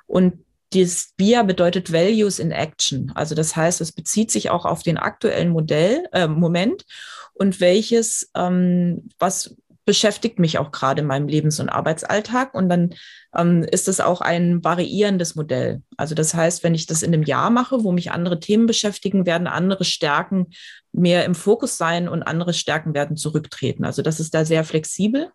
Und 0.06 0.44
das 0.74 1.12
VIA 1.18 1.42
bedeutet 1.42 1.92
Values 1.92 2.38
in 2.38 2.50
Action. 2.50 3.12
Also 3.14 3.34
das 3.34 3.56
heißt, 3.56 3.80
es 3.80 3.92
bezieht 3.92 4.30
sich 4.30 4.50
auch 4.50 4.64
auf 4.64 4.82
den 4.82 4.96
aktuellen 4.96 5.50
Modell, 5.50 6.06
äh, 6.12 6.26
Moment 6.26 6.84
und 7.34 7.60
welches, 7.60 8.30
ähm, 8.34 9.08
was 9.18 9.56
beschäftigt 9.84 10.38
mich 10.38 10.58
auch 10.58 10.70
gerade 10.70 11.00
in 11.00 11.06
meinem 11.06 11.28
Lebens- 11.28 11.58
und 11.58 11.68
Arbeitsalltag. 11.68 12.54
Und 12.54 12.68
dann 12.68 12.94
ähm, 13.36 13.64
ist 13.64 13.88
es 13.88 14.00
auch 14.00 14.20
ein 14.20 14.62
variierendes 14.62 15.34
Modell. 15.34 15.82
Also 15.96 16.14
das 16.14 16.34
heißt, 16.34 16.62
wenn 16.62 16.74
ich 16.74 16.86
das 16.86 17.02
in 17.02 17.12
einem 17.12 17.24
Jahr 17.24 17.50
mache, 17.50 17.82
wo 17.82 17.92
mich 17.92 18.12
andere 18.12 18.38
Themen 18.38 18.66
beschäftigen, 18.66 19.26
werden 19.26 19.46
andere 19.46 19.84
Stärken 19.84 20.48
mehr 20.92 21.24
im 21.24 21.34
Fokus 21.34 21.76
sein 21.78 22.08
und 22.08 22.22
andere 22.22 22.54
Stärken 22.54 22.94
werden 22.94 23.16
zurücktreten. 23.16 23.84
Also 23.84 24.02
das 24.02 24.20
ist 24.20 24.34
da 24.34 24.44
sehr 24.44 24.64
flexibel. 24.64 25.30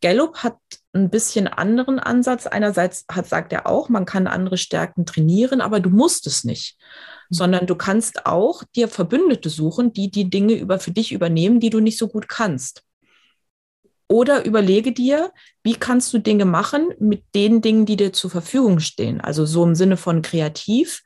Gallup 0.00 0.38
hat 0.38 0.56
ein 0.92 1.10
bisschen 1.10 1.46
anderen 1.46 1.98
Ansatz. 1.98 2.46
Einerseits 2.46 3.04
hat, 3.10 3.26
sagt 3.26 3.52
er 3.52 3.66
auch, 3.66 3.88
man 3.88 4.06
kann 4.06 4.26
andere 4.26 4.56
Stärken 4.56 5.04
trainieren, 5.04 5.60
aber 5.60 5.80
du 5.80 5.90
musst 5.90 6.26
es 6.26 6.44
nicht, 6.44 6.78
mhm. 7.28 7.34
sondern 7.34 7.66
du 7.66 7.74
kannst 7.74 8.26
auch 8.26 8.64
dir 8.74 8.88
Verbündete 8.88 9.50
suchen, 9.50 9.92
die 9.92 10.10
die 10.10 10.30
Dinge 10.30 10.54
über, 10.54 10.78
für 10.78 10.90
dich 10.90 11.12
übernehmen, 11.12 11.60
die 11.60 11.70
du 11.70 11.80
nicht 11.80 11.98
so 11.98 12.08
gut 12.08 12.28
kannst. 12.28 12.82
Oder 14.10 14.44
überlege 14.44 14.90
dir, 14.90 15.30
wie 15.62 15.76
kannst 15.76 16.12
du 16.12 16.18
Dinge 16.18 16.44
machen 16.44 16.88
mit 16.98 17.22
den 17.36 17.62
Dingen, 17.62 17.86
die 17.86 17.96
dir 17.96 18.12
zur 18.12 18.28
Verfügung 18.28 18.80
stehen. 18.80 19.20
Also 19.20 19.46
so 19.46 19.62
im 19.62 19.76
Sinne 19.76 19.96
von 19.96 20.20
kreativ. 20.20 21.04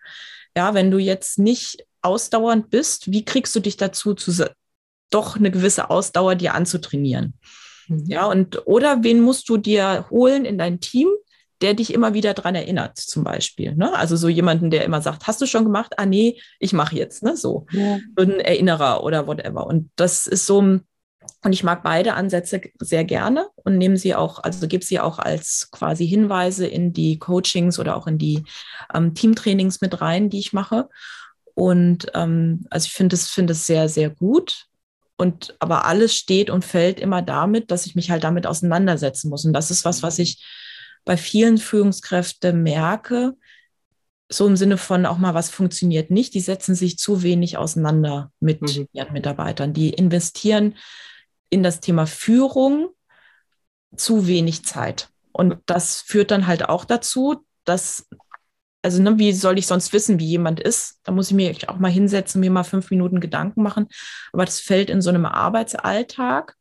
Ja, 0.57 0.73
wenn 0.73 0.91
du 0.91 0.97
jetzt 0.97 1.39
nicht 1.39 1.85
ausdauernd 2.01 2.71
bist, 2.71 3.13
wie 3.13 3.23
kriegst 3.23 3.55
du 3.55 3.61
dich 3.61 3.77
dazu, 3.77 4.15
zu, 4.15 4.51
doch 5.11 5.37
eine 5.37 5.51
gewisse 5.51 5.91
Ausdauer 5.91 6.35
dir 6.35 6.55
anzutrainieren? 6.55 7.35
Mhm. 7.89 8.05
Ja, 8.07 8.25
und 8.25 8.67
oder 8.67 9.05
wen 9.05 9.21
musst 9.21 9.51
du 9.51 9.59
dir 9.59 10.07
holen 10.09 10.47
in 10.47 10.57
dein 10.57 10.81
Team, 10.81 11.09
der 11.61 11.75
dich 11.75 11.93
immer 11.93 12.15
wieder 12.15 12.33
daran 12.33 12.55
erinnert, 12.55 12.97
zum 12.97 13.23
Beispiel. 13.23 13.75
Ne? 13.75 13.95
Also 13.95 14.17
so 14.17 14.31
jemanden, 14.31 14.71
der 14.71 14.83
immer 14.83 15.03
sagt, 15.03 15.27
hast 15.27 15.43
du 15.43 15.47
schon 15.47 15.65
gemacht? 15.65 15.93
Ah, 15.99 16.07
nee, 16.07 16.41
ich 16.59 16.73
mache 16.73 16.97
jetzt, 16.97 17.23
ne? 17.23 17.37
So. 17.37 17.67
Ja. 17.71 17.99
Ein 18.17 18.41
Erinnerer 18.41 19.05
oder 19.05 19.27
whatever. 19.27 19.67
Und 19.67 19.91
das 19.97 20.27
ist 20.27 20.47
so, 20.47 20.81
und 21.43 21.53
ich 21.53 21.63
mag 21.63 21.83
beide 21.83 22.15
Ansätze 22.15 22.61
sehr 22.79 23.05
gerne 23.05 23.49
und 23.57 23.77
nehme 23.77 23.97
sie 23.97 24.15
auch, 24.15 24.43
also 24.43 24.67
gebe 24.67 24.85
sie 24.85 24.99
auch 24.99 25.19
als 25.19 25.71
quasi 25.71 26.07
Hinweise 26.07 26.67
in 26.67 26.93
die 26.93 27.19
Coachings 27.19 27.79
oder 27.79 27.97
auch 27.97 28.07
in 28.07 28.19
die 28.19 28.45
ähm, 28.95 29.15
Teamtrainings 29.15 29.81
mit 29.81 30.01
rein, 30.01 30.31
die 30.31 30.39
ich 30.39 30.53
mache. 30.53 30.89
Und 31.55 32.11
ähm, 32.15 32.67
also 32.71 32.87
ich 32.87 32.93
finde 32.93 33.15
es, 33.15 33.29
finde 33.29 33.53
es 33.53 33.67
sehr, 33.67 33.89
sehr 33.89 34.11
gut. 34.11 34.67
Und 35.17 35.55
aber 35.61 35.85
alles 35.85 36.17
steht 36.17 36.51
und 36.51 36.65
fällt 36.65 36.99
immer 36.99 37.23
damit, 37.23 37.71
dass 37.71 37.87
ich 37.87 37.95
mich 37.95 38.11
halt 38.11 38.25
damit 38.25 38.47
auseinandersetzen 38.47 39.29
muss. 39.29 39.45
Und 39.45 39.53
das 39.53 39.71
ist 39.71 39.85
was, 39.85 40.03
was 40.03 40.19
ich 40.19 40.45
bei 41.05 41.17
vielen 41.17 41.59
Führungskräften 41.59 42.63
merke, 42.63 43.35
so 44.31 44.47
im 44.47 44.57
Sinne 44.57 44.79
von 44.79 45.07
auch 45.07 45.19
mal, 45.19 45.35
was 45.35 45.51
funktioniert 45.51 46.11
nicht. 46.11 46.35
Die 46.35 46.41
setzen 46.41 46.75
sich 46.75 46.99
zu 46.99 47.23
wenig 47.23 47.59
auseinander 47.59 48.33
mit 48.41 48.63
mhm. 48.63 48.89
ihren 48.93 49.13
Mitarbeitern. 49.13 49.73
Die 49.73 49.91
investieren 49.91 50.75
in 51.55 51.63
das 51.63 51.81
Thema 51.81 52.07
Führung 52.07 52.89
zu 53.97 54.27
wenig 54.27 54.65
Zeit. 54.65 55.09
Und 55.33 55.59
das 55.67 56.01
führt 56.01 56.31
dann 56.31 56.47
halt 56.47 56.69
auch 56.69 56.85
dazu, 56.85 57.45
dass 57.65 58.07
also 58.83 59.03
ne, 59.03 59.19
wie 59.19 59.33
soll 59.33 59.59
ich 59.59 59.67
sonst 59.67 59.95
wissen, 59.95 60.19
wie 60.19 60.27
jemand 60.27 60.61
ist? 60.61 61.01
Da 61.05 61.13
muss 61.13 61.31
ich 61.31 61.35
mir 61.35 61.57
auch 61.69 61.79
mal 61.79 61.91
hinsetzen, 61.91 62.41
mir 62.41 62.51
mal 62.51 62.65
fünf 62.65 62.91
Minuten 62.91 63.19
Gedanken 63.19 63.63
machen. 63.63 63.89
Aber 64.33 64.45
das 64.45 64.61
fällt 64.61 64.91
in 64.91 65.01
so 65.01 65.09
einem 65.09 65.25
Arbeitsalltag 65.25 66.55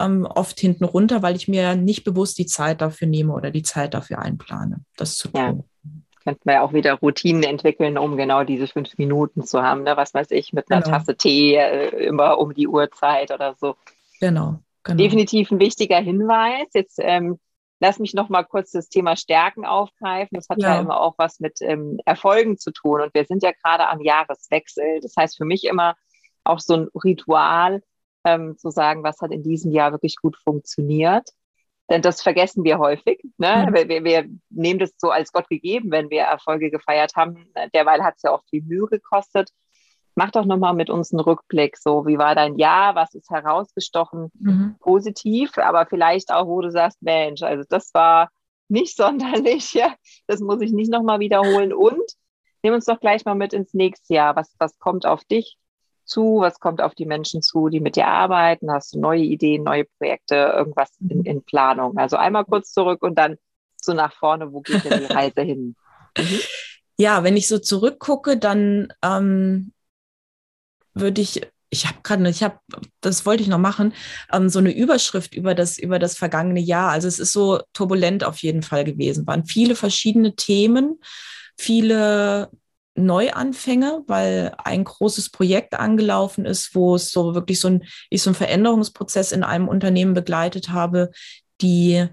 ähm, 0.00 0.24
oft 0.24 0.58
hinten 0.58 0.84
runter, 0.84 1.22
weil 1.22 1.36
ich 1.36 1.46
mir 1.46 1.76
nicht 1.76 2.04
bewusst 2.04 2.38
die 2.38 2.46
Zeit 2.46 2.80
dafür 2.80 3.06
nehme 3.06 3.34
oder 3.34 3.50
die 3.50 3.62
Zeit 3.62 3.92
dafür 3.92 4.18
einplane, 4.20 4.80
das 4.96 5.16
zu 5.16 5.28
tun. 5.28 5.64
Ja. 5.84 5.90
Könnten 6.24 6.42
wir 6.44 6.54
ja 6.54 6.62
auch 6.62 6.72
wieder 6.72 6.94
Routinen 6.94 7.42
entwickeln, 7.42 7.98
um 7.98 8.16
genau 8.16 8.44
diese 8.44 8.66
fünf 8.66 8.96
Minuten 8.96 9.44
zu 9.44 9.62
haben. 9.62 9.82
Ne? 9.82 9.94
Was 9.96 10.14
weiß 10.14 10.30
ich, 10.30 10.54
mit 10.54 10.70
einer 10.70 10.82
genau. 10.82 10.96
Tasse 10.96 11.16
Tee 11.16 11.56
äh, 11.56 11.88
immer 12.06 12.38
um 12.38 12.54
die 12.54 12.66
Uhrzeit 12.66 13.30
oder 13.30 13.54
so. 13.60 13.76
Genau. 14.20 14.58
Genau. 14.84 14.96
Definitiv 14.96 15.50
ein 15.50 15.60
wichtiger 15.60 15.98
Hinweis. 15.98 16.68
Jetzt 16.72 16.98
ähm, 17.02 17.38
lass 17.80 17.98
mich 17.98 18.14
noch 18.14 18.28
mal 18.28 18.44
kurz 18.44 18.70
das 18.70 18.88
Thema 18.88 19.16
Stärken 19.16 19.64
aufgreifen. 19.64 20.36
Das 20.36 20.48
hat 20.48 20.60
ja, 20.60 20.74
ja 20.74 20.80
immer 20.80 21.00
auch 21.00 21.14
was 21.18 21.40
mit 21.40 21.58
ähm, 21.60 21.98
Erfolgen 22.04 22.58
zu 22.58 22.70
tun. 22.72 23.00
Und 23.00 23.14
wir 23.14 23.24
sind 23.24 23.42
ja 23.42 23.52
gerade 23.62 23.88
am 23.88 24.00
Jahreswechsel. 24.00 25.00
Das 25.00 25.14
heißt 25.16 25.36
für 25.36 25.44
mich 25.44 25.64
immer 25.64 25.94
auch 26.44 26.60
so 26.60 26.74
ein 26.74 26.88
Ritual, 27.04 27.82
ähm, 28.24 28.56
zu 28.56 28.70
sagen, 28.70 29.02
was 29.02 29.20
hat 29.20 29.30
in 29.30 29.42
diesem 29.42 29.72
Jahr 29.72 29.92
wirklich 29.92 30.16
gut 30.16 30.36
funktioniert. 30.36 31.28
Denn 31.90 32.02
das 32.02 32.22
vergessen 32.22 32.64
wir 32.64 32.78
häufig. 32.78 33.22
Ne? 33.38 33.66
Mhm. 33.68 33.88
Wir, 33.88 34.04
wir, 34.04 34.28
nehmen 34.50 34.78
das 34.78 34.92
so 34.98 35.10
als 35.10 35.32
Gott 35.32 35.48
gegeben, 35.48 35.90
wenn 35.90 36.10
wir 36.10 36.22
Erfolge 36.22 36.70
gefeiert 36.70 37.14
haben. 37.16 37.50
Derweil 37.74 38.02
hat 38.02 38.16
es 38.16 38.22
ja 38.22 38.32
auch 38.32 38.42
viel 38.50 38.62
Mühe 38.62 38.86
gekostet 38.86 39.50
mach 40.18 40.32
doch 40.32 40.44
nochmal 40.44 40.74
mit 40.74 40.90
uns 40.90 41.12
einen 41.12 41.20
Rückblick. 41.20 41.78
So, 41.78 42.04
wie 42.04 42.18
war 42.18 42.34
dein 42.34 42.56
Jahr? 42.56 42.96
Was 42.96 43.14
ist 43.14 43.30
herausgestochen 43.30 44.32
mhm. 44.34 44.74
positiv? 44.80 45.56
Aber 45.58 45.86
vielleicht 45.86 46.32
auch, 46.32 46.48
wo 46.48 46.60
du 46.60 46.72
sagst, 46.72 47.00
Mensch, 47.00 47.42
also 47.42 47.62
das 47.68 47.94
war 47.94 48.28
nicht 48.66 48.96
sonderlich. 49.04 49.74
Ja, 49.74 49.94
das 50.26 50.40
muss 50.40 50.60
ich 50.60 50.72
nicht 50.72 50.90
nochmal 50.90 51.20
wiederholen. 51.20 51.72
Und 51.72 52.02
nimm 52.64 52.74
uns 52.74 52.86
doch 52.86 52.98
gleich 52.98 53.24
mal 53.24 53.36
mit 53.36 53.52
ins 53.52 53.74
nächste 53.74 54.12
Jahr. 54.12 54.34
Was, 54.34 54.52
was 54.58 54.76
kommt 54.80 55.06
auf 55.06 55.22
dich 55.24 55.56
zu? 56.04 56.40
Was 56.40 56.58
kommt 56.58 56.82
auf 56.82 56.96
die 56.96 57.06
Menschen 57.06 57.40
zu, 57.40 57.68
die 57.68 57.80
mit 57.80 57.94
dir 57.94 58.08
arbeiten? 58.08 58.72
Hast 58.72 58.94
du 58.94 58.98
neue 58.98 59.22
Ideen, 59.22 59.62
neue 59.62 59.84
Projekte, 59.84 60.34
irgendwas 60.34 60.90
in, 60.98 61.22
in 61.22 61.44
Planung? 61.44 61.96
Also 61.96 62.16
einmal 62.16 62.44
kurz 62.44 62.72
zurück 62.72 63.02
und 63.02 63.16
dann 63.16 63.36
so 63.80 63.92
nach 63.94 64.12
vorne. 64.14 64.52
Wo 64.52 64.62
geht 64.62 64.84
denn 64.84 64.98
die 64.98 65.12
Reise 65.12 65.42
hin? 65.42 65.76
Mhm. 66.18 66.40
Ja, 66.96 67.22
wenn 67.22 67.36
ich 67.36 67.46
so 67.46 67.60
zurückgucke, 67.60 68.36
dann 68.36 68.88
ähm, 69.04 69.72
würde 71.00 71.20
ich 71.20 71.40
ich 71.70 71.86
habe 71.86 71.98
gerade, 72.02 72.28
ich 72.28 72.42
habe, 72.42 72.58
das 73.00 73.26
wollte 73.26 73.42
ich 73.42 73.48
noch 73.48 73.58
machen, 73.58 73.92
ähm, 74.32 74.48
so 74.48 74.58
eine 74.58 74.74
Überschrift 74.74 75.34
über 75.34 75.54
das, 75.54 75.78
über 75.78 75.98
das 75.98 76.16
vergangene 76.16 76.60
Jahr. 76.60 76.90
Also 76.90 77.08
es 77.08 77.18
ist 77.18 77.32
so 77.32 77.60
turbulent 77.72 78.24
auf 78.24 78.38
jeden 78.38 78.62
Fall 78.62 78.84
gewesen. 78.84 79.26
Waren 79.26 79.44
viele 79.44 79.76
verschiedene 79.76 80.34
Themen, 80.34 80.98
viele 81.56 82.50
Neuanfänge, 82.94 84.02
weil 84.06 84.54
ein 84.64 84.84
großes 84.84 85.30
Projekt 85.30 85.74
angelaufen 85.74 86.46
ist, 86.46 86.74
wo 86.74 86.94
es 86.94 87.12
so 87.12 87.34
wirklich 87.34 87.60
so 87.60 87.68
ein, 87.68 87.84
ich 88.10 88.22
so 88.22 88.30
einen 88.30 88.34
Veränderungsprozess 88.34 89.32
in 89.32 89.44
einem 89.44 89.68
Unternehmen 89.68 90.14
begleitet 90.14 90.70
habe, 90.70 91.10
die 91.60 92.08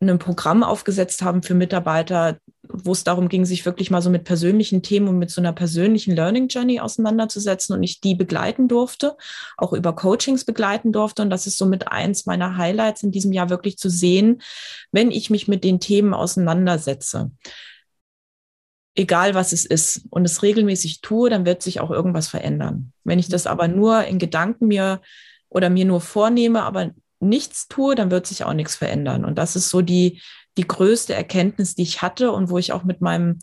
ein 0.00 0.18
Programm 0.18 0.62
aufgesetzt 0.62 1.22
haben 1.22 1.42
für 1.42 1.54
Mitarbeiter, 1.54 2.38
wo 2.62 2.92
es 2.92 3.04
darum 3.04 3.28
ging, 3.28 3.44
sich 3.44 3.64
wirklich 3.64 3.90
mal 3.90 4.02
so 4.02 4.10
mit 4.10 4.24
persönlichen 4.24 4.82
Themen 4.82 5.08
und 5.08 5.18
mit 5.18 5.30
so 5.30 5.40
einer 5.40 5.52
persönlichen 5.52 6.14
Learning 6.14 6.48
Journey 6.48 6.80
auseinanderzusetzen 6.80 7.74
und 7.74 7.82
ich 7.82 8.00
die 8.00 8.14
begleiten 8.14 8.68
durfte, 8.68 9.16
auch 9.56 9.72
über 9.72 9.94
Coachings 9.94 10.44
begleiten 10.44 10.92
durfte. 10.92 11.22
Und 11.22 11.30
das 11.30 11.46
ist 11.46 11.56
somit 11.56 11.88
eins 11.88 12.26
meiner 12.26 12.56
Highlights 12.58 13.02
in 13.02 13.10
diesem 13.10 13.32
Jahr 13.32 13.48
wirklich 13.48 13.78
zu 13.78 13.88
sehen, 13.88 14.42
wenn 14.92 15.10
ich 15.10 15.30
mich 15.30 15.48
mit 15.48 15.64
den 15.64 15.80
Themen 15.80 16.12
auseinandersetze. 16.12 17.30
Egal 18.94 19.34
was 19.34 19.52
es 19.52 19.64
ist 19.64 20.06
und 20.10 20.24
es 20.24 20.42
regelmäßig 20.42 21.00
tue, 21.00 21.30
dann 21.30 21.46
wird 21.46 21.62
sich 21.62 21.80
auch 21.80 21.90
irgendwas 21.90 22.28
verändern. 22.28 22.92
Wenn 23.04 23.18
ich 23.18 23.28
das 23.28 23.46
aber 23.46 23.68
nur 23.68 24.04
in 24.04 24.18
Gedanken 24.18 24.66
mir 24.66 25.00
oder 25.48 25.70
mir 25.70 25.84
nur 25.84 26.00
vornehme, 26.00 26.62
aber 26.62 26.92
nichts 27.20 27.68
tue, 27.68 27.94
dann 27.94 28.10
wird 28.10 28.26
sich 28.26 28.44
auch 28.44 28.52
nichts 28.52 28.76
verändern. 28.76 29.24
Und 29.24 29.36
das 29.36 29.56
ist 29.56 29.68
so 29.68 29.80
die, 29.80 30.20
die 30.56 30.66
größte 30.66 31.14
Erkenntnis, 31.14 31.74
die 31.74 31.82
ich 31.82 32.02
hatte 32.02 32.32
und 32.32 32.50
wo 32.50 32.58
ich 32.58 32.72
auch 32.72 32.84
mit 32.84 33.00
meinem 33.00 33.38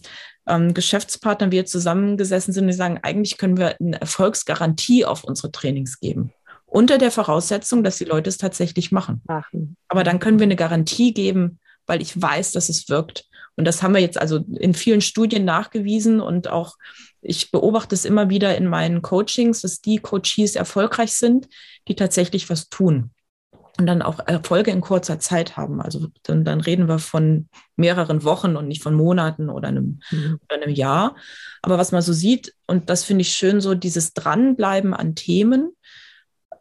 ähm, 0.48 0.74
Geschäftspartner 0.74 1.52
wir 1.52 1.66
zusammengesessen 1.66 2.54
sind, 2.54 2.68
die 2.68 2.74
sagen, 2.74 3.00
eigentlich 3.04 3.38
können 3.38 3.58
wir 3.58 3.76
eine 3.80 4.02
Erfolgsgarantie 4.02 5.06
auf 5.06 5.24
unsere 5.24 5.52
Trainings 5.52 6.00
geben. 6.00 6.34
Unter 6.66 6.98
der 6.98 7.12
Voraussetzung, 7.12 7.84
dass 7.84 7.98
die 7.98 8.06
Leute 8.06 8.30
es 8.30 8.38
tatsächlich 8.38 8.92
machen. 8.92 9.22
machen. 9.26 9.78
Aber 9.88 10.04
dann 10.04 10.20
können 10.20 10.40
wir 10.40 10.46
eine 10.46 10.56
Garantie 10.56 11.14
geben, 11.14 11.60
weil 11.86 12.02
ich 12.02 12.20
weiß, 12.20 12.52
dass 12.52 12.70
es 12.70 12.90
wirkt. 12.90 13.26
Und 13.56 13.66
das 13.66 13.84
haben 13.84 13.94
wir 13.94 14.02
jetzt 14.02 14.20
also 14.20 14.40
in 14.58 14.74
vielen 14.74 15.02
Studien 15.02 15.46
nachgewiesen 15.46 16.20
und 16.20 16.48
auch 16.48 16.76
ich 17.22 17.52
beobachte 17.52 17.94
es 17.94 18.04
immer 18.04 18.30
wieder 18.30 18.58
in 18.58 18.68
meinen 18.68 19.04
Coachings, 19.04 19.62
dass 19.62 19.80
die 19.80 20.00
Coaches 20.00 20.56
erfolgreich 20.56 21.14
sind, 21.14 21.48
die 21.88 21.96
tatsächlich 21.96 22.50
was 22.50 22.70
tun 22.70 23.13
und 23.84 23.88
dann 23.88 24.02
auch 24.02 24.26
Erfolge 24.26 24.72
in 24.72 24.80
kurzer 24.80 25.20
Zeit 25.20 25.58
haben. 25.58 25.82
Also 25.82 26.08
dann, 26.24 26.46
dann 26.46 26.62
reden 26.62 26.88
wir 26.88 27.00
von 27.00 27.50
mehreren 27.76 28.24
Wochen 28.24 28.56
und 28.56 28.70
nicht 28.70 28.82
von 28.82 28.94
Monaten 28.94 29.50
oder 29.50 29.68
einem, 29.68 30.00
mhm. 30.10 30.40
oder 30.42 30.62
einem 30.64 30.74
Jahr. 30.74 31.18
Aber 31.62 31.78
was 31.78 31.92
man 31.92 32.02
so 32.02 32.14
sieht, 32.14 32.56
und 32.66 32.90
das 32.90 33.04
finde 33.04 33.24
ich 33.24 33.34
schön, 33.34 33.60
so 33.60 33.76
dieses 33.76 34.14
Dranbleiben 34.14 34.94
an 34.94 35.16
Themen 35.16 35.74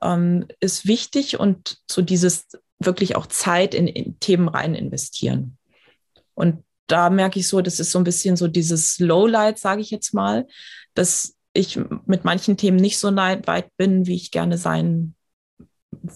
ähm, 0.03 0.47
ist 0.59 0.89
wichtig 0.89 1.39
und 1.39 1.79
so 1.89 2.03
dieses 2.03 2.49
wirklich 2.81 3.15
auch 3.15 3.27
Zeit 3.27 3.73
in, 3.73 3.87
in 3.87 4.19
Themen 4.19 4.49
rein 4.49 4.75
investieren. 4.75 5.59
Und 6.35 6.65
da 6.89 7.09
merke 7.09 7.39
ich 7.39 7.47
so, 7.47 7.61
das 7.61 7.79
ist 7.79 7.93
so 7.93 8.01
ein 8.01 8.05
bisschen 8.05 8.37
so 8.37 8.49
dieses 8.49 8.99
Lowlight, 8.99 9.61
sage 9.61 9.81
ich 9.81 9.93
jetzt 9.93 10.13
mal, 10.13 10.49
dass 10.95 11.37
ich 11.53 11.79
mit 12.05 12.25
manchen 12.25 12.57
Themen 12.57 12.79
nicht 12.79 12.99
so 12.99 13.15
weit 13.15 13.77
bin, 13.77 14.07
wie 14.07 14.17
ich 14.17 14.33
gerne 14.33 14.59
sein 14.59 15.15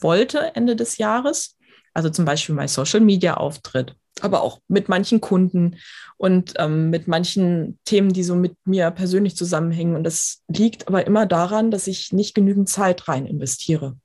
wollte 0.02 0.54
Ende 0.54 0.76
des 0.76 0.98
Jahres. 0.98 1.56
Also 1.96 2.10
zum 2.10 2.26
Beispiel 2.26 2.54
mein 2.54 2.68
Social 2.68 3.00
Media 3.00 3.38
Auftritt, 3.38 3.96
aber 4.20 4.42
auch 4.42 4.60
mit 4.68 4.90
manchen 4.90 5.22
Kunden 5.22 5.76
und 6.18 6.52
ähm, 6.58 6.90
mit 6.90 7.08
manchen 7.08 7.78
Themen, 7.86 8.12
die 8.12 8.22
so 8.22 8.34
mit 8.34 8.54
mir 8.66 8.90
persönlich 8.90 9.34
zusammenhängen. 9.34 9.96
Und 9.96 10.04
das 10.04 10.42
liegt 10.48 10.88
aber 10.88 11.06
immer 11.06 11.24
daran, 11.24 11.70
dass 11.70 11.86
ich 11.86 12.12
nicht 12.12 12.34
genügend 12.34 12.68
Zeit 12.68 13.08
rein 13.08 13.24
investiere. 13.24 13.96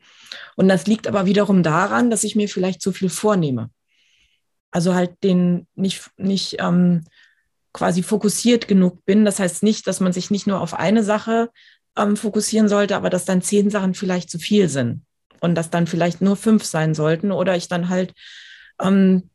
Und 0.56 0.70
das 0.70 0.88
liegt 0.88 1.06
aber 1.06 1.26
wiederum 1.26 1.64
daran, 1.64 2.10
dass 2.10 2.24
ich 2.24 2.38
mir 2.38 2.48
vielleicht 2.48 2.82
zu 2.82 2.94
viel 2.94 3.10
vornehme. 3.10 3.70
Also 4.72 4.94
halt 4.94 5.22
den 5.22 5.68
nicht, 5.76 6.12
nicht 6.16 6.58
ähm, 6.60 7.04
quasi 7.74 8.04
fokussiert 8.04 8.70
genug 8.70 9.04
bin. 9.04 9.26
Das 9.26 9.40
heißt 9.40 9.64
nicht, 9.64 9.86
dass 9.86 10.00
man 10.00 10.14
sich 10.14 10.32
nicht 10.32 10.48
nur 10.48 10.62
auf 10.62 10.74
eine 10.74 11.04
Sache 11.04 11.50
ähm, 11.98 12.16
fokussieren 12.16 12.70
sollte, 12.70 12.96
aber 12.96 13.10
dass 13.10 13.26
dann 13.26 13.42
zehn 13.42 13.70
Sachen 13.70 13.96
vielleicht 13.96 14.30
zu 14.30 14.40
viel 14.40 14.70
sind 14.70 15.04
und 15.42 15.56
dass 15.56 15.70
dann 15.70 15.88
vielleicht 15.88 16.22
nur 16.22 16.38
fünf 16.38 16.64
sein 16.64 16.96
sollten 16.96 17.32
oder 17.32 17.58
ich 17.58 17.68
dann 17.68 17.90
halt 17.90 18.14
ähm, 18.80 19.30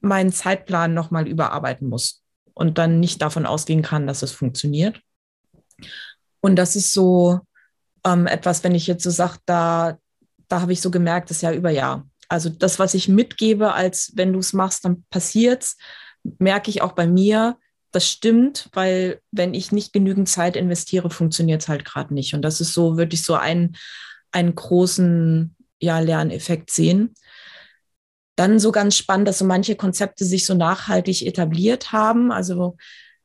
meinen 0.00 0.32
Zeitplan 0.32 0.94
nochmal 0.94 1.28
überarbeiten 1.28 1.88
muss 1.88 2.22
und 2.54 2.78
dann 2.78 2.98
nicht 2.98 3.22
davon 3.22 3.46
ausgehen 3.46 3.82
kann, 3.82 4.06
dass 4.06 4.22
es 4.22 4.32
funktioniert. 4.32 5.00
Und 6.40 6.56
das 6.56 6.74
ist 6.74 6.92
so 6.92 7.40
ähm, 8.04 8.26
etwas, 8.26 8.64
wenn 8.64 8.74
ich 8.74 8.86
jetzt 8.86 9.04
so 9.04 9.10
sage, 9.10 9.38
da, 9.46 9.98
da 10.48 10.60
habe 10.60 10.72
ich 10.72 10.80
so 10.80 10.90
gemerkt, 10.90 11.30
das 11.30 11.40
Jahr 11.40 11.52
über 11.52 11.70
Jahr. 11.70 12.08
Also 12.28 12.48
das, 12.48 12.78
was 12.78 12.94
ich 12.94 13.08
mitgebe, 13.08 13.74
als 13.74 14.12
wenn 14.16 14.32
du 14.32 14.40
es 14.40 14.52
machst, 14.52 14.84
dann 14.84 15.04
passiert's, 15.10 15.76
merke 16.38 16.70
ich 16.70 16.82
auch 16.82 16.92
bei 16.92 17.06
mir, 17.06 17.58
das 17.92 18.08
stimmt, 18.08 18.70
weil 18.72 19.20
wenn 19.30 19.52
ich 19.52 19.70
nicht 19.70 19.92
genügend 19.92 20.28
Zeit 20.28 20.56
investiere, 20.56 21.10
funktioniert 21.10 21.60
es 21.60 21.68
halt 21.68 21.84
gerade 21.84 22.14
nicht. 22.14 22.32
Und 22.34 22.40
das 22.42 22.60
ist 22.60 22.72
so, 22.72 22.96
würde 22.96 23.14
ich 23.14 23.22
so 23.22 23.34
einen, 23.34 23.76
einen 24.32 24.54
großen 24.54 25.56
ja, 25.80 25.98
Lerneffekt 25.98 26.70
sehen. 26.70 27.14
Dann 28.36 28.58
so 28.58 28.72
ganz 28.72 28.96
spannend, 28.96 29.28
dass 29.28 29.38
so 29.38 29.44
manche 29.44 29.76
Konzepte 29.76 30.24
sich 30.24 30.46
so 30.46 30.54
nachhaltig 30.54 31.26
etabliert 31.26 31.92
haben. 31.92 32.32
Also 32.32 32.76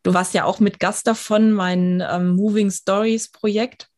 du 0.03 0.13
warst 0.13 0.33
ja 0.33 0.43
auch 0.43 0.59
mit 0.59 0.79
Gast 0.79 1.07
davon, 1.07 1.51
mein 1.51 2.03
ähm, 2.07 2.35
Moving 2.35 2.71
Stories 2.71 3.31
Projekt. 3.31 3.89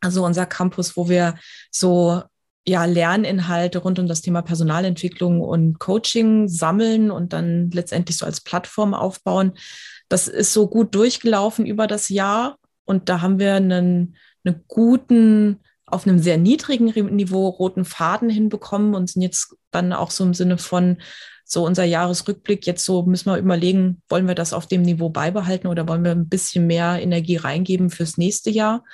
Also 0.00 0.24
unser 0.24 0.44
Campus, 0.44 0.96
wo 0.96 1.08
wir 1.08 1.36
so 1.70 2.22
ja, 2.66 2.84
Lerninhalte 2.84 3.78
rund 3.78 3.98
um 3.98 4.08
das 4.08 4.22
Thema 4.22 4.42
Personalentwicklung 4.42 5.40
und 5.40 5.78
Coaching 5.78 6.48
sammeln 6.48 7.10
und 7.10 7.32
dann 7.32 7.70
letztendlich 7.70 8.16
so 8.16 8.24
als 8.24 8.40
Plattform 8.40 8.94
aufbauen. 8.94 9.52
Das 10.08 10.28
ist 10.28 10.52
so 10.52 10.68
gut 10.68 10.94
durchgelaufen 10.94 11.66
über 11.66 11.86
das 11.86 12.08
Jahr 12.08 12.58
und 12.84 13.08
da 13.08 13.20
haben 13.20 13.38
wir 13.38 13.54
einen, 13.54 14.16
einen 14.44 14.64
guten, 14.66 15.60
auf 15.94 16.06
einem 16.06 16.18
sehr 16.18 16.36
niedrigen 16.36 16.86
Niveau 17.14 17.48
roten 17.48 17.84
Faden 17.84 18.28
hinbekommen 18.28 18.94
und 18.94 19.10
sind 19.10 19.22
jetzt 19.22 19.56
dann 19.70 19.92
auch 19.92 20.10
so 20.10 20.24
im 20.24 20.34
Sinne 20.34 20.58
von 20.58 20.98
so 21.44 21.64
unser 21.64 21.84
Jahresrückblick. 21.84 22.66
Jetzt 22.66 22.84
so 22.84 23.02
müssen 23.04 23.30
wir 23.30 23.38
überlegen, 23.38 24.02
wollen 24.08 24.26
wir 24.26 24.34
das 24.34 24.52
auf 24.52 24.66
dem 24.66 24.82
Niveau 24.82 25.08
beibehalten 25.10 25.68
oder 25.68 25.86
wollen 25.88 26.04
wir 26.04 26.12
ein 26.12 26.28
bisschen 26.28 26.66
mehr 26.66 27.00
Energie 27.00 27.36
reingeben 27.36 27.90
fürs 27.90 28.18
nächste 28.18 28.50
Jahr? 28.50 28.84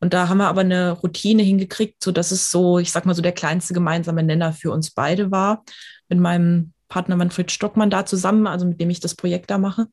Und 0.00 0.14
da 0.14 0.28
haben 0.28 0.38
wir 0.38 0.48
aber 0.48 0.62
eine 0.62 0.90
Routine 0.90 1.44
hingekriegt, 1.44 2.02
so 2.02 2.10
dass 2.10 2.32
es 2.32 2.50
so, 2.50 2.78
ich 2.78 2.90
sag 2.90 3.06
mal 3.06 3.14
so 3.14 3.22
der 3.22 3.32
kleinste 3.32 3.72
gemeinsame 3.72 4.22
Nenner 4.22 4.52
für 4.52 4.72
uns 4.72 4.90
beide 4.90 5.30
war. 5.30 5.64
Mit 6.08 6.18
meinem 6.18 6.72
Partner 6.88 7.16
Manfred 7.16 7.52
Stockmann 7.52 7.88
da 7.88 8.04
zusammen, 8.04 8.46
also 8.46 8.66
mit 8.66 8.80
dem 8.80 8.90
ich 8.90 9.00
das 9.00 9.14
Projekt 9.14 9.50
da 9.50 9.58
mache. 9.58 9.86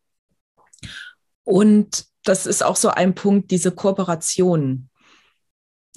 Und 1.44 2.06
das 2.24 2.46
ist 2.46 2.64
auch 2.64 2.76
so 2.76 2.90
ein 2.90 3.16
Punkt, 3.16 3.52
diese 3.52 3.72
Kooperation. 3.72 4.89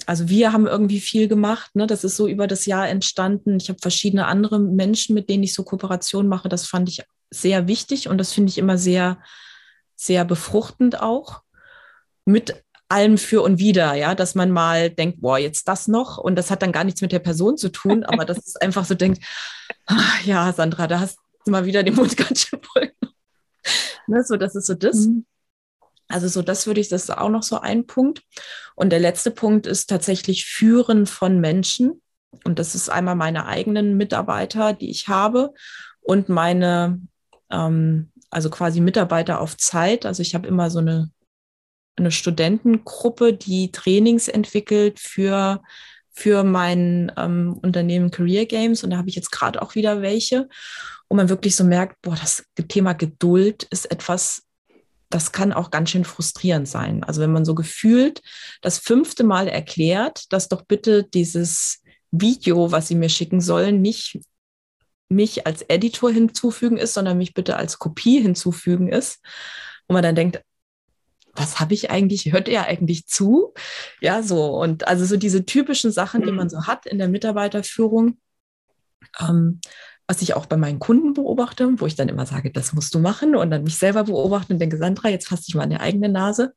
Also 0.05 0.27
wir 0.27 0.51
haben 0.51 0.67
irgendwie 0.67 0.99
viel 0.99 1.27
gemacht, 1.27 1.75
ne? 1.75 1.87
das 1.87 2.03
ist 2.03 2.17
so 2.17 2.27
über 2.27 2.47
das 2.47 2.65
Jahr 2.65 2.89
entstanden. 2.89 3.57
Ich 3.57 3.69
habe 3.69 3.79
verschiedene 3.81 4.25
andere 4.25 4.59
Menschen, 4.59 5.15
mit 5.15 5.29
denen 5.29 5.43
ich 5.43 5.53
so 5.53 5.63
Kooperation 5.63 6.27
mache. 6.27 6.49
Das 6.49 6.67
fand 6.67 6.89
ich 6.89 7.03
sehr 7.29 7.67
wichtig 7.67 8.09
und 8.09 8.17
das 8.17 8.33
finde 8.33 8.49
ich 8.49 8.57
immer 8.57 8.77
sehr, 8.77 9.19
sehr 9.95 10.25
befruchtend 10.25 10.99
auch. 10.99 11.41
Mit 12.25 12.63
allem 12.89 13.17
für 13.17 13.41
und 13.41 13.59
wider, 13.59 13.95
ja, 13.95 14.13
dass 14.13 14.35
man 14.35 14.51
mal 14.51 14.89
denkt, 14.89 15.21
boah, 15.21 15.37
jetzt 15.37 15.67
das 15.67 15.87
noch 15.87 16.17
und 16.17 16.35
das 16.35 16.51
hat 16.51 16.61
dann 16.61 16.71
gar 16.71 16.83
nichts 16.83 17.01
mit 17.01 17.11
der 17.11 17.19
Person 17.19 17.57
zu 17.57 17.69
tun, 17.69 18.03
aber 18.03 18.25
dass 18.25 18.45
es 18.45 18.55
einfach 18.57 18.85
so 18.85 18.93
denkt, 18.93 19.23
ach, 19.85 20.23
ja, 20.25 20.51
Sandra, 20.53 20.87
da 20.87 20.99
hast 20.99 21.17
du 21.45 21.51
mal 21.51 21.65
wieder 21.65 21.83
den 21.83 21.95
Mund 21.95 22.15
ganz 22.17 22.41
schön 22.41 22.61
voll. 22.61 22.91
ne, 24.07 24.23
so, 24.23 24.37
das 24.37 24.55
ist 24.55 24.67
so 24.67 24.73
das. 24.73 25.07
Mhm. 25.07 25.25
Also 26.07 26.27
so, 26.27 26.41
das 26.41 26.67
würde 26.67 26.81
ich, 26.81 26.89
das 26.89 27.03
ist 27.03 27.17
auch 27.17 27.29
noch 27.29 27.43
so 27.43 27.59
ein 27.59 27.85
Punkt. 27.87 28.21
Und 28.75 28.91
der 28.91 28.99
letzte 28.99 29.31
Punkt 29.31 29.67
ist 29.67 29.89
tatsächlich 29.89 30.45
Führen 30.45 31.05
von 31.05 31.39
Menschen. 31.39 32.01
Und 32.43 32.59
das 32.59 32.75
ist 32.75 32.89
einmal 32.89 33.15
meine 33.15 33.45
eigenen 33.45 33.95
Mitarbeiter, 33.97 34.73
die 34.73 34.89
ich 34.89 35.07
habe 35.07 35.53
und 36.01 36.29
meine, 36.29 36.99
ähm, 37.51 38.11
also 38.29 38.49
quasi 38.49 38.81
Mitarbeiter 38.81 39.39
auf 39.39 39.57
Zeit. 39.57 40.05
Also 40.05 40.21
ich 40.21 40.33
habe 40.35 40.47
immer 40.47 40.69
so 40.69 40.79
eine 40.79 41.11
eine 41.95 42.11
Studentengruppe, 42.11 43.33
die 43.33 43.71
Trainings 43.71 44.27
entwickelt 44.27 44.99
für, 44.99 45.61
für 46.11 46.43
mein 46.43 47.11
ähm, 47.17 47.59
Unternehmen 47.61 48.11
Career 48.11 48.45
Games. 48.45 48.83
Und 48.83 48.91
da 48.91 48.97
habe 48.97 49.09
ich 49.09 49.15
jetzt 49.15 49.31
gerade 49.31 49.61
auch 49.61 49.75
wieder 49.75 50.01
welche, 50.01 50.49
wo 51.09 51.15
man 51.15 51.29
wirklich 51.29 51.55
so 51.55 51.63
merkt, 51.63 52.01
boah, 52.01 52.15
das 52.15 52.45
Thema 52.67 52.93
Geduld 52.93 53.63
ist 53.63 53.91
etwas, 53.91 54.43
das 55.13 55.31
kann 55.31 55.53
auch 55.53 55.69
ganz 55.69 55.91
schön 55.91 56.05
frustrierend 56.05 56.67
sein. 56.67 57.03
Also 57.03 57.21
wenn 57.21 57.31
man 57.31 57.45
so 57.45 57.53
gefühlt 57.53 58.23
das 58.61 58.79
fünfte 58.79 59.23
Mal 59.23 59.47
erklärt, 59.47 60.33
dass 60.33 60.49
doch 60.49 60.63
bitte 60.63 61.03
dieses 61.03 61.83
Video, 62.09 62.71
was 62.71 62.87
Sie 62.87 62.95
mir 62.95 63.09
schicken 63.09 63.39
sollen, 63.39 63.81
nicht 63.81 64.19
mich 65.09 65.45
als 65.45 65.61
Editor 65.61 66.11
hinzufügen 66.11 66.77
ist, 66.77 66.95
sondern 66.95 67.19
mich 67.19 67.35
bitte 67.35 67.57
als 67.57 67.77
Kopie 67.77 68.21
hinzufügen 68.21 68.87
ist. 68.87 69.19
Wo 69.87 69.93
man 69.93 70.01
dann 70.01 70.15
denkt, 70.15 70.41
was 71.33 71.59
habe 71.59 71.75
ich 71.75 71.91
eigentlich, 71.91 72.31
hört 72.31 72.49
er 72.49 72.65
eigentlich 72.65 73.05
zu? 73.05 73.53
Ja, 74.01 74.23
so. 74.23 74.45
Und 74.45 74.87
also 74.87 75.05
so 75.05 75.15
diese 75.15 75.45
typischen 75.45 75.91
Sachen, 75.91 76.23
die 76.23 76.31
man 76.31 76.49
so 76.49 76.65
hat 76.65 76.87
in 76.87 76.97
der 76.97 77.07
Mitarbeiterführung, 77.07 78.17
ähm, 79.19 79.59
was 80.13 80.21
ich 80.21 80.35
auch 80.35 80.45
bei 80.45 80.57
meinen 80.57 80.77
Kunden 80.77 81.13
beobachte, 81.13 81.71
wo 81.77 81.87
ich 81.87 81.95
dann 81.95 82.07
immer 82.07 82.27
sage, 82.27 82.51
das 82.51 82.73
musst 82.73 82.93
du 82.93 82.99
machen 82.99 83.35
und 83.35 83.49
dann 83.49 83.63
mich 83.63 83.77
selber 83.77 84.03
beobachten 84.03 84.53
und 84.53 84.59
denke, 84.59 84.77
Sandra, 84.77 85.09
jetzt 85.09 85.27
fass 85.27 85.41
dich 85.41 85.55
mal 85.55 85.65
die 85.65 85.77
eigene 85.77 86.07
Nase 86.07 86.53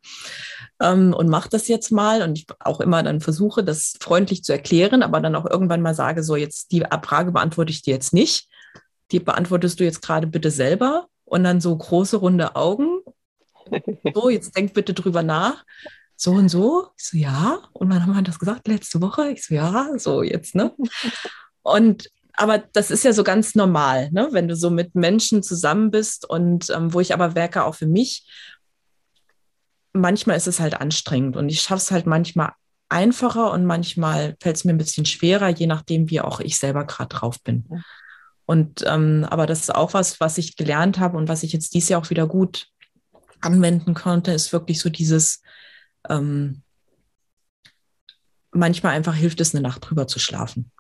ähm, 0.79 1.15
und 1.15 1.31
mach 1.31 1.47
das 1.49 1.67
jetzt 1.67 1.91
mal. 1.91 2.21
Und 2.21 2.39
ich 2.39 2.47
auch 2.61 2.81
immer 2.81 3.03
dann 3.03 3.23
versuche, 3.23 3.65
das 3.65 3.95
freundlich 3.99 4.45
zu 4.45 4.53
erklären, 4.53 5.03
aber 5.03 5.21
dann 5.21 5.35
auch 5.35 5.49
irgendwann 5.49 5.81
mal 5.81 5.95
sage, 5.95 6.23
so 6.23 6.37
jetzt 6.37 6.71
die 6.73 6.85
Frage 7.03 7.33
beantworte 7.33 7.71
ich 7.71 7.81
dir 7.81 7.95
jetzt 7.95 8.13
nicht. 8.13 8.49
Die 9.11 9.21
beantwortest 9.21 9.81
du 9.81 9.85
jetzt 9.85 10.03
gerade 10.03 10.27
bitte 10.27 10.51
selber. 10.51 11.07
Und 11.25 11.43
dann 11.43 11.61
so 11.61 11.77
große 11.77 12.19
runde 12.19 12.55
Augen 12.55 13.01
so, 14.15 14.29
jetzt 14.29 14.57
denk 14.57 14.75
bitte 14.75 14.95
drüber 14.95 15.23
nach. 15.23 15.65
So 16.17 16.33
und 16.33 16.49
so. 16.49 16.89
Ich 16.97 17.05
so, 17.05 17.17
ja. 17.17 17.59
Und 17.73 17.91
wann 17.91 18.03
haben 18.03 18.15
wir 18.15 18.23
das 18.23 18.39
gesagt? 18.39 18.69
Letzte 18.69 19.01
Woche? 19.01 19.31
Ich 19.31 19.45
so, 19.45 19.55
ja, 19.55 19.91
so 19.97 20.23
jetzt, 20.23 20.55
ne? 20.55 20.75
Und 21.63 22.11
aber 22.37 22.59
das 22.59 22.91
ist 22.91 23.05
ja 23.05 23.13
so 23.13 23.25
ganz 23.25 23.55
normal, 23.55 24.11
ne? 24.13 24.29
wenn 24.33 24.47
du 24.47 24.55
so 24.55 24.71
mit 24.71 24.95
Menschen 24.95 25.43
zusammen 25.43 25.91
bist 25.91 26.29
und 26.29 26.71
ähm, 26.71 26.93
wo 26.93 27.01
ich 27.01 27.15
aber 27.15 27.35
werke 27.35 27.65
auch 27.65 27.75
für 27.75 27.87
mich. 27.87 28.27
Manchmal 29.95 30.37
ist 30.37 30.47
es 30.47 30.61
halt 30.61 30.79
anstrengend 30.79 31.37
und 31.37 31.49
ich 31.49 31.63
schaffe 31.63 31.81
es 31.81 31.91
halt 31.91 32.07
manchmal 32.07 32.53
einfacher 32.91 33.51
und 33.51 33.65
manchmal 33.65 34.37
fällt 34.41 34.57
es 34.57 34.65
mir 34.65 34.73
ein 34.73 34.79
bisschen 34.79 35.07
schwerer, 35.07 35.49
je 35.49 35.67
nachdem, 35.67 36.11
wie 36.11 36.21
auch 36.21 36.41
ich 36.41 36.59
selber 36.59 36.85
gerade 36.85 37.09
drauf 37.09 37.43
bin. 37.43 37.67
Und 38.45 38.85
ähm, 38.87 39.27
aber 39.29 39.47
das 39.47 39.61
ist 39.61 39.75
auch 39.75 39.95
was, 39.95 40.21
was 40.21 40.39
ich 40.39 40.57
gelernt 40.57 40.99
habe 41.01 41.17
und 41.17 41.29
was 41.29 41.43
ich 41.43 41.53
jetzt 41.53 41.75
dieses 41.75 41.89
Jahr 41.89 42.03
auch 42.03 42.11
wieder 42.11 42.29
gut 42.29 42.69
anwenden 43.41 43.95
konnte, 43.95 44.33
ist 44.33 44.53
wirklich 44.53 44.81
so 44.81 44.91
dieses, 44.91 45.43
ähm, 46.09 46.63
manchmal 48.53 48.95
einfach 48.95 49.15
hilft 49.15 49.41
es, 49.41 49.55
eine 49.55 49.63
Nacht 49.63 49.89
drüber 49.89 50.07
zu 50.07 50.19
schlafen. 50.19 50.71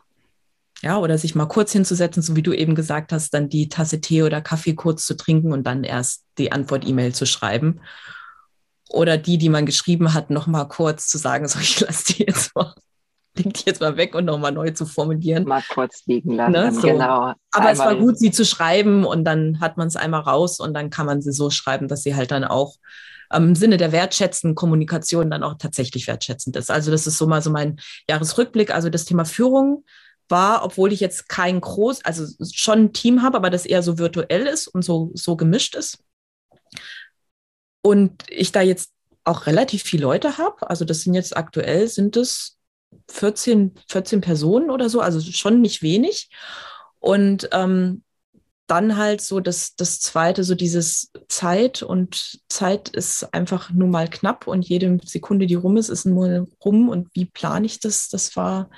Ja, 0.83 0.99
oder 0.99 1.17
sich 1.17 1.35
mal 1.35 1.47
kurz 1.47 1.73
hinzusetzen, 1.73 2.23
so 2.23 2.37
wie 2.37 2.43
du 2.43 2.53
eben 2.53 2.75
gesagt 2.75 3.13
hast, 3.13 3.33
dann 3.33 3.49
die 3.49 3.69
Tasse 3.69 4.01
Tee 4.01 4.23
oder 4.23 4.43
Kaffee 4.43 4.75
kurz 4.75 5.07
zu 5.07 5.17
trinken 5.17 5.53
und 5.53 5.67
dann 5.67 5.85
erst 5.85 6.25
die 6.39 6.53
Antwort-E-Mail 6.53 7.15
zu 7.15 7.25
schreiben. 7.25 7.81
Oder 8.89 9.17
die, 9.17 9.39
die 9.39 9.49
man 9.49 9.67
geschrieben 9.67 10.15
hat, 10.15 10.31
noch 10.31 10.47
mal 10.47 10.67
kurz 10.67 11.09
zu 11.09 11.19
sagen, 11.19 11.49
so 11.49 11.59
ich 11.59 11.81
lasse 11.81 12.13
die 12.13 12.25
jetzt 12.25 12.55
mal, 12.55 12.75
leg 13.37 13.55
die 13.55 13.65
jetzt 13.67 13.81
mal 13.81 13.97
weg 13.97 14.15
und 14.15 14.27
noch 14.27 14.39
mal 14.39 14.53
neu 14.53 14.71
zu 14.71 14.85
formulieren. 14.85 15.45
Mal 15.45 15.63
kurz 15.69 16.03
liegen 16.07 16.35
lassen, 16.35 16.53
ne? 16.53 16.73
so. 16.73 16.83
genau. 16.83 17.33
Aber 17.53 17.71
es 17.71 17.79
war 17.79 17.97
gut, 17.97 18.19
sie 18.19 18.31
zu 18.31 18.45
schreiben 18.45 19.05
und 19.05 19.25
dann 19.25 19.61
hat 19.61 19.79
man 19.79 19.89
es 19.89 19.97
einmal 19.97 20.21
raus 20.21 20.61
und 20.61 20.75
dann 20.75 20.91
kann 20.91 21.07
man 21.07 21.23
sie 21.23 21.33
so 21.33 21.49
schreiben, 21.51 21.89
dass 21.89 22.03
sie 22.03 22.15
halt 22.15 22.31
dann 22.31 22.45
auch 22.45 22.77
im 23.35 23.55
Sinne 23.55 23.77
der 23.77 23.93
wertschätzenden 23.93 24.55
Kommunikation 24.55 25.31
dann 25.31 25.43
auch 25.43 25.55
tatsächlich 25.59 26.07
wertschätzend 26.07 26.55
ist. 26.57 26.71
Also 26.71 26.91
das 26.91 27.07
ist 27.07 27.19
so 27.19 27.27
mal 27.27 27.43
so 27.43 27.51
mein 27.51 27.81
Jahresrückblick. 28.09 28.73
Also 28.73 28.89
das 28.89 29.05
Thema 29.05 29.25
Führung 29.25 29.85
war, 30.29 30.65
obwohl 30.65 30.93
ich 30.93 31.01
jetzt 31.01 31.29
kein 31.29 31.61
groß, 31.61 32.05
also 32.05 32.27
schon 32.53 32.87
ein 32.87 32.93
Team 32.93 33.23
habe, 33.23 33.37
aber 33.37 33.51
das 33.51 33.67
eher 33.67 33.83
so 33.83 33.99
virtuell 33.99 34.47
ist 34.47 34.69
und 34.69 34.83
so, 34.83 35.11
so 35.15 35.37
gemischt 35.37 35.75
ist. 35.75 35.99
Und 37.83 38.25
ich 38.29 38.53
da 38.53 38.63
jetzt 38.63 38.91
auch 39.25 39.47
relativ 39.47 39.83
viele 39.83 40.03
Leute 40.03 40.39
habe. 40.39 40.69
Also 40.71 40.85
das 40.85 41.03
sind 41.03 41.15
jetzt 41.15 41.37
aktuell, 41.37 41.89
sind 41.89 42.17
es 42.17 42.59
14, 43.11 43.75
14 43.89 44.21
Personen 44.21 44.71
oder 44.71 44.89
so, 44.89 45.01
also 45.01 45.21
schon 45.21 45.61
nicht 45.61 45.83
wenig. 45.83 46.31
Und 47.01 47.49
ähm, 47.53 48.03
dann 48.67 48.97
halt 48.97 49.21
so 49.21 49.41
das, 49.41 49.77
das 49.77 50.01
zweite, 50.01 50.43
so 50.43 50.55
dieses 50.55 51.13
Zeit 51.29 51.83
und 51.83 52.41
Zeit 52.49 52.89
ist 52.89 53.33
einfach 53.33 53.71
nur 53.71 53.89
mal 53.89 54.09
knapp 54.09 54.47
und 54.47 54.69
jede 54.69 54.99
Sekunde, 55.05 55.47
die 55.47 55.55
rum 55.55 55.77
ist, 55.77 55.89
ist 55.89 56.05
nur 56.05 56.49
rum 56.65 56.89
und 56.89 57.09
wie 57.15 57.27
plane 57.27 57.67
ich 57.67 57.79
das? 57.79 58.09
Das 58.09 58.35
war 58.35 58.71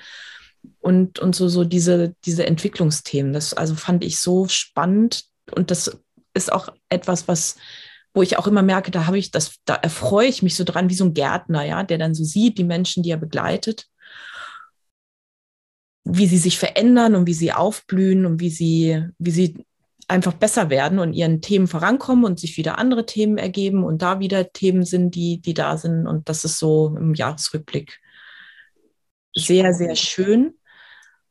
und, 0.79 1.19
und 1.19 1.35
so, 1.35 1.47
so 1.47 1.63
diese, 1.63 2.15
diese 2.25 2.45
Entwicklungsthemen. 2.45 3.33
Das 3.33 3.53
also 3.53 3.75
fand 3.75 4.03
ich 4.03 4.19
so 4.19 4.47
spannend 4.47 5.25
und 5.51 5.71
das 5.71 5.99
ist 6.33 6.51
auch 6.51 6.69
etwas, 6.89 7.27
was, 7.27 7.57
wo 8.13 8.21
ich 8.21 8.37
auch 8.37 8.47
immer 8.47 8.63
merke, 8.63 8.91
da 8.91 9.05
habe 9.05 9.17
ich 9.17 9.31
das, 9.31 9.55
da 9.65 9.75
erfreue 9.75 10.27
ich 10.27 10.41
mich 10.41 10.55
so 10.55 10.63
dran 10.63 10.89
wie 10.89 10.95
so 10.95 11.05
ein 11.05 11.13
Gärtner, 11.13 11.63
ja, 11.63 11.83
der 11.83 11.97
dann 11.97 12.15
so 12.15 12.23
sieht, 12.23 12.57
die 12.57 12.63
Menschen, 12.63 13.03
die 13.03 13.11
er 13.11 13.17
begleitet, 13.17 13.87
wie 16.03 16.27
sie 16.27 16.37
sich 16.37 16.57
verändern 16.57 17.15
und 17.15 17.27
wie 17.27 17.33
sie 17.33 17.51
aufblühen 17.51 18.25
und 18.25 18.39
wie 18.39 18.49
sie, 18.49 19.05
wie 19.19 19.31
sie 19.31 19.65
einfach 20.07 20.33
besser 20.33 20.69
werden 20.71 20.97
und 20.97 21.13
ihren 21.13 21.41
Themen 21.41 21.67
vorankommen 21.67 22.25
und 22.25 22.39
sich 22.39 22.57
wieder 22.57 22.79
andere 22.79 23.05
Themen 23.05 23.37
ergeben 23.37 23.83
und 23.83 24.01
da 24.01 24.19
wieder 24.19 24.51
Themen 24.51 24.83
sind, 24.83 25.13
die, 25.13 25.39
die 25.39 25.53
da 25.53 25.77
sind. 25.77 26.07
Und 26.07 26.29
das 26.29 26.43
ist 26.43 26.57
so 26.57 26.95
im 26.97 27.13
Jahresrückblick 27.13 27.99
sehr, 29.35 29.73
sehr 29.73 29.95
schön. 29.95 30.53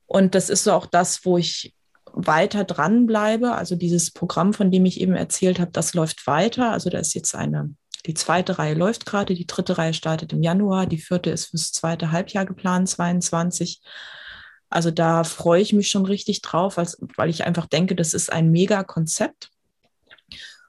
Und 0.07 0.35
das 0.35 0.49
ist 0.49 0.65
so 0.65 0.73
auch 0.73 0.87
das, 0.87 1.25
wo 1.25 1.39
ich 1.39 1.75
weiter 2.13 2.65
dranbleibe. 2.65 3.53
Also 3.53 3.77
dieses 3.77 4.11
Programm, 4.11 4.53
von 4.53 4.71
dem 4.71 4.85
ich 4.87 5.01
eben 5.01 5.15
erzählt 5.15 5.61
habe, 5.61 5.71
das 5.71 5.95
läuft 5.95 6.27
weiter. 6.27 6.73
Also 6.73 6.91
da 6.91 6.99
ist 6.99 7.15
jetzt 7.15 7.35
eine, 7.35 7.75
die 8.07 8.15
zweite 8.15 8.59
Reihe 8.59 8.75
läuft 8.75 9.07
gerade, 9.07 9.35
die 9.35 9.47
dritte 9.47 9.79
Reihe 9.79 9.95
startet 9.95 10.33
im 10.33 10.43
Januar, 10.43 10.87
die 10.87 10.99
vierte 10.99 11.31
ist 11.31 11.47
fürs 11.47 11.73
zweite 11.73 12.11
Halbjahr 12.13 12.47
geplant, 12.47 12.89
22. 12.89 13.83
Also 14.71 14.91
da 14.91 15.25
freue 15.25 15.63
ich 15.63 15.73
mich 15.73 15.89
schon 15.89 16.07
richtig 16.07 16.43
drauf, 16.43 16.77
weil 16.77 17.31
ich 17.31 17.45
einfach 17.45 17.67
denke, 17.67 17.95
das 17.95 18.15
ist 18.15 18.33
ein 18.33 18.51
mega 18.51 18.83
Konzept. 18.85 19.51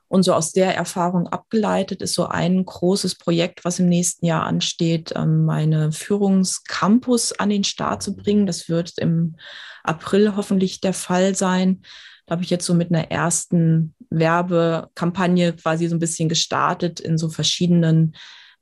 Und 0.09 0.23
so 0.23 0.33
aus 0.33 0.51
der 0.51 0.75
Erfahrung 0.75 1.27
abgeleitet 1.27 2.01
ist 2.01 2.15
so 2.15 2.25
ein 2.25 2.65
großes 2.65 3.15
Projekt, 3.15 3.63
was 3.63 3.79
im 3.79 3.87
nächsten 3.87 4.25
Jahr 4.25 4.43
ansteht, 4.43 5.13
ähm, 5.15 5.45
meine 5.45 5.91
Führungscampus 5.91 7.33
an 7.33 7.49
den 7.49 7.63
Start 7.63 8.01
zu 8.01 8.15
bringen. 8.15 8.47
Das 8.47 8.67
wird 8.69 8.97
im 8.97 9.35
April 9.83 10.35
hoffentlich 10.35 10.81
der 10.81 10.93
Fall 10.93 11.35
sein. 11.35 11.83
Da 12.25 12.33
habe 12.33 12.43
ich 12.43 12.49
jetzt 12.49 12.65
so 12.65 12.73
mit 12.73 12.91
einer 12.91 13.11
ersten 13.11 13.95
Werbekampagne 14.09 15.53
quasi 15.53 15.87
so 15.87 15.95
ein 15.95 15.99
bisschen 15.99 16.27
gestartet 16.27 16.99
in 16.99 17.17
so 17.17 17.29
verschiedenen 17.29 18.15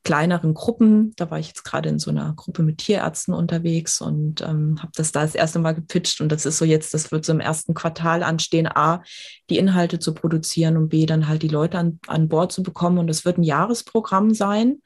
kleineren 0.03 0.53
Gruppen. 0.53 1.13
Da 1.15 1.29
war 1.29 1.39
ich 1.39 1.47
jetzt 1.47 1.63
gerade 1.63 1.89
in 1.89 1.99
so 1.99 2.11
einer 2.11 2.33
Gruppe 2.33 2.63
mit 2.63 2.77
Tierärzten 2.77 3.33
unterwegs 3.33 3.99
und 3.99 4.41
ähm, 4.41 4.77
habe 4.79 4.91
das 4.95 5.11
da 5.11 5.21
das 5.21 5.35
erste 5.35 5.59
Mal 5.59 5.73
gepitcht. 5.73 6.21
Und 6.21 6.31
das 6.31 6.45
ist 6.45 6.57
so 6.57 6.65
jetzt, 6.65 6.93
das 6.93 7.11
wird 7.11 7.25
so 7.25 7.33
im 7.33 7.39
ersten 7.39 7.73
Quartal 7.73 8.23
anstehen, 8.23 8.67
A, 8.67 9.03
die 9.49 9.57
Inhalte 9.57 9.99
zu 9.99 10.13
produzieren 10.13 10.77
und 10.77 10.89
B, 10.89 11.05
dann 11.05 11.27
halt 11.27 11.43
die 11.43 11.49
Leute 11.49 11.77
an, 11.77 11.99
an 12.07 12.29
Bord 12.29 12.51
zu 12.51 12.63
bekommen. 12.63 12.97
Und 12.99 13.07
das 13.07 13.25
wird 13.25 13.37
ein 13.37 13.43
Jahresprogramm 13.43 14.33
sein, 14.33 14.81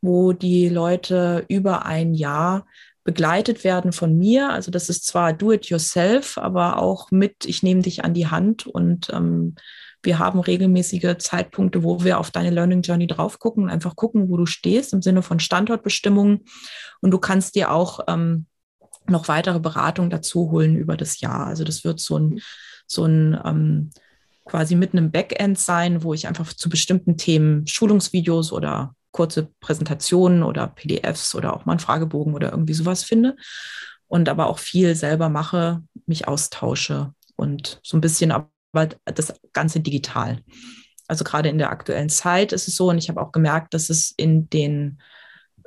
wo 0.00 0.32
die 0.32 0.68
Leute 0.68 1.44
über 1.48 1.86
ein 1.86 2.14
Jahr 2.14 2.66
begleitet 3.04 3.64
werden 3.64 3.92
von 3.92 4.16
mir. 4.16 4.50
Also 4.50 4.70
das 4.70 4.88
ist 4.88 5.06
zwar 5.06 5.32
do-it-yourself, 5.32 6.38
aber 6.38 6.78
auch 6.78 7.10
mit, 7.10 7.44
ich 7.44 7.62
nehme 7.62 7.82
dich 7.82 8.04
an 8.04 8.14
die 8.14 8.26
Hand 8.26 8.66
und 8.66 9.10
ähm, 9.10 9.54
wir 10.02 10.18
haben 10.18 10.40
regelmäßige 10.40 11.18
Zeitpunkte, 11.18 11.82
wo 11.82 12.02
wir 12.04 12.18
auf 12.18 12.30
deine 12.30 12.50
Learning 12.50 12.82
Journey 12.82 13.06
drauf 13.06 13.38
gucken 13.38 13.64
und 13.64 13.70
einfach 13.70 13.96
gucken, 13.96 14.28
wo 14.28 14.36
du 14.36 14.46
stehst 14.46 14.92
im 14.92 15.02
Sinne 15.02 15.22
von 15.22 15.40
Standortbestimmungen. 15.40 16.44
Und 17.00 17.10
du 17.10 17.18
kannst 17.18 17.54
dir 17.54 17.70
auch 17.70 18.00
ähm, 18.08 18.46
noch 19.06 19.28
weitere 19.28 19.60
Beratungen 19.60 20.10
dazu 20.10 20.50
holen 20.50 20.76
über 20.76 20.96
das 20.96 21.20
Jahr. 21.20 21.46
Also 21.46 21.64
das 21.64 21.84
wird 21.84 22.00
so 22.00 22.18
ein, 22.18 22.40
so 22.86 23.04
ein 23.04 23.38
ähm, 23.44 23.90
quasi 24.44 24.74
mitten 24.74 24.98
im 24.98 25.10
Backend 25.10 25.58
sein, 25.58 26.02
wo 26.02 26.14
ich 26.14 26.26
einfach 26.26 26.52
zu 26.52 26.68
bestimmten 26.68 27.16
Themen 27.16 27.66
Schulungsvideos 27.66 28.52
oder 28.52 28.94
kurze 29.12 29.48
Präsentationen 29.60 30.42
oder 30.42 30.66
PDFs 30.66 31.34
oder 31.34 31.54
auch 31.54 31.66
mal 31.66 31.72
einen 31.72 31.80
Fragebogen 31.80 32.34
oder 32.34 32.50
irgendwie 32.52 32.74
sowas 32.74 33.02
finde. 33.02 33.36
Und 34.06 34.28
aber 34.28 34.46
auch 34.46 34.58
viel 34.58 34.94
selber 34.96 35.28
mache, 35.28 35.82
mich 36.06 36.26
austausche 36.26 37.12
und 37.36 37.80
so 37.82 37.96
ein 37.96 38.00
bisschen 38.00 38.32
aber 38.32 38.50
das 38.72 39.34
Ganze 39.52 39.80
digital. 39.80 40.42
Also 41.08 41.24
gerade 41.24 41.48
in 41.48 41.58
der 41.58 41.70
aktuellen 41.70 42.08
Zeit 42.08 42.52
ist 42.52 42.68
es 42.68 42.76
so, 42.76 42.90
und 42.90 42.98
ich 42.98 43.08
habe 43.08 43.20
auch 43.20 43.32
gemerkt, 43.32 43.74
dass 43.74 43.90
es 43.90 44.12
in 44.16 44.48
den 44.48 44.98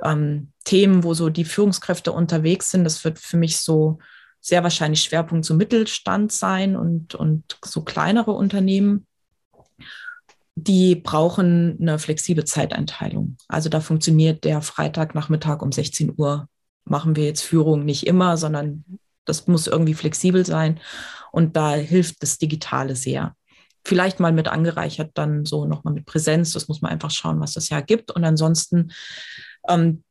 ähm, 0.02 0.52
Themen, 0.64 1.04
wo 1.04 1.14
so 1.14 1.30
die 1.30 1.46
Führungskräfte 1.46 2.12
unterwegs 2.12 2.72
sind, 2.72 2.84
das 2.84 3.04
wird 3.04 3.20
für 3.20 3.38
mich 3.38 3.58
so 3.58 4.00
sehr 4.40 4.64
wahrscheinlich 4.64 5.02
Schwerpunkt 5.02 5.46
so 5.46 5.54
Mittelstand 5.54 6.32
sein 6.32 6.76
und, 6.76 7.16
und 7.16 7.58
so 7.64 7.82
kleinere 7.82 8.32
Unternehmen. 8.32 9.08
Die 10.56 10.96
brauchen 10.96 11.78
eine 11.82 11.98
flexible 11.98 12.44
Zeiteinteilung. 12.44 13.38
Also 13.48 13.70
da 13.70 13.80
funktioniert 13.80 14.44
der 14.44 14.62
Freitagnachmittag 14.62 15.62
um 15.62 15.72
16 15.72 16.14
Uhr. 16.18 16.48
Machen 16.86 17.16
wir 17.16 17.26
jetzt 17.26 17.42
Führung 17.42 17.86
nicht 17.86 18.06
immer, 18.06 18.38
sondern 18.38 18.84
das 19.26 19.48
muss 19.48 19.68
irgendwie 19.68 19.94
flexibel 19.94 20.46
sein. 20.46 20.80
Und 21.34 21.56
da 21.58 21.74
hilft 21.74 22.22
das 22.22 22.38
Digitale 22.38 22.96
sehr. 22.96 23.36
Vielleicht 23.84 24.20
mal 24.20 24.32
mit 24.32 24.48
angereichert, 24.48 25.12
dann 25.16 25.46
so 25.46 25.66
nochmal 25.66 25.96
mit 25.96 26.06
Präsenz. 26.06 26.52
Das 26.52 26.68
muss 26.68 26.82
man 26.82 26.92
einfach 26.92 27.10
schauen, 27.10 27.40
was 27.40 27.54
das 27.54 27.70
ja 27.70 27.82
gibt. 27.82 28.12
Und 28.12 28.24
ansonsten 28.24 28.92
ähm, 29.68 30.04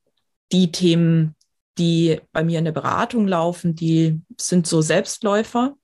die 0.51 0.73
Themen, 0.73 1.37
die 1.79 2.21
bei 2.33 2.43
mir 2.43 2.59
in 2.59 2.65
der 2.65 2.73
Beratung 2.73 3.29
laufen, 3.29 3.77
die 3.77 4.21
sind 4.37 4.67
so 4.67 4.83
Selbstläufer. 4.83 5.77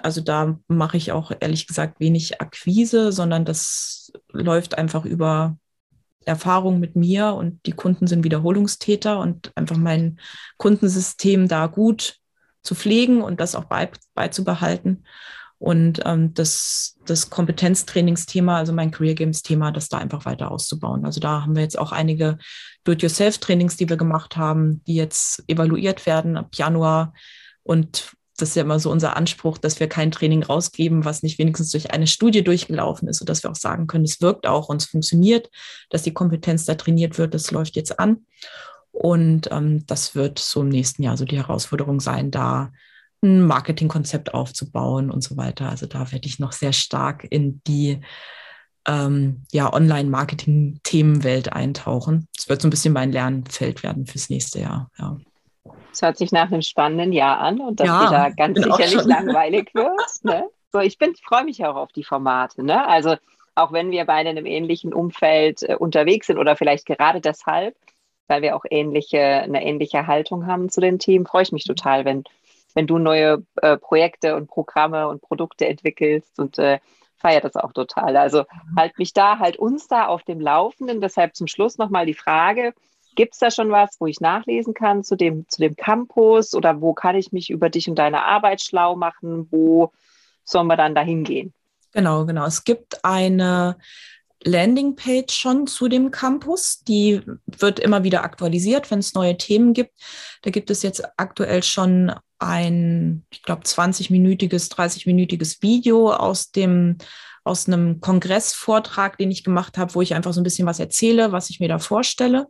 Also 0.00 0.22
da 0.22 0.58
mache 0.66 0.96
ich 0.96 1.12
auch 1.12 1.30
ehrlich 1.38 1.68
gesagt 1.68 2.00
wenig 2.00 2.40
Akquise, 2.40 3.12
sondern 3.12 3.44
das 3.44 4.12
läuft 4.32 4.76
einfach 4.76 5.04
über 5.04 5.56
Erfahrung 6.24 6.80
mit 6.80 6.96
mir 6.96 7.34
und 7.34 7.64
die 7.64 7.72
Kunden 7.72 8.08
sind 8.08 8.24
Wiederholungstäter 8.24 9.20
und 9.20 9.52
einfach 9.56 9.76
mein 9.76 10.18
Kundensystem 10.56 11.46
da 11.46 11.66
gut 11.68 12.19
zu 12.62 12.74
pflegen 12.74 13.22
und 13.22 13.40
das 13.40 13.54
auch 13.54 13.64
bei, 13.64 13.90
beizubehalten. 14.14 15.04
Und 15.58 16.00
ähm, 16.06 16.32
das, 16.32 16.96
das 17.04 17.28
Kompetenztrainingsthema, 17.28 18.56
also 18.56 18.72
mein 18.72 18.90
Career 18.90 19.14
Games 19.14 19.42
Thema, 19.42 19.72
das 19.72 19.90
da 19.90 19.98
einfach 19.98 20.24
weiter 20.24 20.50
auszubauen. 20.50 21.04
Also 21.04 21.20
da 21.20 21.42
haben 21.42 21.54
wir 21.54 21.62
jetzt 21.62 21.78
auch 21.78 21.92
einige 21.92 22.38
Do-it-yourself-Trainings, 22.84 23.76
die 23.76 23.88
wir 23.88 23.98
gemacht 23.98 24.38
haben, 24.38 24.82
die 24.86 24.94
jetzt 24.94 25.44
evaluiert 25.48 26.06
werden 26.06 26.38
ab 26.38 26.48
Januar. 26.54 27.12
Und 27.62 28.12
das 28.38 28.50
ist 28.50 28.54
ja 28.54 28.62
immer 28.62 28.78
so 28.78 28.90
unser 28.90 29.18
Anspruch, 29.18 29.58
dass 29.58 29.80
wir 29.80 29.88
kein 29.88 30.10
Training 30.10 30.42
rausgeben, 30.42 31.04
was 31.04 31.22
nicht 31.22 31.38
wenigstens 31.38 31.70
durch 31.72 31.92
eine 31.92 32.06
Studie 32.06 32.42
durchgelaufen 32.42 33.06
ist, 33.08 33.18
sodass 33.18 33.42
wir 33.42 33.50
auch 33.50 33.56
sagen 33.56 33.86
können, 33.86 34.04
es 34.04 34.22
wirkt 34.22 34.46
auch 34.46 34.70
und 34.70 34.80
es 34.80 34.88
funktioniert, 34.88 35.50
dass 35.90 36.02
die 36.02 36.14
Kompetenz 36.14 36.64
da 36.64 36.74
trainiert 36.74 37.18
wird. 37.18 37.34
Das 37.34 37.50
läuft 37.50 37.76
jetzt 37.76 38.00
an. 38.00 38.24
Und 39.02 39.50
ähm, 39.50 39.86
das 39.86 40.14
wird 40.14 40.38
so 40.38 40.60
im 40.60 40.68
nächsten 40.68 41.02
Jahr 41.02 41.16
so 41.16 41.24
die 41.24 41.38
Herausforderung 41.38 42.00
sein, 42.00 42.30
da 42.30 42.70
ein 43.22 43.46
Marketingkonzept 43.46 44.34
aufzubauen 44.34 45.10
und 45.10 45.22
so 45.22 45.38
weiter. 45.38 45.70
Also 45.70 45.86
da 45.86 46.12
werde 46.12 46.26
ich 46.26 46.38
noch 46.38 46.52
sehr 46.52 46.74
stark 46.74 47.26
in 47.30 47.62
die 47.66 48.02
ähm, 48.86 49.44
ja, 49.52 49.72
Online-Marketing-Themenwelt 49.72 51.50
eintauchen. 51.50 52.28
Es 52.36 52.50
wird 52.50 52.60
so 52.60 52.68
ein 52.68 52.70
bisschen 52.70 52.92
mein 52.92 53.10
Lernfeld 53.10 53.82
werden 53.82 54.04
fürs 54.04 54.28
nächste 54.28 54.60
Jahr. 54.60 54.90
Ja. 54.98 55.16
Es 55.90 56.02
hört 56.02 56.18
sich 56.18 56.30
nach 56.30 56.52
einem 56.52 56.60
spannenden 56.60 57.14
Jahr 57.14 57.38
an 57.38 57.58
und 57.58 57.80
dass 57.80 57.86
ja, 57.86 58.06
wieder 58.06 58.30
ganz 58.32 58.58
sicherlich 58.58 59.04
langweilig 59.04 59.70
wird. 59.72 60.24
Ne? 60.24 60.44
So, 60.74 60.80
ich 60.80 60.98
bin, 60.98 61.14
freue 61.26 61.44
mich 61.44 61.64
auch 61.64 61.76
auf 61.76 61.92
die 61.92 62.04
Formate. 62.04 62.62
Ne? 62.62 62.86
Also 62.86 63.16
auch 63.54 63.72
wenn 63.72 63.92
wir 63.92 64.04
beide 64.04 64.28
in 64.28 64.36
einem 64.36 64.46
ähnlichen 64.46 64.92
Umfeld 64.92 65.62
äh, 65.62 65.76
unterwegs 65.76 66.26
sind 66.26 66.36
oder 66.36 66.54
vielleicht 66.54 66.84
gerade 66.84 67.22
deshalb, 67.22 67.74
weil 68.30 68.42
wir 68.42 68.56
auch 68.56 68.64
ähnliche, 68.70 69.18
eine 69.18 69.64
ähnliche 69.64 70.06
Haltung 70.06 70.46
haben 70.46 70.70
zu 70.70 70.80
den 70.80 70.98
Themen, 70.98 71.26
freue 71.26 71.42
ich 71.42 71.52
mich 71.52 71.64
total, 71.64 72.04
wenn, 72.04 72.22
wenn 72.74 72.86
du 72.86 72.98
neue 72.98 73.42
äh, 73.60 73.76
Projekte 73.76 74.36
und 74.36 74.46
Programme 74.46 75.08
und 75.08 75.20
Produkte 75.20 75.66
entwickelst 75.66 76.38
und 76.38 76.56
äh, 76.58 76.78
feiere 77.16 77.40
das 77.40 77.56
auch 77.56 77.72
total. 77.72 78.16
Also 78.16 78.44
halt 78.76 78.96
mich 78.98 79.12
da, 79.12 79.40
halt 79.40 79.56
uns 79.56 79.88
da 79.88 80.06
auf 80.06 80.22
dem 80.22 80.40
Laufenden. 80.40 81.00
Deshalb 81.00 81.34
zum 81.34 81.48
Schluss 81.48 81.76
nochmal 81.76 82.06
die 82.06 82.14
Frage, 82.14 82.72
gibt 83.16 83.34
es 83.34 83.40
da 83.40 83.50
schon 83.50 83.70
was, 83.72 84.00
wo 84.00 84.06
ich 84.06 84.20
nachlesen 84.20 84.74
kann 84.74 85.02
zu 85.02 85.16
dem, 85.16 85.46
zu 85.48 85.60
dem 85.60 85.74
Campus 85.74 86.54
oder 86.54 86.80
wo 86.80 86.94
kann 86.94 87.16
ich 87.16 87.32
mich 87.32 87.50
über 87.50 87.68
dich 87.68 87.88
und 87.88 87.96
deine 87.96 88.24
Arbeit 88.24 88.62
schlau 88.62 88.94
machen? 88.94 89.48
Wo 89.50 89.92
sollen 90.44 90.68
wir 90.68 90.76
dann 90.76 90.94
dahin 90.94 91.24
gehen? 91.24 91.52
Genau, 91.92 92.24
genau. 92.24 92.46
Es 92.46 92.62
gibt 92.62 93.04
eine 93.04 93.76
Landingpage 94.44 95.32
schon 95.32 95.66
zu 95.66 95.88
dem 95.88 96.10
Campus. 96.10 96.80
Die 96.80 97.22
wird 97.46 97.78
immer 97.78 98.04
wieder 98.04 98.24
aktualisiert, 98.24 98.90
wenn 98.90 99.00
es 99.00 99.14
neue 99.14 99.36
Themen 99.36 99.74
gibt. 99.74 99.92
Da 100.42 100.50
gibt 100.50 100.70
es 100.70 100.82
jetzt 100.82 101.02
aktuell 101.18 101.62
schon 101.62 102.12
ein, 102.38 103.26
ich 103.30 103.42
glaube, 103.42 103.62
20-minütiges, 103.62 104.70
30-minütiges 104.72 105.62
Video 105.62 106.12
aus 106.12 106.50
dem 106.52 106.96
aus 107.42 107.66
einem 107.66 108.00
Kongressvortrag, 108.00 109.16
den 109.16 109.30
ich 109.30 109.44
gemacht 109.44 109.78
habe, 109.78 109.94
wo 109.94 110.02
ich 110.02 110.14
einfach 110.14 110.32
so 110.32 110.40
ein 110.40 110.44
bisschen 110.44 110.66
was 110.66 110.78
erzähle, 110.78 111.32
was 111.32 111.48
ich 111.48 111.58
mir 111.58 111.68
da 111.68 111.78
vorstelle, 111.78 112.48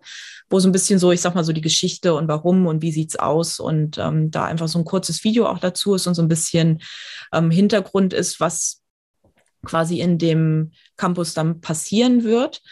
wo 0.49 0.59
so 0.59 0.69
ein 0.69 0.73
bisschen 0.73 0.99
so, 0.99 1.13
ich 1.13 1.21
sag 1.21 1.35
mal 1.35 1.45
so 1.45 1.53
die 1.53 1.61
Geschichte 1.61 2.15
und 2.15 2.27
warum 2.27 2.67
und 2.67 2.83
wie 2.83 2.91
sieht's 2.91 3.17
aus 3.17 3.61
und 3.61 3.99
ähm, 3.99 4.31
da 4.33 4.45
einfach 4.45 4.67
so 4.69 4.79
ein 4.79 4.85
kurzes 4.85 5.23
Video 5.23 5.47
auch 5.47 5.59
dazu 5.59 5.95
ist 5.95 6.07
und 6.07 6.15
so 6.15 6.23
ein 6.23 6.29
bisschen 6.29 6.83
ähm, 7.33 7.51
Hintergrund 7.51 8.13
ist, 8.13 8.41
was 8.41 8.83
quasi 9.65 10.01
in 10.01 10.19
dem 10.19 10.73
Campus 10.97 11.35
dann 11.35 11.61
passieren 11.61 12.25
wird. 12.25 12.63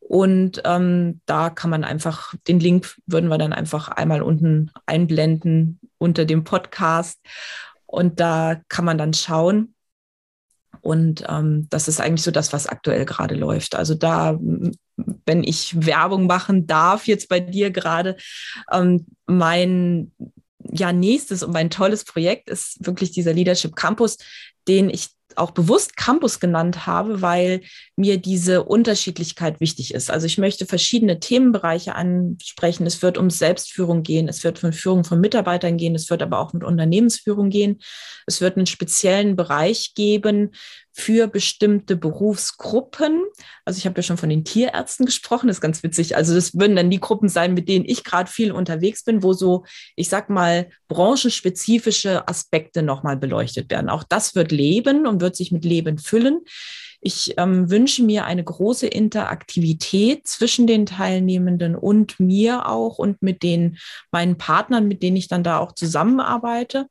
Und 0.00 0.60
ähm, 0.64 1.20
da 1.24 1.48
kann 1.48 1.70
man 1.70 1.82
einfach, 1.82 2.34
den 2.46 2.60
Link 2.60 2.96
würden 3.06 3.30
wir 3.30 3.38
dann 3.38 3.54
einfach 3.54 3.88
einmal 3.88 4.20
unten 4.20 4.70
einblenden 4.86 5.80
unter 5.98 6.26
dem 6.26 6.44
Podcast. 6.44 7.18
Und 7.86 8.20
da 8.20 8.60
kann 8.68 8.84
man 8.84 8.98
dann 8.98 9.14
schauen. 9.14 9.74
Und 10.82 11.24
ähm, 11.28 11.66
das 11.70 11.88
ist 11.88 12.00
eigentlich 12.00 12.22
so 12.22 12.30
das, 12.30 12.52
was 12.52 12.66
aktuell 12.66 13.06
gerade 13.06 13.34
läuft. 13.34 13.74
Also 13.74 13.94
da, 13.94 14.38
wenn 15.24 15.42
ich 15.42 15.86
Werbung 15.86 16.26
machen 16.26 16.66
darf, 16.66 17.06
jetzt 17.06 17.30
bei 17.30 17.40
dir 17.40 17.70
gerade, 17.70 18.16
ähm, 18.70 19.06
mein 19.26 20.12
ja, 20.70 20.92
nächstes 20.92 21.42
und 21.42 21.52
mein 21.52 21.70
tolles 21.70 22.04
Projekt 22.04 22.50
ist 22.50 22.84
wirklich 22.84 23.12
dieser 23.12 23.32
Leadership 23.32 23.76
Campus, 23.76 24.18
den 24.68 24.90
ich 24.90 25.08
auch 25.36 25.52
bewusst 25.52 25.96
Campus 25.96 26.40
genannt 26.40 26.86
habe, 26.86 27.22
weil 27.22 27.60
mir 27.96 28.18
diese 28.18 28.64
Unterschiedlichkeit 28.64 29.60
wichtig 29.60 29.94
ist. 29.94 30.10
Also 30.10 30.26
ich 30.26 30.38
möchte 30.38 30.66
verschiedene 30.66 31.20
Themenbereiche 31.20 31.94
ansprechen. 31.94 32.86
Es 32.86 33.02
wird 33.02 33.18
um 33.18 33.30
Selbstführung 33.30 34.02
gehen, 34.02 34.28
es 34.28 34.44
wird 34.44 34.58
von 34.58 34.72
Führung 34.72 35.04
von 35.04 35.20
Mitarbeitern 35.20 35.76
gehen, 35.76 35.94
es 35.94 36.10
wird 36.10 36.22
aber 36.22 36.38
auch 36.38 36.52
mit 36.52 36.64
Unternehmensführung 36.64 37.50
gehen. 37.50 37.80
Es 38.26 38.40
wird 38.40 38.56
einen 38.56 38.66
speziellen 38.66 39.36
Bereich 39.36 39.92
geben 39.94 40.50
für 40.96 41.26
bestimmte 41.26 41.96
Berufsgruppen. 41.96 43.24
Also 43.64 43.78
ich 43.78 43.86
habe 43.86 43.98
ja 43.98 44.02
schon 44.04 44.16
von 44.16 44.28
den 44.28 44.44
Tierärzten 44.44 45.04
gesprochen, 45.04 45.48
das 45.48 45.56
ist 45.56 45.60
ganz 45.60 45.82
witzig. 45.82 46.16
Also 46.16 46.34
das 46.34 46.54
würden 46.54 46.76
dann 46.76 46.90
die 46.90 47.00
Gruppen 47.00 47.28
sein, 47.28 47.52
mit 47.52 47.68
denen 47.68 47.84
ich 47.84 48.04
gerade 48.04 48.30
viel 48.30 48.52
unterwegs 48.52 49.02
bin, 49.02 49.24
wo 49.24 49.32
so, 49.32 49.64
ich 49.96 50.08
sag 50.08 50.30
mal, 50.30 50.68
branchenspezifische 50.86 52.28
Aspekte 52.28 52.82
nochmal 52.82 53.16
beleuchtet 53.16 53.70
werden. 53.70 53.90
Auch 53.90 54.04
das 54.04 54.36
wird 54.36 54.52
leben 54.52 55.08
und 55.08 55.20
wird 55.20 55.34
sich 55.34 55.50
mit 55.50 55.64
Leben 55.64 55.98
füllen. 55.98 56.40
Ich 57.06 57.34
ähm, 57.36 57.68
wünsche 57.70 58.02
mir 58.02 58.24
eine 58.24 58.42
große 58.42 58.86
Interaktivität 58.86 60.26
zwischen 60.26 60.66
den 60.66 60.86
Teilnehmenden 60.86 61.76
und 61.76 62.18
mir 62.18 62.66
auch 62.66 62.98
und 62.98 63.20
mit 63.20 63.42
den 63.42 63.78
meinen 64.10 64.38
Partnern, 64.38 64.88
mit 64.88 65.02
denen 65.02 65.16
ich 65.16 65.28
dann 65.28 65.42
da 65.42 65.58
auch 65.58 65.72
zusammenarbeite, 65.72 66.86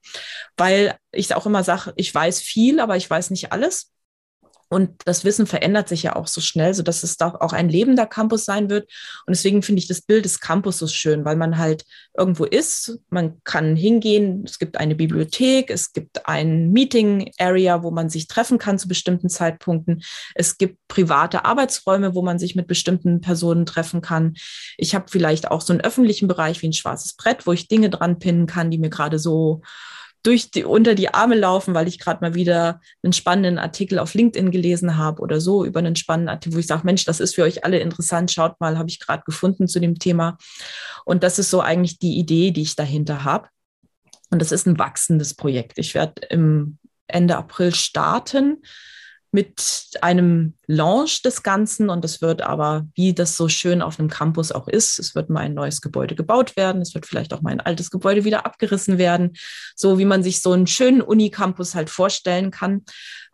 weil 0.55 0.97
ich 1.11 1.33
auch 1.33 1.47
immer 1.47 1.63
sage, 1.63 1.93
ich 1.95 2.13
weiß 2.13 2.41
viel, 2.41 2.79
aber 2.79 2.95
ich 2.95 3.09
weiß 3.09 3.31
nicht 3.31 3.51
alles. 3.53 3.92
Und 4.73 5.03
das 5.05 5.23
Wissen 5.23 5.45
verändert 5.45 5.87
sich 5.87 6.01
ja 6.01 6.15
auch 6.15 6.25
so 6.25 6.41
schnell, 6.41 6.73
sodass 6.73 7.03
es 7.03 7.15
da 7.17 7.35
auch 7.39 7.53
ein 7.53 7.69
lebender 7.69 8.07
Campus 8.07 8.43
sein 8.43 8.71
wird. 8.71 8.89
Und 9.27 9.35
deswegen 9.35 9.61
finde 9.61 9.79
ich 9.79 9.87
das 9.87 10.01
Bild 10.01 10.25
des 10.25 10.39
Campus 10.39 10.79
so 10.79 10.87
schön, 10.87 11.25
weil 11.25 11.35
man 11.35 11.59
halt 11.59 11.85
irgendwo 12.17 12.43
ist, 12.45 12.99
man 13.09 13.39
kann 13.43 13.75
hingehen, 13.75 14.43
es 14.47 14.57
gibt 14.57 14.77
eine 14.77 14.95
Bibliothek, 14.95 15.69
es 15.69 15.93
gibt 15.93 16.27
ein 16.27 16.71
Meeting 16.71 17.31
Area, 17.37 17.83
wo 17.83 17.91
man 17.91 18.09
sich 18.09 18.27
treffen 18.27 18.57
kann 18.57 18.79
zu 18.79 18.87
bestimmten 18.87 19.29
Zeitpunkten. 19.29 20.01
Es 20.33 20.57
gibt 20.57 20.79
private 20.87 21.45
Arbeitsräume, 21.45 22.15
wo 22.15 22.23
man 22.23 22.39
sich 22.39 22.55
mit 22.55 22.65
bestimmten 22.65 23.21
Personen 23.21 23.67
treffen 23.67 24.01
kann. 24.01 24.33
Ich 24.77 24.95
habe 24.95 25.05
vielleicht 25.07 25.51
auch 25.51 25.61
so 25.61 25.71
einen 25.71 25.81
öffentlichen 25.81 26.27
Bereich 26.27 26.63
wie 26.63 26.69
ein 26.69 26.73
schwarzes 26.73 27.13
Brett, 27.13 27.45
wo 27.45 27.53
ich 27.53 27.67
Dinge 27.67 27.91
dran 27.91 28.17
pinnen 28.17 28.47
kann, 28.47 28.71
die 28.71 28.79
mir 28.79 28.89
gerade 28.89 29.19
so 29.19 29.61
durch 30.23 30.51
die, 30.51 30.63
unter 30.63 30.95
die 30.95 31.13
Arme 31.13 31.35
laufen, 31.35 31.73
weil 31.73 31.87
ich 31.87 31.99
gerade 31.99 32.21
mal 32.21 32.33
wieder 32.33 32.79
einen 33.03 33.13
spannenden 33.13 33.59
Artikel 33.59 33.99
auf 33.99 34.13
LinkedIn 34.13 34.51
gelesen 34.51 34.97
habe 34.97 35.21
oder 35.21 35.41
so 35.41 35.65
über 35.65 35.79
einen 35.79 35.97
spannenden 35.97 36.29
Artikel, 36.29 36.55
wo 36.55 36.59
ich 36.59 36.67
sage, 36.67 36.85
Mensch, 36.85 37.03
das 37.03 37.19
ist 37.19 37.35
für 37.35 37.43
euch 37.43 37.65
alle 37.65 37.79
interessant, 37.79 38.31
schaut 38.31 38.59
mal, 38.61 38.77
habe 38.77 38.89
ich 38.89 38.99
gerade 38.99 39.23
gefunden 39.25 39.67
zu 39.67 39.81
dem 39.81 39.99
Thema. 39.99 40.37
Und 41.03 41.23
das 41.23 41.39
ist 41.39 41.49
so 41.49 41.59
eigentlich 41.59 41.99
die 41.99 42.17
Idee, 42.17 42.51
die 42.51 42.61
ich 42.61 42.77
dahinter 42.77 43.25
habe. 43.25 43.49
Und 44.31 44.41
das 44.41 44.51
ist 44.51 44.65
ein 44.65 44.79
wachsendes 44.79 45.35
Projekt. 45.35 45.77
Ich 45.77 45.93
werde 45.93 46.25
im 46.29 46.77
Ende 47.07 47.35
April 47.35 47.75
starten 47.75 48.63
mit 49.33 49.89
einem 50.01 50.53
Launch 50.67 51.23
des 51.23 51.41
Ganzen 51.41 51.89
und 51.89 52.05
es 52.05 52.21
wird 52.21 52.43
aber, 52.43 52.87
wie 52.93 53.13
das 53.13 53.35
so 53.35 53.49
schön 53.49 53.81
auf 53.81 53.99
einem 53.99 54.07
Campus 54.09 54.51
auch 54.51 54.67
ist, 54.67 54.99
es 54.99 55.15
wird 55.15 55.31
mal 55.31 55.39
ein 55.39 55.55
neues 55.55 55.81
Gebäude 55.81 56.13
gebaut 56.13 56.55
werden, 56.55 56.83
es 56.83 56.93
wird 56.93 57.07
vielleicht 57.07 57.33
auch 57.33 57.41
mal 57.41 57.49
ein 57.49 57.59
altes 57.59 57.89
Gebäude 57.89 58.25
wieder 58.25 58.45
abgerissen 58.45 58.99
werden, 58.99 59.31
so 59.75 59.97
wie 59.97 60.05
man 60.05 60.21
sich 60.21 60.41
so 60.41 60.51
einen 60.51 60.67
schönen 60.67 61.01
Unicampus 61.01 61.73
halt 61.73 61.89
vorstellen 61.89 62.51
kann, 62.51 62.83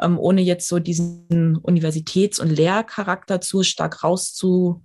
ähm, 0.01 0.17
ohne 0.17 0.41
jetzt 0.41 0.69
so 0.69 0.79
diesen 0.79 1.57
Universitäts- 1.57 2.39
und 2.39 2.49
Lehrcharakter 2.49 3.41
zu 3.41 3.63
stark 3.63 4.01
rauszuhalten, 4.01 4.83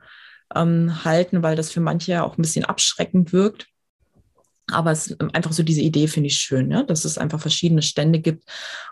weil 1.42 1.54
das 1.54 1.70
für 1.70 1.80
manche 1.80 2.10
ja 2.10 2.24
auch 2.24 2.36
ein 2.36 2.42
bisschen 2.42 2.64
abschreckend 2.64 3.32
wirkt. 3.32 3.68
Aber 4.72 4.92
es 4.92 5.08
ist 5.08 5.20
einfach 5.34 5.52
so 5.52 5.62
diese 5.62 5.82
Idee 5.82 6.08
finde 6.08 6.28
ich 6.28 6.36
schön, 6.36 6.70
ja? 6.70 6.82
dass 6.82 7.04
es 7.04 7.18
einfach 7.18 7.40
verschiedene 7.40 7.82
Stände 7.82 8.20
gibt 8.20 8.44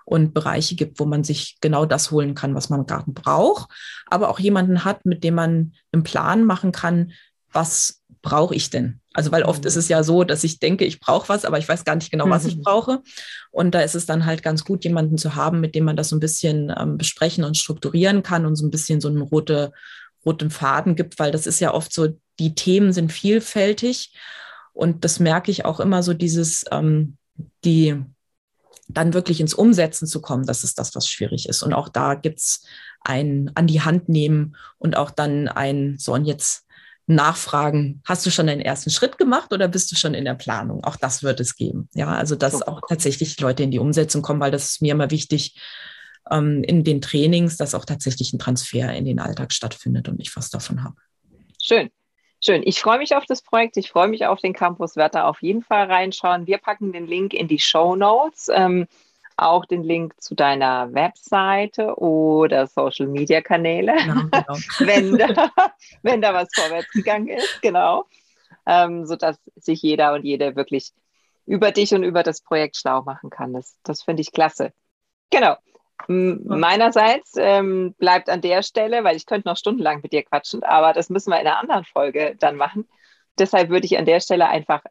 und 0.05 0.35
Bereiche 0.35 0.75
gibt, 0.75 1.01
wo 1.01 1.07
man 1.07 1.25
sich 1.25 1.57
genau 1.61 1.87
das 1.87 2.11
holen 2.11 2.35
kann, 2.35 2.55
was 2.55 2.69
man 2.69 2.87
gerade 2.87 3.11
braucht, 3.11 3.71
aber 4.07 4.29
auch 4.29 4.39
jemanden 4.39 4.85
hat, 4.85 5.07
mit 5.07 5.25
dem 5.25 5.35
man 5.35 5.73
einen 5.93 6.03
Plan 6.03 6.45
machen 6.45 6.73
kann, 6.73 7.13
was 7.53 8.03
brauche 8.23 8.55
ich 8.55 8.71
denn? 8.71 9.01
Also 9.15 9.31
weil 9.33 9.43
oft 9.43 9.65
ist 9.67 9.77
es 9.77 9.89
ja 9.89 10.03
so, 10.03 10.25
dass 10.25 10.45
ich 10.45 10.59
denke, 10.59 10.85
ich 10.85 11.01
brauche 11.01 11.29
was, 11.29 11.45
aber 11.45 11.59
ich 11.59 11.69
weiß 11.69 11.85
gar 11.85 11.97
nicht 11.97 12.11
genau, 12.11 12.31
was 12.31 12.47
ich 12.47 12.57
mhm. 12.57 12.63
brauche. 12.63 13.03
Und 13.51 13.75
da 13.75 13.81
ist 13.81 13.95
es 13.95 14.07
dann 14.07 14.25
halt 14.25 14.43
ganz 14.43 14.65
gut, 14.65 14.85
jemanden 14.85 15.19
zu 15.19 15.35
haben, 15.35 15.61
mit 15.61 15.75
dem 15.75 15.85
man 15.85 15.97
das 15.97 16.09
so 16.09 16.17
ein 16.17 16.21
bisschen 16.21 16.73
ähm, 16.79 16.97
besprechen 16.97 17.45
und 17.45 17.59
strukturieren 17.59 18.23
kann 18.23 18.47
und 18.47 18.57
so 18.57 18.65
ein 18.67 18.71
bisschen 18.71 19.01
so 19.01 19.09
einen 19.09 19.21
rote, 19.21 19.73
roten 20.25 20.51
Faden 20.51 20.97
gibt, 20.97 21.19
weil 21.19 21.31
das 21.31 21.47
ist 21.47 21.61
ja 21.61 21.75
oft 21.75 21.93
so, 21.93 22.09
die 22.39 22.55
Themen 22.55 22.93
sind 22.93 23.13
vielfältig 23.13 24.15
und 24.73 25.05
das 25.05 25.21
merke 25.21 25.51
ich 25.51 25.65
auch 25.65 25.81
immer 25.81 26.03
so, 26.03 26.15
dieses, 26.15 26.65
ähm, 26.71 27.17
die 27.65 28.03
dann 28.89 29.15
wirklich 29.15 29.41
ins 29.41 29.55
Umsetzen 29.55 30.07
zu 30.07 30.21
kommen, 30.21 30.47
das 30.47 30.65
ist 30.65 30.79
das, 30.79 30.95
was 30.95 31.09
schwierig 31.09 31.49
ist. 31.49 31.63
Und 31.63 31.73
auch 31.73 31.89
da 31.89 32.15
gibt's 32.15 32.67
ein 33.01 33.51
an 33.55 33.67
die 33.67 33.81
Hand 33.81 34.09
nehmen 34.09 34.57
und 34.79 34.97
auch 34.97 35.11
dann 35.11 35.49
ein, 35.49 35.97
so 35.99 36.13
und 36.13 36.25
jetzt 36.25 36.67
nachfragen, 37.07 38.01
hast 38.05 38.25
du 38.25 38.31
schon 38.31 38.47
deinen 38.47 38.61
ersten 38.61 38.91
Schritt 38.91 39.19
gemacht 39.19 39.53
oder 39.53 39.69
bist 39.69 39.91
du 39.91 39.97
schon 39.97 40.15
in 40.15 40.25
der 40.25 40.35
Planung? 40.35 40.85
Auch 40.85 40.97
das 40.97 41.23
wird 41.23 41.41
es 41.41 41.57
geben. 41.57 41.89
Ja, 41.95 42.09
also 42.15 42.37
dass 42.37 42.63
auch 42.63 42.81
tatsächlich 42.89 43.39
Leute 43.41 43.63
in 43.63 43.71
die 43.71 43.81
Umsetzung 43.81 44.23
kommen, 44.23 44.41
weil 44.41 44.53
das 44.53 44.71
ist 44.71 44.83
mir 44.83 44.93
immer 44.93 45.11
wichtig 45.11 45.61
ähm, 46.31 46.63
in 46.63 46.85
den 46.85 47.01
Trainings, 47.01 47.57
dass 47.57 47.75
auch 47.75 47.85
tatsächlich 47.85 48.33
ein 48.33 48.39
Transfer 48.39 48.93
in 48.95 49.05
den 49.05 49.19
Alltag 49.19 49.53
stattfindet 49.53 50.09
und 50.09 50.21
ich 50.21 50.35
was 50.37 50.51
davon 50.51 50.85
habe. 50.85 50.97
Schön. 51.61 51.91
Schön. 52.45 52.63
Ich 52.65 52.81
freue 52.81 52.99
mich 52.99 53.15
auf 53.15 53.25
das 53.25 53.41
Projekt. 53.41 53.77
Ich 53.77 53.91
freue 53.91 54.09
mich 54.09 54.27
auf 54.27 54.41
den 54.41 54.53
Campus. 54.53 54.97
Werde 54.97 55.19
da 55.19 55.29
auf 55.29 55.43
jeden 55.43 55.63
Fall 55.63 55.85
reinschauen. 55.91 56.49
Wir 56.49 56.59
packen 56.59 56.93
den 56.93 57.07
Link 57.07 57.35
in 57.35 57.47
die 57.47 57.61
Show 57.61 57.95
Notes. 57.95 58.51
Ähm, 58.53 58.89
auch 59.37 59.65
den 59.65 59.83
Link 59.83 60.21
zu 60.21 60.35
deiner 60.35 60.93
Webseite 60.93 61.95
oder 61.99 62.67
Social 62.67 63.07
Media 63.07 63.41
Kanäle, 63.41 63.95
genau, 63.97 64.23
genau. 64.31 64.59
wenn, 64.81 65.17
da, 65.17 65.51
wenn 66.03 66.21
da 66.21 66.35
was 66.35 66.49
vorwärts 66.55 66.91
gegangen 66.91 67.29
ist, 67.29 67.63
genau. 67.63 68.05
Ähm, 68.67 69.07
sodass 69.07 69.39
sich 69.57 69.83
jeder 69.83 70.13
und 70.13 70.25
jede 70.25 70.55
wirklich 70.55 70.93
über 71.47 71.73
dich 71.73 71.95
und 71.95 72.03
über 72.03 72.23
das 72.23 72.43
Projekt 72.43 72.77
schlau 72.77 73.03
machen 73.03 73.31
kann. 73.31 73.53
Das, 73.53 73.77
das 73.83 74.03
finde 74.03 74.21
ich 74.21 74.33
klasse. 74.33 74.73
Genau. 75.31 75.57
Meinerseits 76.09 77.35
ähm, 77.37 77.95
bleibt 77.99 78.29
an 78.29 78.41
der 78.41 78.63
Stelle, 78.63 79.05
weil 79.05 79.17
ich 79.17 79.27
könnte 79.27 79.49
noch 79.49 79.57
stundenlang 79.57 80.01
mit 80.03 80.13
dir 80.13 80.23
quatschen, 80.23 80.63
aber 80.63 80.93
das 80.93 81.11
müssen 81.11 81.31
wir 81.31 81.41
in 81.41 81.47
einer 81.47 81.59
anderen 81.59 81.85
Folge 81.85 82.37
dann 82.39 82.57
machen. 82.57 82.89
Deshalb 83.39 83.71
würde 83.71 83.87
ich 83.87 83.99
an 83.99 84.05
der 84.05 84.21
Stelle 84.21 84.49
einfach 84.49 84.83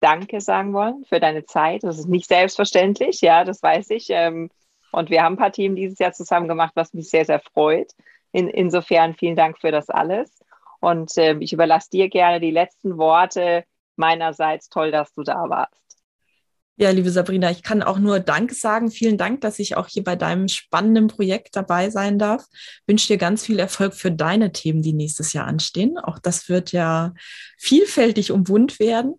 Danke 0.00 0.40
sagen 0.40 0.72
wollen 0.72 1.04
für 1.04 1.20
deine 1.20 1.44
Zeit. 1.44 1.84
Das 1.84 1.98
ist 1.98 2.08
nicht 2.08 2.26
selbstverständlich, 2.26 3.20
ja, 3.20 3.44
das 3.44 3.62
weiß 3.62 3.90
ich. 3.90 4.06
Ähm, 4.08 4.50
und 4.92 5.10
wir 5.10 5.22
haben 5.22 5.34
ein 5.34 5.38
paar 5.38 5.52
Themen 5.52 5.76
dieses 5.76 5.98
Jahr 5.98 6.12
zusammen 6.12 6.48
gemacht, 6.48 6.72
was 6.74 6.94
mich 6.94 7.10
sehr, 7.10 7.24
sehr 7.24 7.40
freut. 7.40 7.92
In, 8.32 8.48
insofern 8.48 9.14
vielen 9.14 9.36
Dank 9.36 9.58
für 9.58 9.70
das 9.70 9.90
alles. 9.90 10.40
Und 10.80 11.16
äh, 11.18 11.36
ich 11.40 11.52
überlasse 11.52 11.90
dir 11.90 12.08
gerne 12.08 12.40
die 12.40 12.50
letzten 12.50 12.96
Worte 12.96 13.64
meinerseits. 13.96 14.68
Toll, 14.68 14.90
dass 14.90 15.12
du 15.12 15.22
da 15.22 15.48
warst. 15.48 15.89
Ja, 16.80 16.88
liebe 16.88 17.10
Sabrina, 17.10 17.50
ich 17.50 17.62
kann 17.62 17.82
auch 17.82 17.98
nur 17.98 18.20
Danke 18.20 18.54
sagen. 18.54 18.90
Vielen 18.90 19.18
Dank, 19.18 19.42
dass 19.42 19.58
ich 19.58 19.76
auch 19.76 19.86
hier 19.86 20.02
bei 20.02 20.16
deinem 20.16 20.48
spannenden 20.48 21.08
Projekt 21.08 21.54
dabei 21.54 21.90
sein 21.90 22.18
darf. 22.18 22.46
Ich 22.50 22.88
wünsche 22.88 23.06
dir 23.08 23.18
ganz 23.18 23.44
viel 23.44 23.58
Erfolg 23.58 23.92
für 23.92 24.10
deine 24.10 24.50
Themen, 24.52 24.80
die 24.80 24.94
nächstes 24.94 25.34
Jahr 25.34 25.46
anstehen. 25.46 25.98
Auch 25.98 26.18
das 26.18 26.48
wird 26.48 26.72
ja 26.72 27.12
vielfältig 27.58 28.32
und 28.32 28.44
bunt 28.44 28.80
werden 28.80 29.16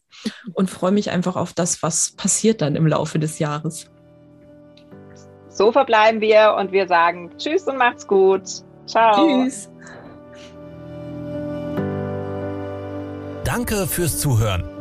und 0.53 0.71
freue 0.71 0.91
mich 0.91 1.11
einfach 1.11 1.35
auf 1.35 1.53
das, 1.53 1.83
was 1.83 2.13
passiert 2.13 2.63
dann 2.63 2.75
im 2.75 2.87
Laufe 2.87 3.19
des 3.19 3.37
Jahres. 3.37 3.91
So 5.47 5.71
verbleiben 5.71 6.19
wir 6.19 6.55
und 6.57 6.71
wir 6.71 6.87
sagen 6.87 7.29
Tschüss 7.37 7.67
und 7.67 7.77
macht's 7.77 8.07
gut. 8.07 8.41
Ciao. 8.87 9.43
Tschüss. 9.43 9.69
Danke 13.43 13.85
fürs 13.85 14.17
Zuhören. 14.17 14.80